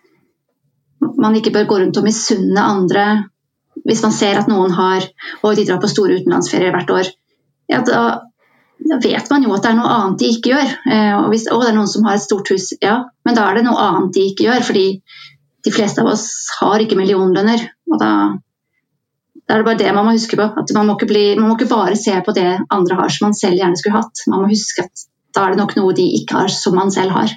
man 1.21 1.35
ikke 1.37 1.51
bør 1.53 1.67
gå 1.69 1.75
rundt 1.81 1.97
og 1.99 2.05
misunne 2.07 2.63
andre 2.63 3.03
hvis 3.87 4.03
man 4.05 4.13
ser 4.15 4.39
at 4.39 4.49
noen 4.51 4.73
har 4.75 5.07
og 5.41 5.55
de 5.57 5.65
drar 5.67 5.81
på 5.81 5.89
store 5.91 6.19
utenlandsferier 6.21 6.73
hvert 6.75 6.93
år, 6.93 7.09
ja, 7.71 7.79
da, 7.87 8.01
da, 8.81 8.99
vet 9.01 9.31
man 9.31 9.45
jo 9.45 9.55
at 9.55 9.63
det 9.63 9.71
er 9.71 9.79
noe 9.79 9.95
annet 9.95 10.21
de 10.21 10.31
ikke 10.35 10.53
gjør. 10.53 10.71
Eh, 10.91 11.13
og 11.17 11.27
hvis 11.31 11.47
å, 11.49 11.59
det 11.63 11.71
er 11.71 11.77
noen 11.77 11.89
som 11.89 12.07
har 12.07 12.19
et 12.19 12.25
stort 12.25 12.51
hus, 12.53 12.71
ja, 12.83 12.97
men 13.25 13.37
da 13.37 13.47
er 13.47 13.59
det 13.59 13.67
noe 13.67 13.81
annet 13.87 14.15
de 14.17 14.27
ikke 14.31 14.47
gjør. 14.49 14.65
Fordi 14.67 14.85
de 15.65 15.73
fleste 15.73 16.03
av 16.03 16.11
oss 16.11 16.25
har 16.59 16.83
ikke 16.83 16.97
millionlønner. 16.99 17.67
Og 17.91 18.01
da, 18.01 18.13
Da 19.41 19.55
er 19.55 19.61
det 19.61 19.67
bare 19.67 19.79
det 19.81 19.93
man 19.95 20.05
må 20.07 20.13
huske 20.15 20.37
på. 20.39 20.45
at 20.59 20.73
Man 20.75 20.87
må 20.87 20.97
bli, 20.99 21.23
man 21.39 21.49
må 21.49 21.55
ikke 21.57 21.71
bare 21.71 21.97
se 21.99 22.13
på 22.25 22.33
det 22.37 22.49
andre 22.71 22.99
har 22.99 23.09
som 23.11 23.27
man 23.27 23.37
selv 23.37 23.59
gjerne 23.59 23.79
skulle 23.79 23.97
hatt. 23.97 24.25
Man 24.31 24.43
må 24.43 24.51
huske 24.51 24.85
at 24.85 25.07
da 25.35 25.45
er 25.45 25.53
det 25.53 25.61
nok 25.61 25.75
noe 25.79 25.95
de 25.95 26.05
ikke 26.19 26.37
har 26.43 26.53
som 26.53 26.75
man 26.75 26.91
selv 26.91 27.15
har. 27.15 27.33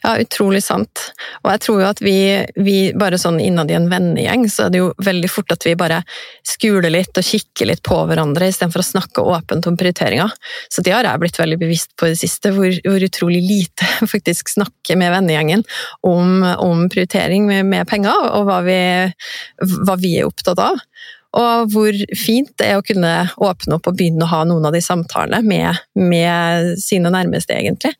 Ja, 0.00 0.14
utrolig 0.16 0.62
sant. 0.64 1.02
Og 1.42 1.50
jeg 1.52 1.60
tror 1.60 1.80
jo 1.82 1.88
at 1.90 1.98
vi, 2.00 2.14
vi 2.56 2.76
bare 2.96 3.18
sånn 3.20 3.36
innad 3.42 3.68
i 3.68 3.76
en 3.76 3.90
vennegjeng, 3.90 4.46
så 4.48 4.66
er 4.66 4.72
det 4.72 4.80
jo 4.80 4.86
veldig 5.04 5.28
fort 5.28 5.52
at 5.52 5.66
vi 5.68 5.74
bare 5.76 5.98
skuler 6.46 6.88
litt 6.88 7.20
og 7.20 7.26
kikker 7.26 7.68
litt 7.68 7.82
på 7.84 7.98
hverandre 8.08 8.48
istedenfor 8.48 8.80
å 8.80 8.88
snakke 8.88 9.26
åpent 9.36 9.68
om 9.68 9.76
prioriteringer. 9.76 10.32
Så 10.72 10.80
det 10.86 10.96
har 10.96 11.04
jeg 11.04 11.20
blitt 11.20 11.42
veldig 11.42 11.60
bevisst 11.60 11.92
på 12.00 12.08
i 12.08 12.14
det 12.14 12.20
siste, 12.22 12.54
hvor, 12.56 12.72
hvor 12.86 13.06
utrolig 13.10 13.44
lite 13.44 13.92
faktisk 14.14 14.54
snakker 14.56 14.96
med 15.00 15.12
vennegjengen 15.18 15.68
om, 16.08 16.48
om 16.48 16.88
prioritering 16.88 17.44
med, 17.50 17.68
med, 17.68 17.88
penger, 17.90 18.28
og 18.32 18.48
hva 18.48 18.62
vi, 18.64 18.80
hva 19.84 20.00
vi 20.00 20.16
er 20.16 20.32
opptatt 20.32 20.64
av. 20.64 20.80
Og 21.36 21.74
hvor 21.74 21.94
fint 22.18 22.50
det 22.58 22.72
er 22.72 22.80
å 22.80 22.86
kunne 22.86 23.12
åpne 23.36 23.76
opp 23.76 23.86
og 23.86 24.00
begynne 24.00 24.24
å 24.24 24.32
ha 24.32 24.46
noen 24.48 24.64
av 24.66 24.72
de 24.74 24.80
samtalene 24.82 25.44
med, 25.44 25.84
med 26.00 26.78
sine 26.80 27.12
nærmeste, 27.12 27.60
egentlig. 27.60 27.92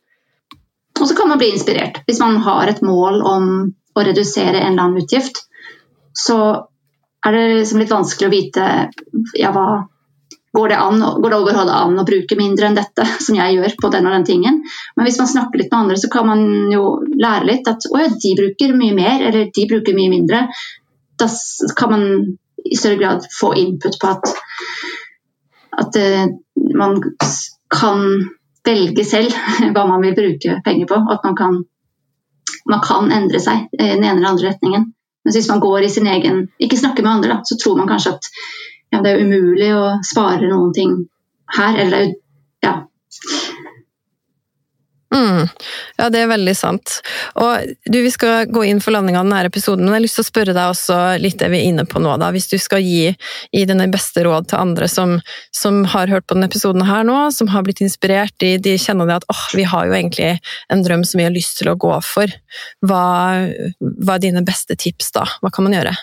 Og 1.01 1.07
så 1.09 1.15
kan 1.17 1.31
man 1.31 1.39
bli 1.41 1.51
inspirert. 1.55 2.03
Hvis 2.05 2.21
man 2.21 2.37
har 2.45 2.69
et 2.69 2.83
mål 2.85 3.21
om 3.25 3.47
å 3.97 4.03
redusere 4.05 4.59
en 4.59 4.73
eller 4.73 4.83
annen 4.83 5.01
utgift, 5.01 5.43
så 6.13 6.37
er 7.25 7.35
det 7.35 7.47
liksom 7.61 7.81
litt 7.81 7.93
vanskelig 7.93 8.27
å 8.27 8.33
vite 8.33 8.67
ja, 9.37 9.51
hva, 9.53 9.65
går 10.53 10.69
det, 10.69 10.77
an, 10.77 10.99
det 10.99 11.37
overhodet 11.37 11.75
an 11.75 11.99
å 12.01 12.05
bruke 12.07 12.37
mindre 12.39 12.67
enn 12.67 12.77
dette, 12.77 13.05
som 13.25 13.37
jeg 13.37 13.57
gjør 13.57 13.77
på 13.81 13.91
den 13.93 14.07
og 14.09 14.15
den 14.17 14.27
tingen. 14.27 14.61
Men 14.95 15.07
hvis 15.07 15.19
man 15.21 15.31
snakker 15.31 15.61
litt 15.61 15.71
med 15.71 15.79
andre, 15.79 15.99
så 16.01 16.11
kan 16.11 16.27
man 16.27 16.45
jo 16.73 16.85
lære 17.15 17.47
litt 17.49 17.71
at 17.71 17.87
å 17.91 18.01
ja, 18.01 18.11
de 18.11 18.35
bruker 18.39 18.75
mye 18.77 18.97
mer, 18.97 19.25
eller 19.29 19.49
de 19.53 19.67
bruker 19.69 19.97
mye 19.97 20.13
mindre. 20.13 20.45
Da 21.19 21.29
kan 21.77 21.93
man 21.93 22.05
i 22.61 22.77
større 22.77 22.99
grad 22.99 23.25
få 23.33 23.55
input 23.57 23.97
på 24.01 24.09
at, 24.11 24.35
at 25.81 25.97
uh, 25.97 26.27
man 26.77 26.99
kan 27.71 28.03
velge 28.67 29.05
selv 29.07 29.35
hva 29.75 29.85
man 29.89 30.01
vil 30.05 30.17
bruke 30.17 30.57
penger 30.65 30.89
på. 30.89 30.99
At 31.13 31.23
man 31.27 31.37
kan, 31.37 31.61
man 32.69 32.83
kan 32.85 33.11
endre 33.11 33.41
seg 33.43 33.67
i 33.77 33.83
den 33.83 34.03
ene 34.03 34.17
eller 34.17 34.33
andre 34.33 34.51
retningen. 34.51 34.89
Men 35.23 35.35
hvis 35.35 35.49
man 35.51 35.61
går 35.61 35.85
i 35.85 35.89
sin 35.93 36.07
egen 36.09 36.47
Ikke 36.57 36.77
snakker 36.77 37.05
med 37.05 37.11
andre, 37.11 37.35
da, 37.35 37.41
så 37.45 37.57
tror 37.61 37.77
man 37.77 37.89
kanskje 37.89 38.15
at 38.15 38.29
ja, 38.91 39.01
det 39.03 39.11
er 39.11 39.21
umulig 39.21 39.69
å 39.77 39.83
spare 40.03 40.49
noen 40.49 40.73
ting 40.75 40.95
her. 41.57 41.77
Eller 41.85 42.13
ja, 42.63 42.73
Mm. 45.11 45.47
Ja, 45.97 46.07
det 46.09 46.21
er 46.21 46.29
veldig 46.31 46.53
sant. 46.55 46.93
Og 47.35 47.73
du, 47.83 47.97
Vi 48.01 48.11
skal 48.11 48.47
gå 48.47 48.63
inn 48.63 48.79
for 48.83 48.95
landing 48.95 49.17
av 49.19 49.25
denne 49.25 49.41
episoden, 49.49 49.83
men 49.83 49.93
jeg 49.93 49.99
har 49.99 50.05
lyst 50.05 50.19
til 50.19 50.23
å 50.23 50.29
spørre 50.29 50.55
deg 50.55 50.71
også 50.71 50.99
litt 51.19 51.39
det 51.41 51.49
vi 51.51 51.59
er 51.59 51.71
inne 51.71 51.85
på 51.85 51.99
nå. 51.99 52.13
da. 52.21 52.29
Hvis 52.31 52.47
du 52.51 52.55
skal 52.61 52.83
gi, 52.85 53.11
gi 53.51 53.63
dine 53.67 53.89
beste 53.91 54.23
råd 54.23 54.47
til 54.51 54.61
andre 54.61 54.87
som, 54.91 55.17
som, 55.55 55.83
har 55.91 56.11
hørt 56.11 56.27
på 56.27 56.37
denne 56.37 56.47
episoden 56.47 56.85
her 56.87 57.03
nå, 57.07 57.17
som 57.35 57.51
har 57.51 57.65
blitt 57.67 57.83
inspirert, 57.83 58.33
de, 58.39 58.55
de 58.63 58.77
kjenner 58.79 59.09
det 59.09 59.19
at 59.19 59.27
åh, 59.31 59.43
vi 59.57 59.65
har 59.67 59.89
jo 59.89 59.97
egentlig 59.97 60.31
en 60.71 60.85
drøm 60.85 61.03
som 61.07 61.19
vi 61.19 61.27
har 61.27 61.35
lyst 61.35 61.59
til 61.59 61.73
å 61.73 61.77
gå 61.79 61.91
for. 62.07 62.31
Hva, 62.87 63.03
hva 63.79 64.15
er 64.15 64.23
dine 64.23 64.45
beste 64.47 64.79
tips 64.79 65.11
da? 65.17 65.25
Hva 65.43 65.51
kan 65.51 65.67
man 65.67 65.75
gjøre? 65.75 65.95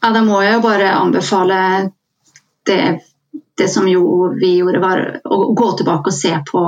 Ja, 0.00 0.10
Da 0.10 0.22
må 0.24 0.40
jeg 0.42 0.56
jo 0.56 0.64
bare 0.64 0.94
anbefale 0.96 1.58
det, 2.66 2.80
det 3.58 3.68
som 3.68 3.84
jo 3.90 4.32
vi 4.38 4.56
gjorde, 4.56 4.80
var 4.80 5.04
å 5.28 5.52
gå 5.52 5.68
tilbake 5.76 6.10
og 6.10 6.16
se 6.16 6.32
på 6.48 6.64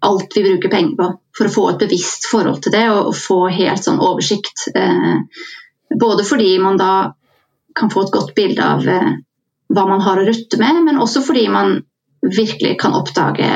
alt 0.00 0.36
vi 0.36 0.42
bruker 0.42 0.70
penger 0.70 0.96
på, 0.96 1.06
for 1.38 1.48
å 1.48 1.54
få 1.54 1.64
et 1.70 1.80
bevisst 1.82 2.28
forhold 2.30 2.60
til 2.62 2.74
det 2.74 2.84
og, 2.90 3.14
få 3.16 3.46
helt 3.52 3.84
sånn 3.84 4.02
oversikt. 4.02 4.68
Eh, 4.74 5.16
både 6.00 6.26
fordi 6.26 6.52
man 6.62 6.78
da 6.80 6.92
kan 7.78 7.90
få 7.90 8.06
et 8.06 8.14
godt 8.14 8.34
bilde 8.36 8.64
av 8.64 8.86
eh, 8.88 9.16
hva 9.68 9.86
man 9.88 10.02
har 10.04 10.20
å 10.20 10.26
rutte 10.26 10.60
med, 10.60 10.82
men 10.86 11.00
også 11.02 11.22
fordi 11.26 11.48
man 11.52 11.80
virkelig 12.22 12.78
kan 12.80 12.96
oppdage 12.98 13.48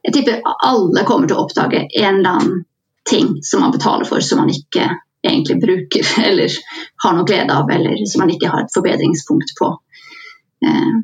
Jeg 0.00 0.12
tipper 0.14 0.44
alle 0.46 1.02
kommer 1.04 1.28
til 1.28 1.36
å 1.36 1.42
oppdage 1.44 1.82
en 1.84 2.20
eller 2.20 2.30
annen 2.30 2.60
ting 3.04 3.40
som 3.44 3.60
man 3.60 3.72
betaler 3.74 4.06
for 4.08 4.24
som 4.24 4.40
man 4.40 4.52
ikke 4.52 4.86
egentlig 5.26 5.58
bruker 5.60 6.06
eller 6.28 6.54
har 7.04 7.16
noe 7.16 7.28
glede 7.28 7.56
av, 7.56 7.70
eller 7.70 8.06
som 8.08 8.24
man 8.24 8.32
ikke 8.32 8.48
har 8.52 8.64
et 8.64 8.74
forbedringspunkt 8.74 9.54
på. 9.58 9.70
Eh, 10.66 10.94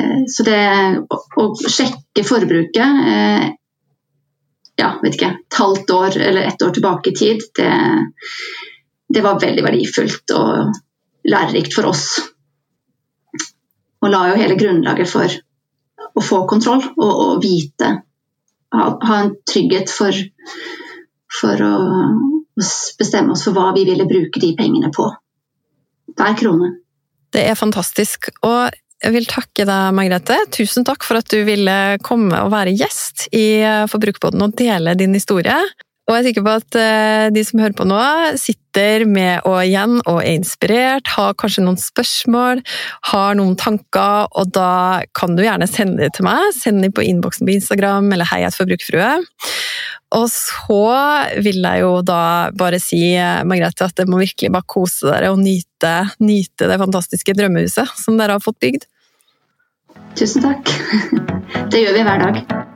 eh 0.00 0.24
så 0.32 0.46
det 0.46 0.62
å, 1.10 1.50
sjekke 1.68 2.24
forbruket 2.24 3.04
eh, 3.12 3.46
ja, 4.76 4.90
vet 5.02 5.16
ikke, 5.16 5.32
et 5.40 5.58
halvt 5.58 5.90
år 5.90 6.18
eller 6.20 6.48
ett 6.48 6.62
år 6.62 6.70
tilbake 6.76 7.10
i 7.10 7.16
tid, 7.16 7.42
det, 7.56 7.72
det 9.08 9.22
var 9.24 9.40
veldig 9.40 9.64
verdifullt 9.64 10.34
og 10.36 10.80
lærerikt 11.26 11.74
for 11.74 11.90
oss. 11.90 12.06
Og 14.04 14.12
la 14.12 14.26
jo 14.30 14.40
hele 14.40 14.58
grunnlaget 14.60 15.10
for 15.10 15.36
å 16.16 16.24
få 16.24 16.42
kontroll 16.48 16.84
og, 16.96 17.12
og 17.12 17.42
vite 17.44 17.88
ha, 18.76 18.88
ha, 19.00 19.18
en 19.22 19.34
trygghet 19.48 19.90
for, 19.92 20.16
for 21.40 21.62
å 21.64 21.74
bestemme 22.56 23.34
oss 23.34 23.46
for 23.46 23.56
hva 23.56 23.70
vi 23.76 23.86
ville 23.88 24.08
bruke 24.08 24.42
de 24.42 24.52
pengene 24.58 24.92
på. 24.94 25.08
Hver 26.16 26.36
krone. 26.38 26.72
Det 27.32 27.42
er 27.50 27.58
fantastisk. 27.58 28.30
Og 28.46 28.76
jeg 29.04 29.12
vil 29.14 29.26
takke 29.28 29.66
deg, 29.68 29.96
Margrethe. 29.96 30.38
Tusen 30.54 30.86
takk 30.88 31.04
for 31.06 31.20
at 31.20 31.28
du 31.32 31.42
ville 31.46 31.76
komme 32.06 32.38
og 32.44 32.52
være 32.54 32.74
gjest 32.76 33.26
i 33.36 33.60
Forbrukerpodden 33.92 34.46
og 34.46 34.56
dele 34.58 34.96
din 34.98 35.16
historie. 35.16 35.56
Og 36.06 36.14
jeg 36.14 36.20
er 36.20 36.26
sikker 36.28 36.44
på 36.46 36.52
at 36.60 36.76
eh, 36.78 37.28
de 37.34 37.42
som 37.42 37.58
hører 37.58 37.74
på 37.74 37.84
nå, 37.88 37.98
sitter 38.38 39.02
med 39.10 39.42
og 39.48 39.58
igjen 39.64 39.96
og 40.04 40.20
er 40.20 40.36
inspirert, 40.36 41.10
har 41.16 41.34
kanskje 41.34 41.64
noen 41.66 41.80
spørsmål, 41.82 42.62
har 43.10 43.34
noen 43.38 43.56
tanker, 43.58 44.28
og 44.30 44.52
da 44.54 45.02
kan 45.18 45.34
du 45.34 45.42
gjerne 45.42 45.66
sende 45.66 46.04
det 46.04 46.12
til 46.14 46.28
meg. 46.28 46.52
Send 46.54 46.84
det 46.86 46.92
på 46.94 47.02
innboksen 47.02 47.48
på 47.48 47.56
Instagram 47.56 48.12
eller 48.14 48.30
Hei, 48.30 48.44
forbrukerfrue. 48.54 49.10
Og 50.14 50.28
så 50.30 50.84
vil 51.42 51.58
jeg 51.66 51.82
jo 51.82 51.90
da 52.06 52.22
bare 52.54 52.78
si, 52.78 53.02
Margrethe, 53.48 53.90
at 53.90 53.98
dere 53.98 54.12
må 54.12 54.22
virkelig 54.22 54.52
bare 54.54 54.70
kose 54.70 55.10
dere 55.10 55.32
og 55.34 55.42
nyte, 55.42 55.96
nyte 56.22 56.70
det 56.70 56.78
fantastiske 56.86 57.34
drømmehuset 57.34 57.98
som 57.98 58.14
dere 58.20 58.38
har 58.38 58.46
fått 58.46 58.62
bygd. 58.62 58.86
Tusen 60.16 60.46
takk. 60.46 60.70
Det 61.72 61.82
gjør 61.82 61.98
vi 61.98 62.06
hver 62.06 62.22
dag. 62.22 62.75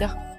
hebdomadaire. 0.00 0.29